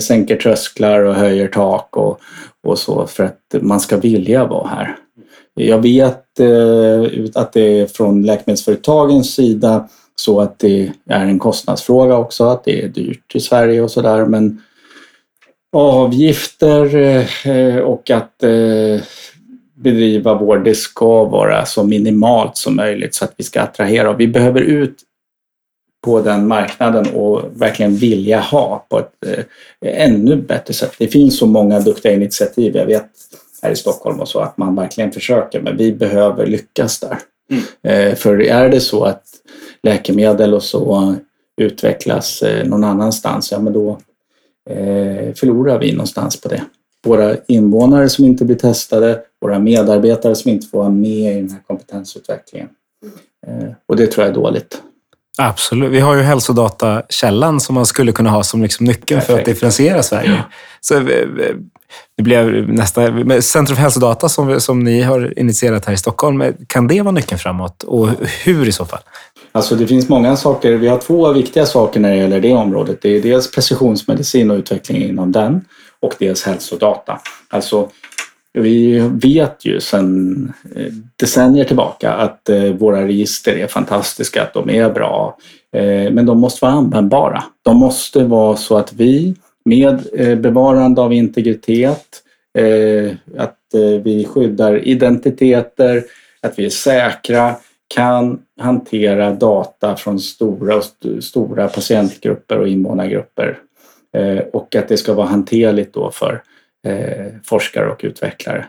sänker 0.00 0.36
trösklar 0.36 1.00
och 1.00 1.14
höjer 1.14 1.48
tak 1.48 1.96
och, 1.96 2.20
och 2.66 2.78
så 2.78 3.06
för 3.06 3.24
att 3.24 3.54
man 3.60 3.80
ska 3.80 3.96
vilja 3.96 4.46
vara 4.46 4.68
här. 4.68 4.96
Jag 5.54 5.82
vet 5.82 6.40
att 7.34 7.52
det 7.52 7.80
är 7.80 7.86
från 7.86 8.22
läkemedelsföretagens 8.22 9.34
sida 9.34 9.88
så 10.16 10.40
att 10.40 10.58
det 10.58 10.92
är 11.06 11.24
en 11.24 11.38
kostnadsfråga 11.38 12.16
också, 12.16 12.44
att 12.44 12.64
det 12.64 12.84
är 12.84 12.88
dyrt 12.88 13.34
i 13.34 13.40
Sverige 13.40 13.82
och 13.82 13.90
sådär. 13.90 14.26
Men 14.26 14.62
avgifter 15.74 16.96
eh, 17.44 17.76
och 17.76 18.10
att 18.10 18.42
eh, 18.42 19.02
bedriva 19.74 20.34
vård, 20.34 20.64
det 20.64 20.74
ska 20.74 21.24
vara 21.24 21.66
så 21.66 21.84
minimalt 21.84 22.56
som 22.56 22.76
möjligt 22.76 23.14
så 23.14 23.24
att 23.24 23.34
vi 23.36 23.44
ska 23.44 23.60
attrahera. 23.60 24.12
Vi 24.12 24.28
behöver 24.28 24.60
ut 24.60 24.98
på 26.04 26.20
den 26.20 26.46
marknaden 26.46 27.14
och 27.14 27.42
verkligen 27.54 27.96
vilja 27.96 28.40
ha 28.40 28.86
på 28.88 28.98
ett 28.98 29.26
eh, 29.26 30.04
ännu 30.04 30.36
bättre 30.36 30.74
sätt. 30.74 30.94
Det 30.98 31.08
finns 31.08 31.38
så 31.38 31.46
många 31.46 31.80
duktiga 31.80 32.12
initiativ, 32.12 32.76
jag 32.76 32.86
vet 32.86 33.10
här 33.62 33.70
i 33.70 33.76
Stockholm 33.76 34.20
och 34.20 34.28
så, 34.28 34.40
att 34.40 34.56
man 34.56 34.76
verkligen 34.76 35.12
försöker, 35.12 35.60
men 35.60 35.76
vi 35.76 35.92
behöver 35.92 36.46
lyckas 36.46 37.00
där. 37.00 37.18
Mm. 37.50 38.16
För 38.16 38.42
är 38.42 38.68
det 38.68 38.80
så 38.80 39.04
att 39.04 39.22
läkemedel 39.82 40.54
och 40.54 40.62
så 40.62 41.14
utvecklas 41.56 42.42
någon 42.64 42.84
annanstans, 42.84 43.52
ja 43.52 43.58
men 43.58 43.72
då 43.72 43.98
förlorar 45.36 45.78
vi 45.78 45.92
någonstans 45.92 46.40
på 46.40 46.48
det. 46.48 46.62
Våra 47.04 47.36
invånare 47.48 48.08
som 48.08 48.24
inte 48.24 48.44
blir 48.44 48.56
testade, 48.56 49.20
våra 49.40 49.58
medarbetare 49.58 50.34
som 50.34 50.50
inte 50.50 50.66
får 50.66 50.78
vara 50.78 50.90
med 50.90 51.36
i 51.36 51.40
den 51.40 51.50
här 51.50 51.60
kompetensutvecklingen. 51.66 52.68
Eh, 53.46 53.72
och 53.88 53.96
det 53.96 54.06
tror 54.06 54.26
jag 54.26 54.30
är 54.30 54.34
dåligt. 54.34 54.82
Absolut. 55.38 55.92
Vi 55.92 56.00
har 56.00 56.14
ju 56.14 56.22
hälsodatakällan 56.22 57.60
som 57.60 57.74
man 57.74 57.86
skulle 57.86 58.12
kunna 58.12 58.30
ha 58.30 58.42
som 58.42 58.62
liksom 58.62 58.86
nyckeln 58.86 59.20
Perfekt. 59.20 59.26
för 59.26 59.38
att 59.38 59.44
differentiera 59.44 60.02
Sverige. 60.02 60.44
Så, 60.80 60.94
eh, 60.94 61.28
det 62.16 62.22
blev 62.22 62.68
nästa, 62.68 63.06
Centrum 63.40 63.76
för 63.76 63.82
hälsodata 63.82 64.28
som, 64.28 64.60
som 64.60 64.84
ni 64.84 65.02
har 65.02 65.38
initierat 65.38 65.84
här 65.84 65.92
i 65.92 65.96
Stockholm, 65.96 66.40
eh, 66.40 66.54
kan 66.66 66.88
det 66.88 67.02
vara 67.02 67.12
nyckeln 67.12 67.38
framåt? 67.38 67.82
Och 67.82 68.08
hur 68.44 68.68
i 68.68 68.72
så 68.72 68.84
fall? 68.84 69.00
Alltså 69.52 69.74
det 69.74 69.86
finns 69.86 70.08
många 70.08 70.36
saker. 70.36 70.72
Vi 70.72 70.88
har 70.88 70.98
två 70.98 71.32
viktiga 71.32 71.66
saker 71.66 72.00
när 72.00 72.10
det 72.10 72.16
gäller 72.16 72.40
det 72.40 72.52
området. 72.52 73.02
Det 73.02 73.16
är 73.16 73.22
dels 73.22 73.50
precisionsmedicin 73.50 74.50
och 74.50 74.56
utveckling 74.56 75.02
inom 75.02 75.32
den 75.32 75.64
och 76.00 76.14
dels 76.18 76.42
hälsodata. 76.42 77.20
Alltså 77.48 77.88
vi 78.52 78.98
vet 78.98 79.64
ju 79.64 79.80
sedan 79.80 80.52
eh, 80.76 80.92
decennier 81.16 81.64
tillbaka 81.64 82.12
att 82.12 82.48
eh, 82.48 82.62
våra 82.62 83.06
register 83.06 83.52
är 83.52 83.66
fantastiska, 83.66 84.42
att 84.42 84.54
de 84.54 84.70
är 84.70 84.90
bra. 84.90 85.36
Men 86.10 86.26
de 86.26 86.40
måste 86.40 86.64
vara 86.64 86.74
användbara. 86.74 87.44
De 87.62 87.76
måste 87.76 88.24
vara 88.24 88.56
så 88.56 88.76
att 88.76 88.92
vi 88.92 89.34
med 89.64 90.06
eh, 90.12 90.38
bevarande 90.38 91.00
av 91.00 91.12
integritet, 91.12 92.22
eh, 92.58 93.12
att 93.36 93.74
eh, 93.74 94.02
vi 94.02 94.24
skyddar 94.24 94.88
identiteter, 94.88 96.04
att 96.40 96.58
vi 96.58 96.64
är 96.64 96.70
säkra, 96.70 97.56
kan 97.94 98.42
hantera 98.60 99.30
data 99.30 99.96
från 99.96 100.20
stora, 100.20 100.82
stora 101.20 101.68
patientgrupper 101.68 102.58
och 102.58 102.68
invånargrupper 102.68 103.58
och 104.52 104.74
att 104.74 104.88
det 104.88 104.96
ska 104.96 105.14
vara 105.14 105.26
hanterligt 105.26 105.94
då 105.94 106.10
för 106.10 106.42
forskare 107.44 107.90
och 107.90 108.00
utvecklare. 108.04 108.66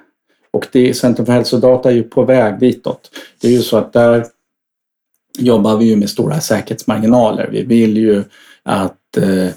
Och 0.51 0.67
det, 0.71 0.93
Centrum 0.93 1.25
för 1.25 1.33
hälsodata 1.33 1.89
är 1.89 1.93
ju 1.93 2.03
på 2.03 2.23
väg 2.23 2.59
ditåt. 2.59 3.11
Det 3.41 3.47
är 3.47 3.51
ju 3.51 3.61
så 3.61 3.77
att 3.77 3.93
där 3.93 4.25
jobbar 5.37 5.77
vi 5.77 5.85
ju 5.85 5.95
med 5.95 6.09
stora 6.09 6.39
säkerhetsmarginaler. 6.39 7.49
Vi 7.51 7.63
vill 7.63 7.97
ju 7.97 8.23
att 8.63 9.17
eh 9.17 9.49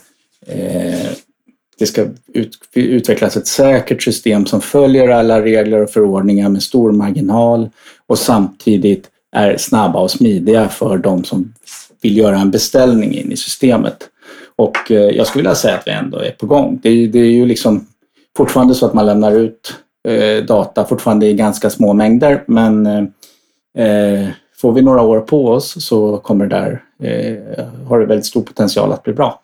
det 1.78 1.86
ska 1.86 2.06
ut, 2.32 2.58
utvecklas 2.74 3.36
ett 3.36 3.46
säkert 3.46 4.02
system 4.02 4.46
som 4.46 4.60
följer 4.60 5.08
alla 5.08 5.42
regler 5.42 5.82
och 5.82 5.90
förordningar 5.90 6.48
med 6.48 6.62
stor 6.62 6.92
marginal 6.92 7.70
och 8.06 8.18
samtidigt 8.18 9.10
är 9.32 9.56
snabba 9.56 10.00
och 10.00 10.10
smidiga 10.10 10.68
för 10.68 10.98
de 10.98 11.24
som 11.24 11.54
vill 12.02 12.16
göra 12.16 12.38
en 12.38 12.50
beställning 12.50 13.14
in 13.14 13.32
i 13.32 13.36
systemet. 13.36 14.08
Och 14.56 14.90
eh, 14.90 14.96
jag 14.96 15.26
skulle 15.26 15.42
vilja 15.42 15.54
säga 15.54 15.74
att 15.74 15.86
vi 15.86 15.92
ändå 15.92 16.18
är 16.18 16.30
på 16.30 16.46
gång. 16.46 16.80
Det 16.82 16.88
är, 16.88 17.06
det 17.06 17.18
är 17.18 17.30
ju 17.30 17.46
liksom 17.46 17.86
fortfarande 18.36 18.74
så 18.74 18.86
att 18.86 18.94
man 18.94 19.06
lämnar 19.06 19.32
ut 19.32 19.74
eh, 20.08 20.44
data 20.44 20.84
fortfarande 20.84 21.26
i 21.26 21.34
ganska 21.34 21.70
små 21.70 21.92
mängder 21.92 22.44
men 22.46 22.86
eh, 22.86 23.04
eh 23.84 24.28
får 24.60 24.72
vi 24.72 24.82
några 24.82 25.02
år 25.02 25.20
på 25.20 25.48
oss 25.48 25.84
så 25.84 26.16
kommer 26.16 26.46
det 26.46 26.56
där, 26.56 26.82
eh, 27.02 27.64
har 27.88 28.00
det 28.00 28.06
väldigt 28.06 28.26
stor 28.26 28.42
potential 28.42 28.92
att 28.92 29.02
bli 29.02 29.12
bra. 29.12 29.40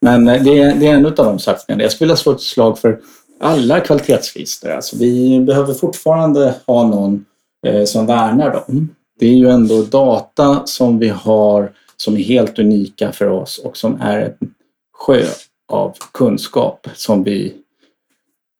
Men 0.00 0.28
eh, 0.28 0.42
det 0.42 0.58
är, 0.58 0.74
det 0.74 0.86
är 0.86 0.94
en 0.94 1.06
av 1.06 1.12
de 1.12 1.38
satsningarna. 1.38 1.82
Jag 1.82 1.92
skulle 1.92 2.06
vilja 2.06 2.16
slå 2.16 2.32
ett 2.32 2.40
slag 2.40 2.78
för 2.78 3.00
alla 3.40 3.80
kvalitetsregister. 3.80 4.70
Alltså 4.70 4.96
vi 4.96 5.40
behöver 5.40 5.74
fortfarande 5.74 6.54
ha 6.66 6.86
någon 6.86 7.24
Eh, 7.66 7.84
som 7.84 8.06
värnar 8.06 8.52
dem. 8.52 8.62
Mm. 8.68 8.88
Det 9.18 9.26
är 9.26 9.34
ju 9.34 9.48
ändå 9.48 9.82
data 9.82 10.66
som 10.66 10.98
vi 10.98 11.08
har 11.08 11.72
som 11.96 12.16
är 12.16 12.20
helt 12.20 12.58
unika 12.58 13.12
för 13.12 13.28
oss 13.28 13.58
och 13.58 13.76
som 13.76 14.00
är 14.00 14.20
en 14.20 14.54
sjö 14.94 15.22
av 15.68 15.96
kunskap 16.12 16.88
som 16.94 17.22
vi 17.22 17.54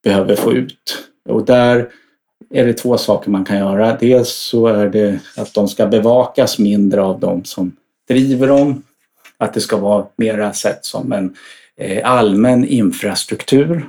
behöver 0.04 0.36
få 0.36 0.52
ut. 0.52 0.98
Och 1.28 1.44
där 1.44 1.88
är 2.50 2.66
det 2.66 2.72
två 2.72 2.98
saker 2.98 3.30
man 3.30 3.44
kan 3.44 3.58
göra. 3.58 3.96
Dels 4.00 4.28
så 4.28 4.66
är 4.66 4.88
det 4.88 5.20
att 5.36 5.54
de 5.54 5.68
ska 5.68 5.86
bevakas 5.86 6.58
mindre 6.58 7.02
av 7.02 7.20
de 7.20 7.44
som 7.44 7.76
driver 8.08 8.48
dem. 8.48 8.82
Att 9.38 9.54
det 9.54 9.60
ska 9.60 9.76
vara 9.76 10.06
mera 10.16 10.52
sett 10.52 10.84
som 10.84 11.12
en 11.12 11.34
eh, 11.76 12.10
allmän 12.10 12.64
infrastruktur 12.64 13.86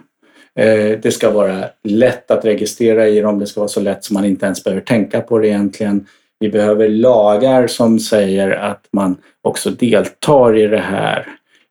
eh, 0.55 0.99
det 1.01 1.13
ska 1.13 1.31
vara 1.31 1.69
lätt 1.83 2.31
att 2.31 2.45
registrera 2.45 3.07
i 3.07 3.21
dem. 3.21 3.39
Det 3.39 3.47
ska 3.47 3.59
vara 3.59 3.67
så 3.67 3.81
lätt 3.81 4.03
som 4.03 4.13
man 4.13 4.25
inte 4.25 4.45
ens 4.45 4.63
behöver 4.63 4.81
tänka 4.81 5.21
på 5.21 5.39
det 5.39 5.47
egentligen. 5.47 6.07
Vi 6.39 6.49
behöver 6.49 6.89
lagar 6.89 7.67
som 7.67 7.99
säger 7.99 8.51
att 8.51 8.87
man 8.91 9.17
också 9.41 9.69
deltar 9.69 10.57
i 10.57 10.67
det 10.67 10.79
här 10.79 11.27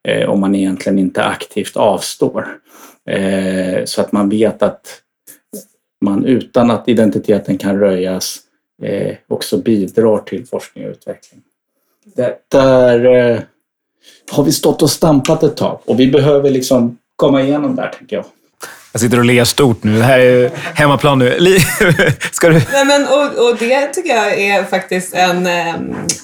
eh, 0.07 0.29
om 0.29 0.39
man 0.39 0.55
egentligen 0.55 0.99
inte 0.99 1.23
aktivt 1.23 1.77
avstår. 1.77 2.47
Så 3.85 4.01
att 4.01 4.11
man 4.11 4.29
vet 4.29 4.61
att 4.61 5.01
man 6.01 6.25
utan 6.25 6.71
att 6.71 6.87
identiteten 6.87 7.57
kan 7.57 7.79
röjas 7.79 8.39
också 9.27 9.57
bidrar 9.57 10.17
till 10.17 10.45
forskning 10.45 10.85
och 10.85 10.91
utveckling. 10.91 11.41
Där, 12.15 12.35
där 12.47 13.45
har 14.31 14.43
vi 14.43 14.51
stått 14.51 14.81
och 14.81 14.89
stampat 14.89 15.43
ett 15.43 15.57
tag 15.57 15.79
och 15.85 15.99
vi 15.99 16.07
behöver 16.07 16.49
liksom 16.49 16.97
komma 17.15 17.41
igenom 17.41 17.75
där, 17.75 17.89
tänker 17.89 18.15
jag. 18.15 18.25
Jag 18.91 19.01
sitter 19.01 19.19
och 19.19 19.25
ler 19.25 19.43
stort 19.43 19.83
nu. 19.83 19.97
Det 19.97 20.03
här 20.03 20.19
är 20.19 20.51
hemmaplan 20.73 21.19
nu. 21.19 21.37
Ska 22.31 22.49
du? 22.49 22.61
Nej, 22.71 22.85
men, 22.85 23.07
och, 23.07 23.49
och 23.49 23.57
det 23.59 23.87
tycker 23.87 24.15
jag 24.15 24.39
är 24.39 24.63
faktiskt 24.63 25.13
en, 25.13 25.47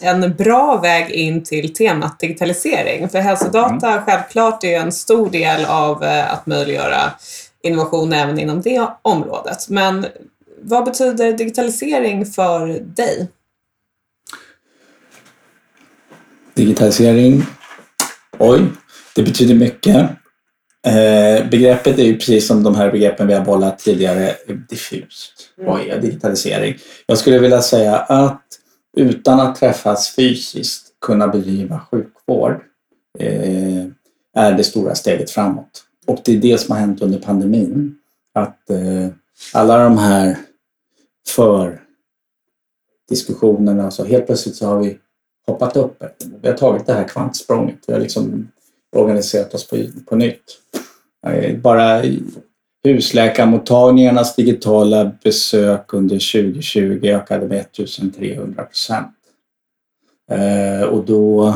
en 0.02 0.34
bra 0.38 0.80
väg 0.82 1.10
in 1.10 1.44
till 1.44 1.74
temat 1.74 2.20
digitalisering. 2.20 3.10
För 3.10 3.20
hälsodata 3.20 3.92
mm. 3.92 4.06
självklart 4.06 4.64
är 4.64 4.80
en 4.80 4.92
stor 4.92 5.30
del 5.30 5.66
av 5.66 6.04
eh, 6.04 6.34
att 6.34 6.46
möjliggöra 6.46 7.12
innovation 7.64 8.14
även 8.14 8.40
inom 8.40 8.62
det 8.62 8.88
området. 9.02 9.70
Men 9.70 10.06
vad 10.62 10.86
betyder 10.86 11.34
digitalisering 11.34 12.26
för 12.26 12.68
dig? 12.80 13.28
Digitalisering? 16.54 17.46
Oj, 18.40 18.62
det 19.16 19.24
betyder 19.24 19.56
mycket. 19.56 20.10
Eh, 20.88 21.50
begreppet 21.50 22.00
är 22.00 22.04
ju 22.04 22.14
precis 22.18 22.48
som 22.48 22.64
de 22.64 22.76
här 22.76 22.92
begreppen 22.92 23.28
vi 23.28 23.34
har 23.34 23.46
bollat 23.46 23.80
tidigare 23.80 24.36
diffust. 24.70 25.34
Mm. 25.58 25.70
Vad 25.70 25.82
är 25.82 26.02
digitalisering? 26.02 26.78
Jag 27.06 27.18
skulle 27.18 27.40
vilja 27.40 27.62
säga 27.62 27.98
att 27.98 28.44
utan 28.98 29.40
att 29.40 29.56
träffas 29.56 30.16
fysiskt 30.16 30.88
kunna 31.06 31.28
bedriva 31.28 31.82
sjukvård 31.92 32.62
eh, 33.20 33.86
är 34.36 34.54
det 34.58 34.64
stora 34.64 34.96
steget 34.96 35.32
framåt. 35.32 35.84
Och 36.08 36.22
det 36.26 36.32
är 36.32 36.38
det 36.38 36.58
som 36.58 36.72
har 36.72 36.80
hänt 36.80 37.02
under 37.02 37.20
pandemin. 37.20 37.96
Att 38.34 38.70
eh, 38.70 39.08
alla 39.54 39.84
de 39.84 39.98
här 39.98 40.38
för 41.28 41.82
diskussionerna. 43.10 43.92
Så 43.92 44.06
helt 44.06 44.26
plötsligt 44.26 44.56
så 44.56 44.68
har 44.68 44.80
vi 44.80 44.98
hoppat 45.48 45.78
upp. 45.78 46.04
Vi 46.42 46.48
har 46.48 46.58
tagit 46.58 46.86
det 46.86 46.94
här 46.94 47.08
kvantsprånget. 47.08 47.80
Vi 47.88 47.94
har 47.94 48.00
liksom 48.00 48.52
organiserat 48.96 49.54
oss 49.54 49.68
på, 49.68 49.78
på 50.06 50.16
nytt. 50.16 50.60
Bara 51.62 52.04
husläkarmottagningarnas 52.84 54.36
digitala 54.36 55.12
besök 55.24 55.94
under 55.94 56.16
2020 56.16 57.00
ökade 57.04 57.48
med 57.48 57.60
1300 57.60 58.64
procent. 58.64 59.16
Eh, 60.32 60.88
och 60.88 61.06
då 61.06 61.48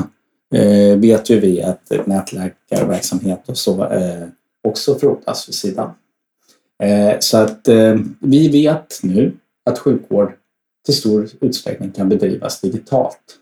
eh, 0.56 0.98
vet 0.98 1.30
ju 1.30 1.40
vi 1.40 1.62
att 1.62 1.92
nätläkarverksamhet 2.06 3.50
och 3.50 3.58
så 3.58 3.86
eh, 3.86 4.28
också 4.68 4.96
frodas 4.96 5.48
vid 5.48 5.56
sidan. 5.56 5.92
Eh, 6.84 7.16
så 7.20 7.38
att 7.38 7.68
eh, 7.68 7.96
vi 8.20 8.50
vet 8.50 9.00
nu 9.04 9.38
att 9.66 9.80
sjukvård 9.80 10.34
till 10.86 10.96
stor 10.96 11.30
utsträckning 11.42 11.92
kan 11.92 12.10
bedrivas 12.10 12.62
digitalt. 12.62 13.38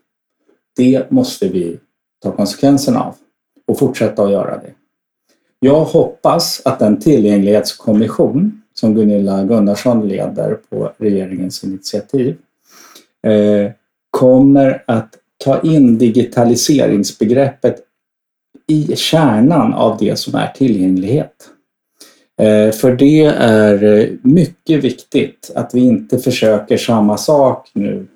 Det 0.76 1.12
måste 1.12 1.48
vi 1.48 1.80
ta 2.24 2.32
konsekvenserna 2.32 3.04
av 3.04 3.16
och 3.68 3.80
fortsätta 3.80 4.24
att 4.24 4.32
göra 4.32 4.58
det. 4.58 4.72
Jag 5.60 5.84
hoppas 5.84 6.62
att 6.66 6.80
den 6.80 7.00
tillgänglighetskommission 7.00 8.62
som 8.74 8.96
Gunilla 8.96 9.44
Gunnarsson 9.44 10.08
leder 10.08 10.58
på 10.70 10.92
regeringens 10.98 11.64
initiativ 11.64 12.38
eh, 13.24 13.72
kommer 14.10 14.84
att 14.88 15.16
ta 15.44 15.62
in 15.62 15.98
digitaliseringsbegreppet 15.98 17.76
i 18.68 18.96
kärnan 18.96 19.74
av 19.74 19.98
det 19.98 20.20
som 20.20 20.36
är 20.36 20.48
tillgänglighet. 20.48 21.50
Eh, 22.42 22.72
för 22.72 22.96
det 22.96 23.26
är 23.40 23.84
eh, 23.84 24.08
mycket 24.22 24.84
viktigt 24.84 25.52
att 25.56 25.76
vi 25.76 25.80
inte 25.80 26.20
försöker 26.20 26.78
samma 26.78 27.18
sak 27.18 27.72
nu 27.74 28.08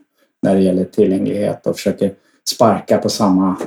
när 0.41 0.55
det 0.55 0.61
gäller 0.61 0.83
tillgänglighet 0.85 1.67
och 1.67 1.75
försöker 1.75 2.11
sparka 2.49 2.97
på 2.97 3.09
samma 3.09 3.57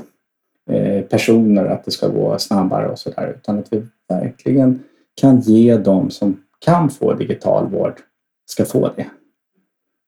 eh, 0.70 1.02
personer 1.02 1.64
att 1.64 1.84
det 1.84 1.90
ska 1.90 2.08
gå 2.08 2.38
snabbare 2.38 2.88
och 2.88 2.98
sådär 2.98 3.34
utan 3.36 3.58
att 3.58 3.72
vi 3.72 3.86
verkligen 4.08 4.82
kan 5.14 5.40
ge 5.40 5.76
dem 5.76 6.10
som 6.10 6.42
kan 6.58 6.90
få 6.90 7.12
digital 7.12 7.66
vård 7.68 8.00
ska 8.46 8.64
få 8.64 8.90
det. 8.96 9.06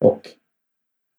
Och 0.01 0.29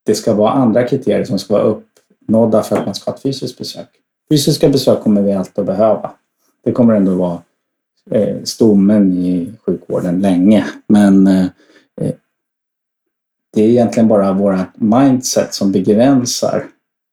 det 0.05 0.15
ska 0.15 0.33
vara 0.33 0.51
andra 0.51 0.87
kriterier 0.87 1.23
som 1.23 1.39
ska 1.39 1.53
vara 1.53 1.63
uppnådda 1.63 2.63
för 2.63 2.77
att 2.77 2.85
man 2.85 2.95
ska 2.95 3.11
ha 3.11 3.15
ett 3.15 3.21
fysiskt 3.21 3.57
besök. 3.57 3.87
Fysiska 4.29 4.69
besök 4.69 5.03
kommer 5.03 5.21
vi 5.21 5.33
alltid 5.33 5.59
att 5.59 5.65
behöva. 5.65 6.11
Det 6.63 6.71
kommer 6.71 6.93
ändå 6.93 7.15
vara 7.15 7.41
eh, 8.11 8.43
stommen 8.43 9.13
i 9.13 9.53
sjukvården 9.65 10.19
länge. 10.19 10.65
Men 10.87 11.27
eh, 11.27 11.45
eh 12.01 12.13
det 13.53 13.61
är 13.61 13.69
egentligen 13.69 14.07
bara 14.07 14.33
vårt 14.33 14.77
mindset 14.77 15.53
som 15.53 15.71
begränsar 15.71 16.65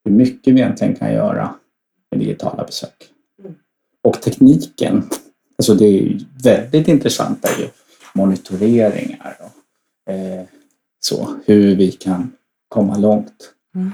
hur 0.05 0.13
mycket 0.13 0.55
vi 0.55 0.61
egentligen 0.61 0.95
kan 0.95 1.13
göra 1.13 1.55
med 2.11 2.21
digitala 2.21 2.65
besök. 2.65 2.95
Och 4.05 4.23
tekniken, 4.23 5.09
alltså 5.59 5.75
det 5.75 5.85
är 5.85 6.19
väldigt 6.43 6.89
intressant 6.89 7.45
är 7.45 7.61
ju 7.61 7.69
monitoreringar 8.13 9.37
och 9.41 10.13
eh, 10.13 10.45
så, 11.01 11.37
hur 11.47 11.77
vi 11.77 11.93
kan 11.93 12.33
komma 12.69 12.97
långt. 12.97 13.53
Mm. 13.75 13.93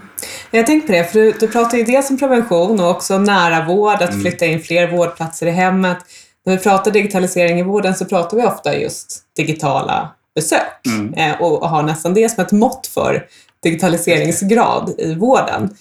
Jag 0.50 0.66
tänkte 0.66 0.86
på 0.86 0.92
det, 0.92 1.04
för 1.04 1.18
du, 1.18 1.32
du 1.40 1.48
pratar 1.48 1.78
ju 1.78 1.84
dels 1.84 2.10
om 2.10 2.18
prevention 2.18 2.80
och 2.80 2.90
också 2.90 3.18
nära 3.18 3.66
vård, 3.66 4.02
att 4.02 4.10
mm. 4.10 4.20
flytta 4.20 4.46
in 4.46 4.60
fler 4.60 4.90
vårdplatser 4.90 5.46
i 5.46 5.50
hemmet. 5.50 5.98
När 6.46 6.56
vi 6.56 6.62
pratar 6.62 6.90
digitalisering 6.90 7.58
i 7.60 7.62
vården 7.62 7.94
så 7.94 8.04
pratar 8.04 8.36
vi 8.36 8.42
ofta 8.42 8.78
just 8.78 9.22
digitala 9.36 10.08
besök 10.34 10.86
mm. 10.86 11.14
eh, 11.14 11.40
och, 11.40 11.62
och 11.62 11.68
har 11.68 11.82
nästan 11.82 12.14
det 12.14 12.28
som 12.28 12.44
ett 12.44 12.52
mått 12.52 12.86
för 12.86 13.26
digitaliseringsgrad 13.62 14.94
i 14.98 15.14
vården. 15.14 15.76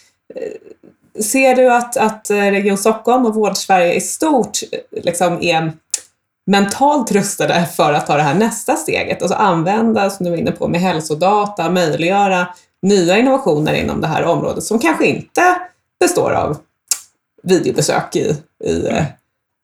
Ser 1.24 1.56
du 1.56 1.74
att, 1.74 1.98
att 1.98 2.30
eh, 2.30 2.36
Region 2.36 2.78
Stockholm 2.78 3.26
och 3.26 3.36
Vårdsverige 3.36 3.94
i 3.94 4.02
stort 4.02 4.60
liksom 4.92 5.42
är 5.42 5.74
mentalt 6.46 7.12
rustade 7.12 7.66
för 7.76 7.94
att 7.94 8.08
ta 8.08 8.16
det 8.16 8.24
här 8.24 8.36
nästa 8.36 8.76
steget? 8.76 9.22
Alltså 9.22 9.38
använda, 9.38 10.10
som 10.10 10.24
du 10.24 10.30
var 10.30 10.38
inne 10.38 10.52
på, 10.52 10.68
med 10.68 10.82
hälsodata, 10.82 11.70
möjliggöra 11.70 12.48
nya 12.82 13.18
innovationer 13.18 13.74
inom 13.74 14.02
det 14.02 14.08
här 14.08 14.24
området 14.24 14.64
som 14.64 14.80
kanske 14.80 15.06
inte 15.06 15.42
består 16.00 16.32
av 16.32 16.58
videobesök 17.44 18.16
i, 18.16 18.36
i 18.64 18.88
mm. 18.88 19.04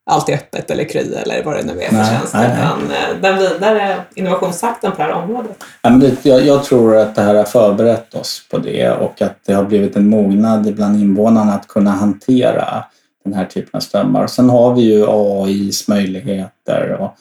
Allt 0.05 0.29
är 0.29 0.33
öppet 0.33 0.71
eller 0.71 0.83
Kry 0.83 1.13
eller 1.13 1.43
vad 1.43 1.55
det 1.55 1.63
nu 1.63 1.81
är 1.81 1.89
för 1.89 2.03
tjänst. 2.03 2.35
Utan 2.35 2.91
eh, 2.91 3.21
den 3.21 3.37
vidare 3.37 3.95
innovationstakten 4.15 4.91
på 4.91 4.97
det 4.97 5.03
här 5.03 5.11
området. 5.11 5.63
Ja, 5.81 5.89
men 5.89 5.99
det, 5.99 6.25
jag, 6.25 6.45
jag, 6.45 6.63
tror 6.63 6.97
att 6.97 7.15
det 7.15 7.21
här 7.21 7.35
har 7.35 7.43
förberett 7.43 8.15
oss 8.15 8.47
på 8.51 8.57
det 8.57 8.91
och 8.91 9.21
att 9.21 9.37
det 9.45 9.53
har 9.53 9.63
blivit 9.63 9.95
en 9.95 10.09
mognad 10.09 10.75
bland 10.75 11.01
invånarna 11.01 11.53
att 11.53 11.67
kunna 11.67 11.91
hantera 11.91 12.85
den 13.23 13.33
här 13.33 13.45
typen 13.45 13.69
av 13.73 13.79
strömmar. 13.79 14.27
Sen 14.27 14.49
har 14.49 14.73
vi 14.73 14.81
ju 14.81 15.05
AIs 15.07 15.87
möjligheter 15.87 16.91
och 16.99 17.15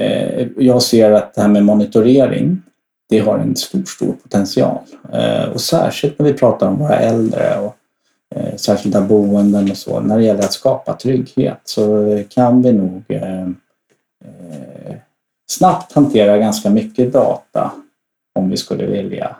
eh, 0.00 0.46
jag 0.56 0.82
ser 0.82 1.12
att 1.12 1.34
det 1.34 1.40
här 1.40 1.48
med 1.48 1.64
monitorering 1.64 2.62
det 3.08 3.18
har 3.18 3.38
en 3.38 3.56
stor, 3.56 3.82
stor 3.84 4.12
potential. 4.12 4.78
Eh, 5.12 5.44
och 5.44 5.60
särskilt 5.60 6.18
när 6.18 6.26
vi 6.26 6.32
pratar 6.32 6.68
om 6.68 6.78
våra 6.78 6.96
äldre 6.96 7.58
och 7.58 7.76
eh, 8.34 8.56
särskilda 8.56 9.00
boenden 9.00 9.70
och 9.70 9.76
så. 9.76 10.00
När 10.00 10.18
det 10.18 10.24
gäller 10.24 10.44
att 10.44 10.52
skapa 10.52 10.92
trygghet 10.92 11.60
så 11.64 12.22
kan 12.28 12.62
vi 12.62 12.72
nog 12.72 13.04
eh, 13.08 13.48
snabbt 15.50 15.92
hantera 15.92 16.38
ganska 16.38 16.70
mycket 16.70 17.12
data 17.12 17.72
om 18.34 18.50
vi 18.50 18.56
skulle 18.56 18.86
vilja. 18.86 19.36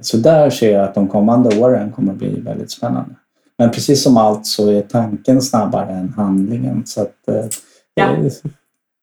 Så 0.00 0.16
där 0.16 0.50
ser 0.50 0.72
jag 0.72 0.84
att 0.84 0.94
de 0.94 1.08
kommande 1.08 1.58
åren 1.58 1.92
kommer 1.92 2.12
bli 2.12 2.40
väldigt 2.40 2.70
spännande. 2.70 3.14
Men 3.58 3.70
precis 3.70 4.02
som 4.02 4.16
allt 4.16 4.46
så 4.46 4.70
är 4.70 4.82
tanken 4.82 5.42
snabbare 5.42 5.92
än 5.92 6.12
handlingen. 6.16 6.86
Så 6.86 7.02
att, 7.02 7.16
ja. 7.94 8.16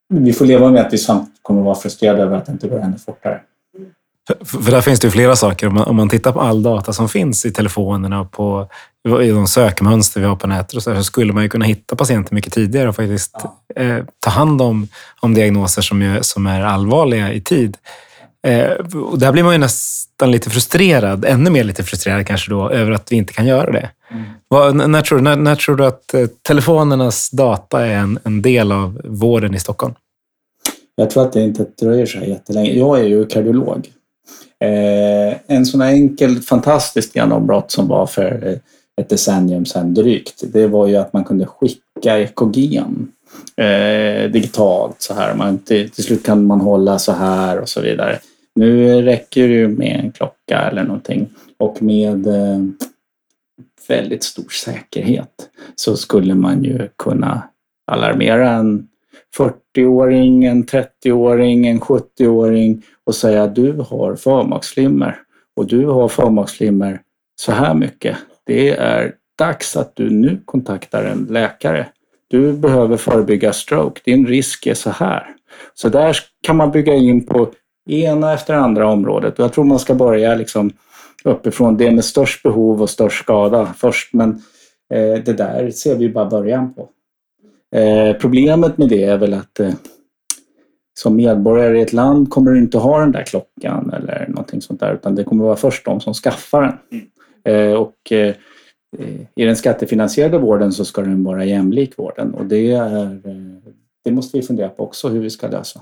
vi 0.09 0.33
får 0.33 0.45
leva 0.45 0.71
med 0.71 0.85
att 0.85 0.93
vi 0.93 0.97
samt 0.97 1.29
kommer 1.41 1.61
att 1.61 1.65
vara 1.65 1.75
frustrerade 1.75 2.23
över 2.23 2.37
att 2.37 2.45
det 2.45 2.51
inte 2.51 2.67
går 2.67 2.79
ännu 2.79 2.97
fortare. 2.97 3.41
För, 4.45 4.61
för 4.61 4.71
där 4.71 4.81
finns 4.81 4.99
det 4.99 5.07
ju 5.07 5.11
flera 5.11 5.35
saker. 5.35 5.67
Om 5.67 5.73
man, 5.73 5.83
om 5.83 5.95
man, 5.95 6.09
tittar 6.09 6.31
på 6.31 6.41
all 6.41 6.63
data 6.63 6.93
som 6.93 7.09
finns 7.09 7.45
i 7.45 7.51
telefonerna 7.51 8.21
och 8.21 8.31
på, 8.31 8.67
i 9.21 9.29
de 9.29 9.47
sökmönster 9.47 10.21
vi 10.21 10.27
har 10.27 10.35
på 10.35 10.47
nätet 10.47 10.73
och 10.73 10.83
så, 10.83 10.95
så 10.95 11.03
skulle 11.03 11.33
man 11.33 11.43
ju 11.43 11.49
kunna 11.49 11.65
hitta 11.65 11.95
patienter 11.95 12.35
mycket 12.35 12.53
tidigare 12.53 12.89
och 12.89 12.95
faktiskt 12.95 13.35
ja. 13.75 13.81
eh, 13.83 14.03
ta 14.19 14.29
hand 14.29 14.61
om, 14.61 14.87
om 15.19 15.33
diagnoser 15.33 15.81
som, 15.81 16.01
är, 16.01 16.21
som 16.21 16.47
är 16.47 16.61
allvarliga 16.61 17.33
i 17.33 17.41
tid. 17.41 17.77
Eh, 18.47 18.71
och 18.95 19.19
där 19.19 19.31
blir 19.31 19.43
man 19.43 19.53
ju 19.53 19.57
nästan 19.57 20.31
lite 20.31 20.49
frustrerad, 20.49 21.25
ännu 21.25 21.49
mer 21.49 21.63
lite 21.63 21.83
frustrerad 21.83 22.27
kanske 22.27 22.51
då, 22.51 22.69
över 22.69 22.91
att 22.91 23.11
vi 23.11 23.15
inte 23.15 23.33
kan 23.33 23.45
göra 23.45 23.71
det. 23.71 23.89
Mm. 24.11 24.23
Vad, 24.47 24.89
när, 24.89 25.01
tror, 25.01 25.19
när, 25.19 25.35
när, 25.35 25.55
tror 25.55 25.75
du 25.75 25.85
att 25.85 26.13
eh, 26.13 26.25
telefonernas 26.41 27.29
data 27.29 27.85
är 27.85 27.95
en, 27.95 28.19
en 28.23 28.41
del 28.41 28.71
av 28.71 29.01
vården 29.03 29.55
i 29.55 29.59
Stockholm? 29.59 29.93
Jag 30.95 31.09
tror 31.09 31.23
att 31.25 31.33
det 31.33 31.41
inte 31.41 31.65
dröjer 31.81 32.05
så 32.05 32.19
jättelänge. 32.19 32.71
Jag 32.71 32.99
är 32.99 33.03
ju 33.03 33.25
kardiolog. 33.25 33.87
Eh, 34.59 35.37
en 35.47 35.65
sån 35.65 35.81
här 35.81 35.93
enkel, 35.93 36.41
fantastiskt 36.41 37.15
genombrott 37.15 37.71
som 37.71 37.87
var 37.87 38.05
för 38.05 38.47
eh, 38.47 38.57
ett 39.01 39.09
decennium 39.09 39.65
sedan 39.65 39.93
drygt, 39.93 40.43
det 40.53 40.67
var 40.67 40.87
ju 40.87 40.95
att 40.95 41.13
man 41.13 41.23
kunde 41.23 41.45
skicka 41.45 42.19
ekogen 42.19 43.11
eh, 43.57 44.31
digitalt 44.31 45.01
så 45.01 45.13
här. 45.13 45.35
Man, 45.35 45.57
till, 45.57 45.89
till 45.89 46.03
slut 46.03 46.25
kan 46.25 46.45
man 46.45 46.61
hålla 46.61 46.99
så 46.99 47.11
här 47.11 47.59
och 47.59 47.69
så 47.69 47.81
vidare. 47.81 48.19
Nu 48.55 49.01
räcker 49.01 49.47
det 49.47 49.53
ju 49.53 49.67
med 49.67 50.01
en 50.03 50.11
klocka 50.11 50.59
eller 50.59 50.83
någonting 50.83 51.29
och 51.57 51.83
med 51.83 52.27
eh, 52.27 52.59
väldigt 53.87 54.23
stor 54.23 54.49
säkerhet 54.49 55.49
så 55.75 55.95
skulle 55.95 56.35
man 56.35 56.63
ju 56.63 56.89
kunna 56.97 57.43
alarmera 57.91 58.51
en 58.51 58.87
40-åring, 59.37 60.45
en 60.45 60.65
30-åring, 60.65 61.67
en 61.67 61.79
70-åring 61.79 62.83
och 63.03 63.15
säga 63.15 63.43
att 63.43 63.55
du 63.55 63.71
har 63.73 64.15
förmaksflimmer 64.15 65.15
och 65.55 65.67
du 65.67 65.85
har 65.85 66.07
förmaksflimmer 66.07 67.01
så 67.35 67.51
här 67.51 67.73
mycket. 67.73 68.17
Det 68.45 68.69
är 68.69 69.13
dags 69.37 69.77
att 69.77 69.95
du 69.95 70.09
nu 70.09 70.41
kontaktar 70.45 71.03
en 71.03 71.27
läkare. 71.29 71.87
Du 72.27 72.53
behöver 72.53 72.97
förebygga 72.97 73.53
stroke. 73.53 74.01
Din 74.03 74.27
risk 74.27 74.67
är 74.67 74.73
så 74.73 74.89
här. 74.89 75.35
Så 75.73 75.89
där 75.89 76.17
kan 76.43 76.57
man 76.57 76.71
bygga 76.71 76.93
in 76.93 77.25
på 77.25 77.49
ena 77.89 78.33
efter 78.33 78.53
andra 78.53 78.87
området 78.87 79.39
och 79.39 79.45
jag 79.45 79.53
tror 79.53 79.63
man 79.63 79.79
ska 79.79 79.93
börja 79.93 80.35
liksom 80.35 80.71
uppifrån 81.23 81.77
det 81.77 81.91
med 81.91 82.05
störst 82.05 82.43
behov 82.43 82.81
och 82.81 82.89
störst 82.89 83.23
skada 83.23 83.73
först. 83.77 84.13
Men 84.13 84.29
eh, 84.93 85.23
det 85.25 85.33
där 85.33 85.71
ser 85.71 85.95
vi 85.95 86.09
bara 86.09 86.25
början 86.25 86.73
på. 86.73 86.89
Eh, 87.75 88.17
problemet 88.17 88.77
med 88.77 88.89
det 88.89 89.03
är 89.03 89.17
väl 89.17 89.33
att 89.33 89.59
eh, 89.59 89.73
som 90.99 91.15
medborgare 91.15 91.79
i 91.79 91.81
ett 91.81 91.93
land 91.93 92.29
kommer 92.29 92.51
du 92.51 92.59
inte 92.59 92.77
ha 92.77 92.99
den 92.99 93.11
där 93.11 93.23
klockan 93.23 93.93
eller 93.93 94.25
någonting 94.29 94.61
sånt 94.61 94.79
där 94.79 94.93
utan 94.93 95.15
det 95.15 95.23
kommer 95.23 95.43
vara 95.43 95.55
först 95.55 95.85
de 95.85 95.99
som 95.99 96.13
skaffar 96.13 96.61
den. 96.61 96.77
Mm. 96.91 97.71
Eh, 97.71 97.75
och 97.75 98.11
eh, 98.11 98.35
i 99.35 99.45
den 99.45 99.55
skattefinansierade 99.55 100.37
vården 100.37 100.71
så 100.71 100.85
ska 100.85 101.01
den 101.01 101.23
vara 101.23 101.45
jämlik 101.45 101.93
vården 101.97 102.33
och 102.33 102.45
det, 102.45 102.71
är, 102.71 103.05
eh, 103.05 103.11
det 104.03 104.11
måste 104.11 104.37
vi 104.37 104.43
fundera 104.43 104.69
på 104.69 104.83
också 104.83 105.09
hur 105.09 105.19
vi 105.19 105.29
ska 105.29 105.47
lösa. 105.47 105.81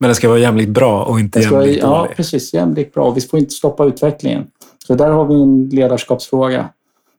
Men 0.00 0.08
det 0.08 0.14
ska 0.14 0.28
vara 0.28 0.38
jämlikt 0.38 0.70
bra 0.70 1.04
och 1.04 1.20
inte 1.20 1.40
jämlikt 1.40 1.82
ja, 1.82 1.98
dålig. 1.98 2.16
precis. 2.16 2.54
Jämlikt 2.54 2.94
bra. 2.94 3.10
Vi 3.10 3.20
får 3.20 3.38
inte 3.38 3.54
stoppa 3.54 3.84
utvecklingen. 3.84 4.46
Så 4.86 4.94
där 4.94 5.10
har 5.10 5.24
vi 5.24 5.34
en 5.34 5.68
ledarskapsfråga. 5.68 6.68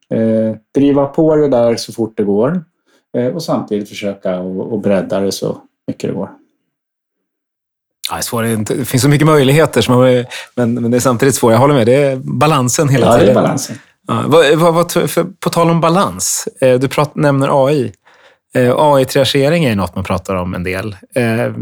Eh, 0.09 0.55
driva 0.75 1.05
på 1.05 1.35
det 1.35 1.47
där 1.47 1.75
så 1.75 1.93
fort 1.93 2.17
det 2.17 2.23
går 2.23 2.49
eh, 2.51 2.61
och 3.33 3.43
samtidigt 3.43 3.89
försöka 3.89 4.39
och, 4.39 4.79
bredda 4.81 5.19
det 5.19 5.31
så 5.31 5.57
mycket 5.87 6.09
det 6.09 6.15
går. 6.15 6.29
Ja, 8.11 8.17
det. 8.41 8.55
Det 8.55 8.75
det 8.75 8.85
finns 8.85 9.03
så 9.03 9.09
mycket 9.09 9.27
möjligheter, 9.27 9.81
man, 9.89 10.25
men, 10.55 10.73
men 10.73 10.91
det 10.91 10.97
är 10.97 11.01
samtidigt 11.01 11.35
svårt. 11.35 11.51
Jag 11.51 11.59
håller 11.59 11.73
med. 11.73 11.87
Det 11.87 11.95
är 11.95 12.15
balansen 12.15 12.89
hela 12.89 13.05
Ja, 13.05 13.13
det 13.13 13.19
tiden. 13.19 13.37
är 13.37 13.41
balansen. 13.41 13.75
Ja, 14.07 14.23
vad, 14.27 14.55
vad, 14.55 14.73
vad, 14.73 14.91
för, 14.91 15.23
på 15.39 15.49
tal 15.49 15.69
om 15.69 15.81
balans. 15.81 16.47
Eh, 16.61 16.79
du 16.79 16.87
prat, 16.87 17.15
nämner 17.15 17.67
AI. 17.67 17.91
Eh, 18.55 18.73
AI-triagering 18.77 19.65
är 19.65 19.75
något 19.75 19.95
man 19.95 20.03
pratar 20.03 20.35
om 20.35 20.53
en 20.53 20.63
del. 20.63 20.95
Eh, 21.15 21.53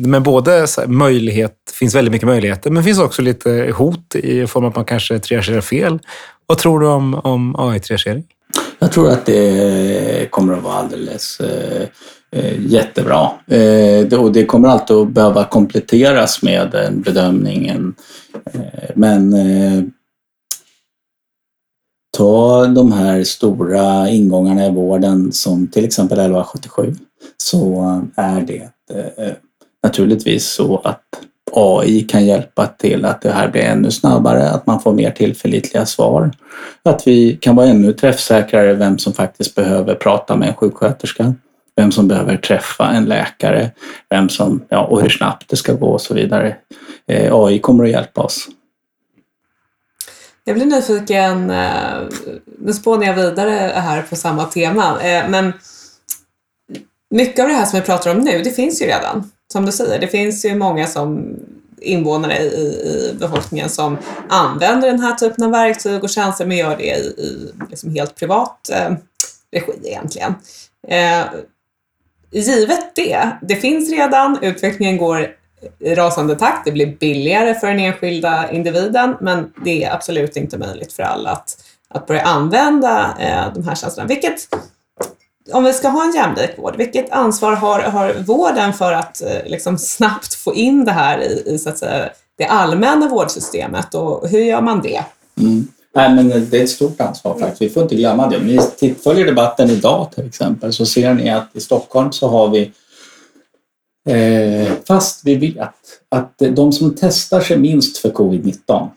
men 0.00 0.22
både 0.22 0.66
möjlighet, 0.86 1.54
finns 1.78 1.94
väldigt 1.94 2.12
mycket 2.12 2.28
möjligheter, 2.28 2.70
men 2.70 2.84
finns 2.84 2.98
också 2.98 3.22
lite 3.22 3.72
hot 3.76 4.14
i 4.14 4.46
form 4.46 4.64
av 4.64 4.70
att 4.70 4.76
man 4.76 4.84
kanske 4.84 5.18
triagerar 5.18 5.60
fel. 5.60 5.98
Vad 6.46 6.58
tror 6.58 6.80
du 6.80 6.86
om, 6.86 7.14
om 7.14 7.56
AI-triagering? 7.56 8.24
Jag 8.78 8.92
tror 8.92 9.10
att 9.10 9.26
det 9.26 10.30
kommer 10.30 10.54
att 10.54 10.62
vara 10.62 10.74
alldeles 10.74 11.40
eh, 11.40 11.88
eh 12.30 12.66
jättebra. 12.66 13.30
Eh, 13.46 14.06
det, 14.08 14.16
och 14.16 14.32
det 14.32 14.46
kommer 14.46 14.68
alltid 14.68 14.96
att 14.96 15.08
behöva 15.08 15.44
kompletteras 15.44 16.42
med 16.42 16.74
en 16.74 17.02
bedömning. 17.02 17.68
Eh, 17.68 18.90
men 18.94 19.32
eh, 19.32 19.84
ta 22.16 22.66
de 22.66 22.92
här 22.92 23.24
stora 23.24 24.08
ingångarna 24.08 24.66
i 24.66 24.70
vården 24.70 25.32
som 25.32 25.66
till 25.66 25.84
exempel 25.84 26.18
1177 26.18 26.94
så 27.36 28.02
är 28.16 28.40
det 28.40 28.70
eh, 28.92 29.32
naturligtvis 29.82 30.46
så 30.46 30.78
att 30.78 31.02
AI 31.52 32.00
kan 32.00 32.26
hjälpa 32.26 32.66
till 32.66 33.04
att 33.04 33.22
det 33.22 33.32
här 33.32 33.48
blir 33.48 33.62
ännu 33.62 33.90
snabbare, 33.90 34.50
att 34.50 34.66
man 34.66 34.80
får 34.80 34.92
mer 34.92 35.10
tillförlitliga 35.10 35.86
svar. 35.86 36.30
Att 36.82 37.06
vi 37.06 37.36
kan 37.40 37.56
vara 37.56 37.66
ännu 37.66 37.92
träffsäkrare 37.92 38.74
vem 38.74 38.98
som 38.98 39.12
faktiskt 39.12 39.54
behöver 39.54 39.94
prata 39.94 40.36
med 40.36 40.48
en 40.48 40.54
sjuksköterska, 40.54 41.34
vem 41.76 41.92
som 41.92 42.08
behöver 42.08 42.36
träffa 42.36 42.90
en 42.90 43.04
läkare, 43.04 43.70
vem 44.10 44.28
som, 44.28 44.64
ja, 44.68 44.84
och 44.84 45.02
hur 45.02 45.08
snabbt 45.08 45.48
det 45.48 45.56
ska 45.56 45.72
gå 45.72 45.88
och 45.88 46.00
så 46.00 46.14
vidare. 46.14 46.56
Eh, 47.06 47.34
AI 47.34 47.58
kommer 47.58 47.84
att 47.84 47.90
hjälpa 47.90 48.22
oss. 48.22 48.48
Jag 50.44 50.56
blir 50.56 50.66
nyfiken, 50.66 51.50
eh, 51.50 51.70
nu 52.58 52.72
spånar 52.72 53.06
jag 53.06 53.14
vidare 53.14 53.72
här 53.74 54.02
på 54.02 54.16
samma 54.16 54.44
tema, 54.44 55.02
eh, 55.02 55.28
men 55.28 55.52
mycket 57.10 57.42
av 57.42 57.48
det 57.48 57.54
här 57.54 57.64
som 57.64 57.80
vi 57.80 57.86
pratar 57.86 58.10
om 58.10 58.18
nu, 58.18 58.42
det 58.42 58.50
finns 58.50 58.82
ju 58.82 58.86
redan. 58.86 59.30
Som 59.52 59.66
du 59.66 59.72
säger, 59.72 59.98
det 59.98 60.08
finns 60.08 60.44
ju 60.44 60.54
många 60.54 60.86
som 60.86 61.36
invånare 61.80 62.38
i, 62.38 62.46
i 62.46 63.16
befolkningen 63.20 63.68
som 63.68 63.98
använder 64.28 64.88
den 64.88 65.00
här 65.00 65.14
typen 65.14 65.44
av 65.44 65.50
verktyg 65.50 66.04
och 66.04 66.10
tjänster, 66.10 66.46
men 66.46 66.56
gör 66.56 66.76
det 66.76 66.84
i, 66.84 67.00
i 67.00 67.52
liksom 67.70 67.94
helt 67.94 68.14
privat 68.14 68.70
eh, 68.72 68.92
regi 69.52 69.72
egentligen. 69.84 70.34
Eh, 70.88 71.24
givet 72.30 72.94
det, 72.94 73.30
det 73.42 73.56
finns 73.56 73.90
redan, 73.90 74.38
utvecklingen 74.42 74.96
går 74.96 75.36
i 75.78 75.94
rasande 75.94 76.36
takt, 76.36 76.64
det 76.64 76.72
blir 76.72 76.96
billigare 76.96 77.54
för 77.54 77.66
den 77.66 77.80
enskilda 77.80 78.50
individen, 78.50 79.16
men 79.20 79.52
det 79.64 79.84
är 79.84 79.94
absolut 79.94 80.36
inte 80.36 80.58
möjligt 80.58 80.92
för 80.92 81.02
alla 81.02 81.30
att, 81.30 81.64
att 81.88 82.06
börja 82.06 82.22
använda 82.22 83.16
eh, 83.18 83.54
de 83.54 83.68
här 83.68 83.74
tjänsterna. 83.74 84.08
Vilket, 84.08 84.48
om 85.52 85.64
vi 85.64 85.72
ska 85.72 85.88
ha 85.88 86.04
en 86.04 86.14
jämlik 86.14 86.50
vård, 86.58 86.76
vilket 86.76 87.10
ansvar 87.10 87.52
har, 87.52 87.80
har 87.80 88.14
vården 88.14 88.72
för 88.72 88.92
att 88.92 89.22
eh, 89.22 89.46
liksom 89.46 89.78
snabbt 89.78 90.34
få 90.34 90.54
in 90.54 90.84
det 90.84 90.92
här 90.92 91.18
i, 91.22 91.42
i 91.46 91.58
så 91.58 91.68
att 91.68 91.78
säga, 91.78 92.08
det 92.38 92.46
allmänna 92.46 93.08
vårdsystemet 93.08 93.94
och 93.94 94.28
hur 94.28 94.40
gör 94.40 94.60
man 94.60 94.82
det? 94.82 95.04
Mm. 95.40 95.68
Nej, 95.94 96.14
men 96.14 96.28
det 96.50 96.58
är 96.58 96.62
ett 96.62 96.70
stort 96.70 97.00
ansvar 97.00 97.38
faktiskt. 97.38 97.62
Vi 97.62 97.68
får 97.68 97.82
inte 97.82 97.94
glömma 97.94 98.28
det. 98.28 98.36
Om 98.36 98.46
ni 98.80 98.94
följer 98.94 99.26
debatten 99.26 99.70
idag 99.70 100.12
till 100.14 100.26
exempel 100.26 100.72
så 100.72 100.86
ser 100.86 101.14
ni 101.14 101.30
att 101.30 101.48
i 101.52 101.60
Stockholm 101.60 102.12
så 102.12 102.28
har 102.28 102.48
vi 102.48 102.72
eh, 104.08 104.72
fast 104.88 105.20
vi 105.24 105.34
vet 105.34 105.74
att 106.08 106.38
de 106.38 106.72
som 106.72 106.96
testar 107.00 107.40
sig 107.40 107.58
minst 107.58 107.98
för 107.98 108.10
covid-19 108.10 108.88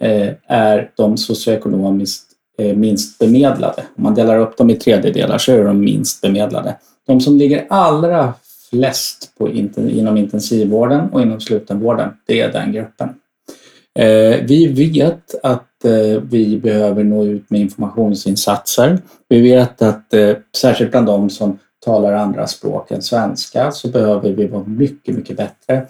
eh, 0.00 0.34
är 0.46 0.90
de 0.96 1.16
socioekonomiskt 1.16 2.27
Eh, 2.58 2.76
minst 2.76 3.18
bemedlade. 3.18 3.82
Om 3.96 4.02
man 4.02 4.14
delar 4.14 4.38
upp 4.38 4.56
dem 4.56 4.70
i 4.70 4.76
tredjedelar 4.76 5.38
så 5.38 5.52
är 5.52 5.64
de 5.64 5.80
minst 5.80 6.20
bemedlade. 6.20 6.76
De 7.06 7.20
som 7.20 7.36
ligger 7.36 7.66
allra 7.70 8.34
flest 8.70 9.32
på, 9.38 9.48
inten- 9.48 9.90
inom 9.90 10.16
intensivvården 10.16 11.10
och 11.10 11.22
inom 11.22 11.40
slutenvården, 11.40 12.10
det 12.26 12.40
är 12.40 12.52
den 12.52 12.72
gruppen. 12.72 13.08
Eh, 13.98 14.36
vi 14.42 14.66
vet 14.66 15.34
att 15.42 15.84
eh, 15.84 16.22
vi 16.30 16.58
behöver 16.58 17.04
nå 17.04 17.24
ut 17.24 17.50
med 17.50 17.60
informationsinsatser. 17.60 18.98
Vi 19.28 19.40
vet 19.40 19.82
att 19.82 20.14
eh, 20.14 20.36
särskilt 20.56 20.90
bland 20.90 21.06
de 21.06 21.30
som 21.30 21.58
talar 21.84 22.12
andra 22.12 22.46
språk 22.46 22.90
än 22.90 23.02
svenska 23.02 23.70
så 23.70 23.88
behöver 23.88 24.32
vi 24.32 24.46
vara 24.46 24.64
mycket, 24.64 25.14
mycket 25.14 25.36
bättre 25.36 25.86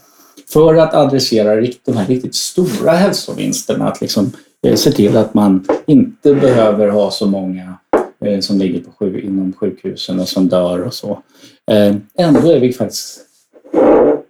för 0.53 0.75
att 0.75 0.95
adressera 0.95 1.55
de 1.85 1.97
här 1.97 2.07
riktigt 2.07 2.35
stora 2.35 2.93
hälsovinsterna. 2.93 3.89
Att 3.89 4.01
liksom, 4.01 4.25
eh, 4.25 4.31
Eh, 4.67 4.75
se 4.75 4.93
till 4.93 5.17
att 5.17 5.35
man 5.35 5.65
inte 5.87 6.35
behöver 6.35 6.89
ha 6.89 7.11
så 7.11 7.27
många 7.27 7.79
eh, 8.25 8.41
som 8.41 8.59
ligger 8.59 8.81
på 8.81 8.91
sju, 8.91 9.21
inom 9.21 9.53
sjukhusen 9.53 10.21
och 10.21 10.29
som 10.29 10.49
dör 10.49 10.83
och 10.83 10.95
så. 10.95 11.23
Eh, 11.71 11.97
ändå 12.19 12.53
är 12.53 12.61
vi 12.61 12.73
faktiskt 12.73 13.21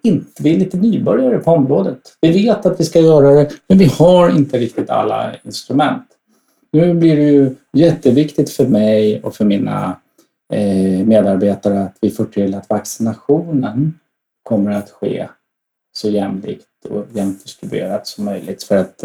inte, 0.03 0.43
vi 0.43 0.55
är 0.55 0.59
lite 0.59 0.77
nybörjare 0.77 1.39
på 1.39 1.51
området. 1.51 1.99
Vi 2.21 2.33
vet 2.33 2.67
att 2.67 2.81
vi 2.81 2.85
ska 2.85 3.01
göra 3.01 3.31
det, 3.31 3.51
men 3.69 3.79
vi 3.79 3.85
har 3.85 4.31
inte 4.31 4.59
riktigt 4.59 4.91
alla 4.91 5.35
instrument. 5.45 6.07
Nu 6.73 6.95
blir 6.95 7.17
det 7.17 7.23
ju 7.23 7.55
jätteviktigt 7.73 8.51
för 8.51 8.67
mig 8.67 9.23
och 9.23 9.35
för 9.35 9.45
mina 9.45 9.97
medarbetare 11.05 11.83
att 11.83 11.97
vi 12.01 12.11
får 12.11 12.25
till 12.25 12.55
att 12.55 12.71
vaccinationen 12.71 13.99
kommer 14.43 14.71
att 14.71 14.91
ske 14.91 15.29
så 15.97 16.09
jämlikt 16.09 16.67
och 16.89 17.07
jämnt 17.13 17.43
distribuerat 17.43 18.07
som 18.07 18.25
möjligt 18.25 18.63
för 18.63 18.77
att 18.77 19.05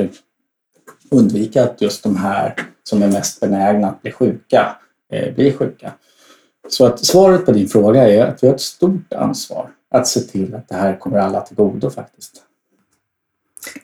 undvika 1.12 1.64
att 1.64 1.82
just 1.82 2.04
de 2.04 2.18
här 2.18 2.56
som 2.84 3.04
är 3.04 3.08
mest 3.08 3.40
benägna 3.40 3.88
att 3.88 4.02
bli 4.02 4.12
sjuka 4.12 4.76
eh, 5.14 5.34
blir 5.34 5.58
sjuka. 5.58 5.92
Så 6.70 6.86
att 6.86 7.06
svaret 7.06 7.46
på 7.46 7.52
din 7.52 7.68
fråga 7.70 8.10
är 8.10 8.26
att 8.26 8.44
vi 8.44 8.48
har 8.48 8.56
ett 8.56 8.62
stort 8.62 9.14
ansvar 9.14 9.70
att 9.92 10.08
se 10.08 10.20
till 10.20 10.56
att 10.56 10.70
det 10.70 10.76
här 10.76 11.00
kommer 11.00 11.18
alla 11.18 11.42
till 11.42 11.56
godo 11.56 11.90
faktiskt. 11.90 12.44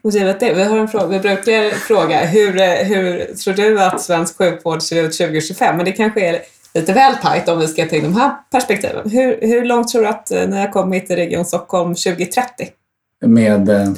Och 0.02 0.12
givet 0.12 0.40
det, 0.40 0.54
vi 0.54 0.64
har 0.64 0.78
en 0.78 0.88
fråga, 0.88 1.08
vi 1.08 1.20
brukar 1.20 1.70
fråga 1.70 2.26
hur, 2.26 2.84
hur 2.84 3.36
tror 3.36 3.54
du 3.54 3.84
att 3.84 4.02
svensk 4.02 4.38
sjukvård 4.38 4.82
ser 4.82 5.04
ut 5.04 5.18
2025? 5.18 5.78
Men 5.78 5.86
det 5.86 5.92
kanske 5.92 6.30
är 6.30 6.42
lite 6.74 6.94
väl 6.94 7.16
tajt 7.16 7.50
om 7.50 7.60
vi 7.60 7.68
ska 7.68 7.86
ta 7.86 7.96
in 7.96 8.04
de 8.04 8.16
här 8.16 8.32
perspektiven. 8.52 9.10
Hur, 9.10 9.40
hur 9.42 9.66
långt 9.66 9.88
tror 9.88 10.02
du 10.02 10.08
att 10.08 10.30
ni 10.30 10.58
har 10.58 10.72
kommit 10.72 11.12
i 11.12 11.16
Region 11.16 11.46
Stockholm 11.46 11.96
2030? 11.96 12.68
Med, 13.26 13.70
eh, 13.70 13.94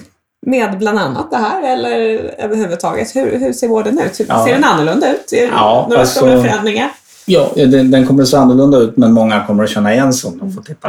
Med 0.45 0.77
bland 0.77 0.99
annat 0.99 1.31
det 1.31 1.37
här 1.37 1.73
eller 1.73 1.89
överhuvudtaget? 2.37 3.15
Hur, 3.15 3.39
hur 3.39 3.53
ser 3.53 3.67
vården 3.67 3.99
ut? 3.99 4.19
Hur, 4.19 4.25
Ja. 4.29 4.45
Ser 4.45 4.53
den 4.53 4.63
annorlunda 4.63 5.13
ut? 5.13 5.33
Är 5.33 5.47
Ja, 5.47 5.85
några 5.89 5.99
alltså- 6.01 6.19
stora 6.19 6.41
förändringar? 6.43 6.91
ja, 7.25 7.51
den, 7.55 7.91
den 7.91 8.07
kommer 8.07 8.23
att 8.23 8.29
se 8.29 8.37
annorlunda 8.37 8.77
ut 8.77 8.97
men 8.97 9.11
många 9.13 9.45
kommer 9.47 9.63
att 9.63 9.69
känna 9.69 9.93
igen 9.93 10.13
sig 10.13 10.27
om 10.31 10.37
de 10.37 10.51
får 10.51 10.61
titta. 10.61 10.87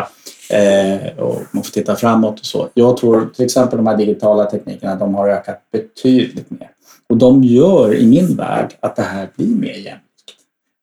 Eh, 0.50 1.18
och 1.18 1.42
man 1.50 1.62
får 1.64 1.70
titta 1.70 1.96
framåt 1.96 2.40
och 2.40 2.46
så. 2.46 2.68
Jag 2.74 2.96
tror 2.96 3.30
till 3.36 3.44
exempel 3.44 3.76
de 3.76 3.86
här 3.86 3.96
digitala 3.96 4.44
teknikerna 4.44 4.94
de 4.94 5.14
har 5.14 5.28
ökat 5.28 5.60
betydligt 5.72 6.50
mer. 6.50 6.70
Och 7.08 7.16
de 7.16 7.44
gör 7.44 7.94
i 7.94 8.06
min 8.06 8.36
värld 8.36 8.74
att 8.80 8.96
det 8.96 9.02
här 9.02 9.28
blir 9.36 9.46
mer 9.46 9.68
jämlikt. 9.74 9.98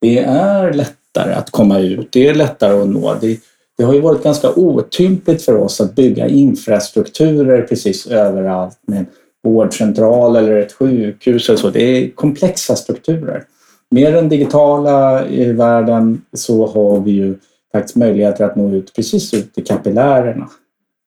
Det 0.02 0.20
är 0.20 0.74
lättare 0.74 1.34
att 1.34 1.50
komma 1.52 1.80
ut, 1.80 2.10
det 2.12 2.28
är 2.28 2.34
lättare 2.34 2.82
att 2.82 2.88
nå. 2.88 3.16
Det, 3.22 3.38
det 3.80 3.86
har 3.86 3.94
ju 3.94 4.02
varit 4.02 4.24
ganska 4.24 4.54
otympligt 4.54 5.42
för 5.42 5.56
oss 5.56 5.82
att 5.82 5.96
bygga 5.96 6.28
infrastrukturer 6.28 7.62
precis 7.62 8.08
överallt 8.08 8.80
med 8.86 9.00
en 9.00 9.06
vårdcentral 9.44 10.36
eller 10.36 10.58
ett 10.58 10.72
sjukhus 10.72 11.50
eller 11.50 11.60
så. 11.60 11.70
Det 11.70 11.82
är 11.82 12.10
komplexa 12.10 12.76
strukturer. 12.76 13.44
Med 13.92 14.14
den 14.14 14.30
digitala 14.30 15.28
i 15.28 15.52
världen 15.52 16.22
så 16.34 16.68
har 16.68 17.00
vi 17.00 17.12
ju 17.12 17.38
faktiskt 17.72 17.96
möjligheter 17.96 18.46
att 18.46 18.56
nå 18.56 18.72
ut 18.72 18.94
precis 18.96 19.34
ut 19.34 19.58
i 19.58 19.62
kapillärerna 19.62 20.50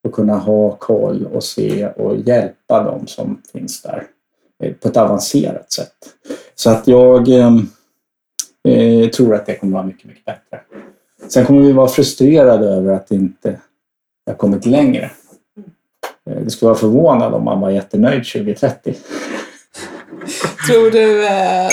och 0.05 0.13
kunna 0.13 0.39
ha 0.39 0.77
koll 0.77 1.27
och 1.27 1.45
se 1.45 1.89
och 1.89 2.17
hjälpa 2.17 2.83
dem 2.83 3.07
som 3.07 3.43
finns 3.53 3.83
där 3.83 4.07
eh, 4.63 4.73
på 4.73 4.89
ett 4.89 4.97
avancerat 4.97 5.73
sätt. 5.73 5.97
Så 6.55 6.71
att 6.71 6.89
jag 6.89 7.29
eh, 7.29 7.57
eh, 8.69 9.09
tror 9.09 9.35
att 9.35 9.47
det 9.47 9.55
kommer 9.55 9.73
vara 9.73 9.87
mycket, 9.87 10.05
mycket 10.05 10.25
bättre. 10.25 10.61
Sen 11.29 11.47
kommer 11.47 11.61
vi 11.61 11.73
vara 11.73 11.89
frustrerade 11.89 12.67
över 12.67 12.93
att 12.93 13.07
det 13.09 13.15
inte 13.15 13.57
har 14.27 14.35
kommit 14.35 14.67
längre. 14.67 15.11
Eh, 16.31 16.37
Det 16.37 16.51
skulle 16.51 16.69
vara 16.69 16.79
förvånad 16.79 17.35
om 17.35 17.45
man 17.45 17.61
var 17.61 17.71
jättenöjd 17.71 18.25
2030. 18.27 18.95
Tror 20.67 20.91
du, 20.91 21.27
eh, 21.27 21.69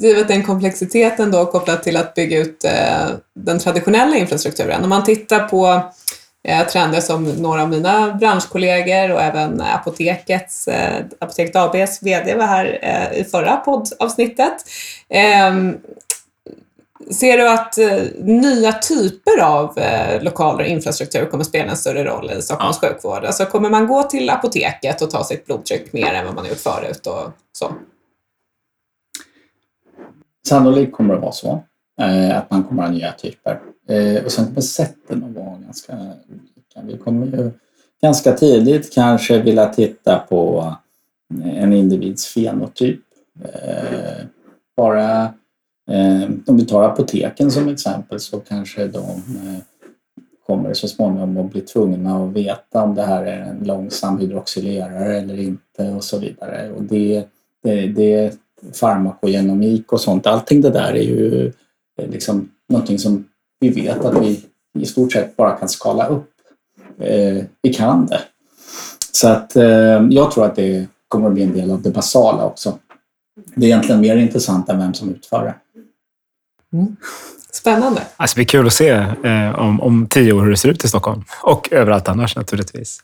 givet 0.00 0.28
den 0.28 0.42
komplexiteten 0.42 1.30
då 1.30 1.46
kopplat 1.46 1.82
till 1.82 1.96
att 1.96 2.14
bygga 2.14 2.38
ut 2.38 2.64
eh, 2.64 3.08
den 3.34 3.58
traditionella 3.58 4.16
infrastrukturen, 4.16 4.82
om 4.82 4.88
man 4.88 5.04
tittar 5.04 5.48
på 5.48 5.80
eh, 6.48 6.66
trender 6.66 7.00
som 7.00 7.24
några 7.24 7.62
av 7.62 7.68
mina 7.68 8.14
branschkollegor 8.14 9.12
och 9.12 9.22
även 9.22 9.60
Apotekets, 9.60 10.68
eh, 10.68 11.04
Apoteket 11.18 11.56
ABs 11.56 12.02
VD 12.02 12.34
var 12.34 12.46
här 12.46 12.78
eh, 12.82 13.20
i 13.20 13.24
förra 13.24 13.56
poddavsnittet. 13.56 14.54
Ehm, 15.08 15.76
Ser 17.10 17.38
du 17.38 17.48
att 17.48 17.78
nya 18.18 18.72
typer 18.72 19.40
av 19.42 19.78
lokaler 20.20 20.64
och 20.64 20.70
infrastruktur 20.70 21.26
kommer 21.26 21.44
spela 21.44 21.70
en 21.70 21.76
större 21.76 22.04
roll 22.04 22.30
i 22.38 22.42
Stockholms 22.42 22.78
ja. 22.82 22.88
sjukvård? 22.88 23.24
Alltså 23.24 23.44
kommer 23.44 23.70
man 23.70 23.86
gå 23.86 24.02
till 24.02 24.30
apoteket 24.30 25.02
och 25.02 25.10
ta 25.10 25.24
sitt 25.24 25.46
blodtryck 25.46 25.92
mer 25.92 26.14
än 26.14 26.26
vad 26.26 26.34
man 26.34 26.46
gjort 26.46 26.58
förut 26.58 27.06
och 27.06 27.30
så? 27.52 27.72
Sannolikt 30.48 30.96
kommer 30.96 31.14
det 31.14 31.20
vara 31.20 31.32
så. 31.32 31.62
Eh, 32.00 32.38
att 32.38 32.50
man 32.50 32.64
kommer 32.64 32.82
att 32.82 32.88
ha 32.88 32.94
nya 32.94 33.12
typer. 33.12 33.60
Eh, 33.88 34.24
och 34.24 34.32
sen 34.32 34.46
kommer 34.46 34.60
sätten 34.60 35.24
att 35.24 35.44
vara 35.44 35.58
ganska 35.58 35.92
olika. 36.28 36.80
Vi 36.82 36.98
kommer 36.98 37.26
ju 37.26 37.50
ganska 38.02 38.32
tidigt 38.32 38.94
kanske 38.94 39.42
vilja 39.42 39.66
titta 39.66 40.18
på 40.28 40.74
en 41.44 41.72
individs 41.72 42.26
fenotyp. 42.26 43.00
Eh, 43.44 44.26
bara 44.76 45.34
om 46.46 46.56
vi 46.56 46.64
tar 46.64 46.82
apoteken 46.82 47.50
som 47.50 47.68
exempel 47.68 48.20
så 48.20 48.40
kanske 48.40 48.86
de 48.86 48.98
eh, 48.98 49.62
kommer 50.46 50.74
så 50.74 50.88
småningom 50.88 51.36
att 51.36 51.52
bli 51.52 51.60
tvungna 51.60 52.24
att 52.24 52.32
veta 52.32 52.82
om 52.82 52.94
det 52.94 53.02
här 53.02 53.24
är 53.24 53.40
en 53.40 53.64
långsam 53.64 54.18
hydroxylerare 54.18 55.18
eller 55.18 55.38
inte 55.40 55.82
och 55.96 56.04
så 56.04 56.18
vidare. 56.18 56.72
Och 56.76 56.82
det, 56.82 57.24
det, 57.62 57.86
det 57.86 58.38
farmakogenomik 58.72 59.92
och 59.92 60.00
sånt, 60.00 60.26
allting 60.26 60.60
det 60.60 60.70
där 60.70 60.92
är 60.92 61.02
ju 61.02 61.52
eh, 61.98 62.10
liksom 62.10 62.50
någonting 62.68 62.98
som 62.98 63.24
vi 63.60 63.68
vet 63.68 64.04
att 64.04 64.22
vi 64.22 64.44
i 64.78 64.86
stort 64.86 65.12
sett 65.12 65.36
bara 65.36 65.56
kan 65.56 65.68
skala 65.68 66.06
upp. 66.06 66.30
Eh, 66.98 67.44
vi 67.62 67.74
kan 67.74 68.06
det. 68.06 68.20
Så 69.12 69.28
att 69.28 69.56
eh, 69.56 70.06
jag 70.10 70.30
tror 70.30 70.44
att 70.44 70.56
det 70.56 70.86
kommer 71.08 71.28
att 71.28 71.34
bli 71.34 71.42
en 71.42 71.52
del 71.52 71.70
av 71.70 71.82
det 71.82 71.90
basala 71.90 72.44
också. 72.44 72.78
Det 73.54 73.66
är 73.66 73.68
egentligen 73.68 74.00
mer 74.00 74.16
intressant 74.16 74.68
än 74.68 74.78
vem 74.78 74.94
som 74.94 75.10
utför 75.10 75.44
det. 75.44 75.54
Mm. 76.76 76.96
Spännande. 77.56 78.02
Alltså, 78.16 78.34
det 78.34 78.38
blir 78.38 78.46
kul 78.46 78.66
att 78.66 78.72
se 78.72 78.88
eh, 79.24 79.58
om, 79.58 79.80
om 79.80 80.06
tio 80.10 80.32
år 80.32 80.42
hur 80.42 80.50
det 80.50 80.56
ser 80.56 80.68
ut 80.68 80.84
i 80.84 80.88
Stockholm 80.88 81.24
och 81.42 81.72
överallt 81.72 82.08
annars 82.08 82.36
naturligtvis. 82.36 82.98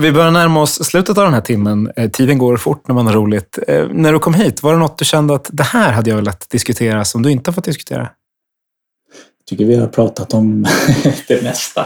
Vi 0.00 0.12
börjar 0.12 0.30
närma 0.30 0.62
oss 0.62 0.84
slutet 0.84 1.18
av 1.18 1.24
den 1.24 1.34
här 1.34 1.40
timmen. 1.40 1.92
Eh, 1.96 2.10
tiden 2.10 2.38
går 2.38 2.56
fort 2.56 2.88
när 2.88 2.94
man 2.94 3.06
har 3.06 3.12
roligt. 3.12 3.58
Eh, 3.68 3.88
när 3.88 4.12
du 4.12 4.18
kom 4.18 4.34
hit, 4.34 4.62
var 4.62 4.72
det 4.72 4.78
något 4.78 4.98
du 4.98 5.04
kände 5.04 5.34
att 5.34 5.50
det 5.52 5.62
här 5.62 5.92
hade 5.92 6.10
jag 6.10 6.16
velat 6.16 6.50
diskutera 6.50 7.04
som 7.04 7.22
du 7.22 7.30
inte 7.30 7.50
har 7.50 7.54
fått 7.54 7.64
diskutera? 7.64 8.00
Jag 8.00 9.46
tycker 9.46 9.64
vi 9.64 9.76
har 9.76 9.86
pratat 9.86 10.34
om 10.34 10.66
det 11.28 11.42
mesta. 11.42 11.80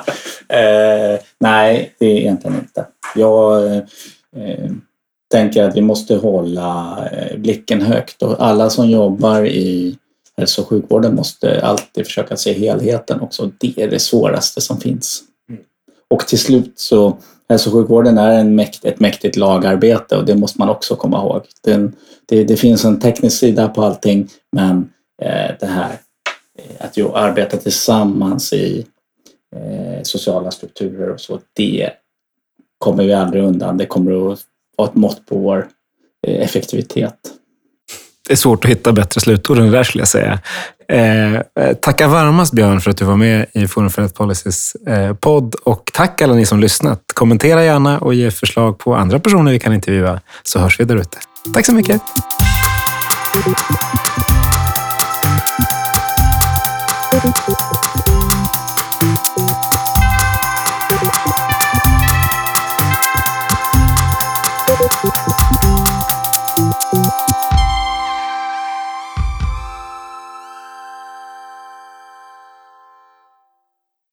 Eh, 0.49 1.21
nej, 1.41 1.95
det 1.99 2.07
är 2.07 2.17
egentligen 2.17 2.57
inte. 2.57 2.87
Jag 3.15 3.77
eh, 3.77 3.83
tänker 5.33 5.63
att 5.63 5.77
vi 5.77 5.81
måste 5.81 6.17
hålla 6.17 6.99
eh, 7.13 7.39
blicken 7.39 7.83
högt 7.83 8.23
och 8.23 8.47
alla 8.47 8.71
som 8.71 8.91
jobbar 8.91 9.45
i 9.45 9.99
hälso 10.37 10.63
och 10.63 10.69
sjukvården 10.69 11.15
måste 11.15 11.63
alltid 11.63 12.07
försöka 12.07 12.37
se 12.37 12.53
helheten 12.53 13.21
också. 13.21 13.51
Det 13.59 13.83
är 13.83 13.91
det 13.91 13.99
svåraste 13.99 14.61
som 14.61 14.81
finns. 14.81 15.23
Mm. 15.49 15.63
Och 16.11 16.27
till 16.27 16.39
slut 16.39 16.73
så 16.77 17.19
hälso 17.49 17.71
och 17.71 17.75
sjukvården 17.75 18.19
är 18.19 18.39
en 18.39 18.55
mäkt, 18.55 18.85
ett 18.85 19.01
mäktigt 19.01 19.37
lagarbete 19.37 20.17
och 20.17 20.25
det 20.25 20.35
måste 20.35 20.59
man 20.59 20.69
också 20.69 20.97
komma 20.97 21.19
ihåg. 21.19 21.43
Den, 21.63 21.97
det, 22.27 22.45
det, 22.45 22.57
finns 22.57 22.85
en 22.85 23.01
teknisk 23.01 23.39
sida 23.39 23.69
på 23.69 23.83
allting 23.83 24.29
men 24.53 24.91
eh, 25.23 25.51
det 25.61 25.67
här 25.67 25.99
eh, 26.59 26.87
att 26.87 26.97
ju 26.97 27.13
arbeta 27.13 27.57
tillsammans 27.57 28.53
i 28.53 28.87
eh, 29.57 30.03
sociala 30.03 30.51
strukturer 30.51 31.11
och 31.11 31.21
så, 31.21 31.41
det 31.53 31.91
kommer 32.79 33.05
vi 33.05 33.13
aldrig 33.13 33.43
undan. 33.43 33.77
Det 33.77 33.87
kommer 33.87 34.33
att 34.33 34.41
vara 34.77 34.89
ett 34.89 34.95
mått 34.95 35.27
på 35.27 35.39
vår 35.39 35.69
eh, 36.27 36.43
effektivitet 36.43 37.19
det 38.27 38.33
är 38.33 38.37
svårt 38.37 38.65
att 38.65 38.71
hitta 38.71 38.93
bättre 38.93 39.21
slutord 39.21 39.59
än 39.59 39.65
det 39.65 39.71
där 39.71 39.83
skulle 39.85 40.03
jag 40.03 40.09
säga. 40.09 40.39
Eh, 40.89 41.35
eh, 41.35 41.41
tacka 41.83 42.09
varmast 42.09 42.53
Björn 42.53 42.81
för 42.81 42.91
att 42.91 42.97
du 42.97 43.05
var 43.05 43.17
med 43.17 43.47
i 43.53 43.69
Forum 43.69 43.91
för 43.91 44.03
Rätt 44.03 44.15
Policies 44.15 44.75
eh, 44.75 45.15
podd 45.15 45.55
och 45.55 45.91
tack 45.95 46.23
alla 46.23 46.35
ni 46.35 46.47
som 46.47 46.61
lyssnat. 46.61 47.01
Kommentera 47.15 47.65
gärna 47.65 47.99
och 47.99 48.15
ge 48.15 48.31
förslag 48.31 48.79
på 48.79 48.95
andra 48.95 49.19
personer 49.19 49.53
vi 49.53 49.59
kan 49.59 49.73
intervjua 49.73 50.21
så 50.43 50.59
hörs 50.59 50.81
vi 50.81 50.85
där 50.85 50.97
ute. 50.97 51.19
Tack 51.55 51.67
så 51.67 51.73
mycket! 51.73 52.03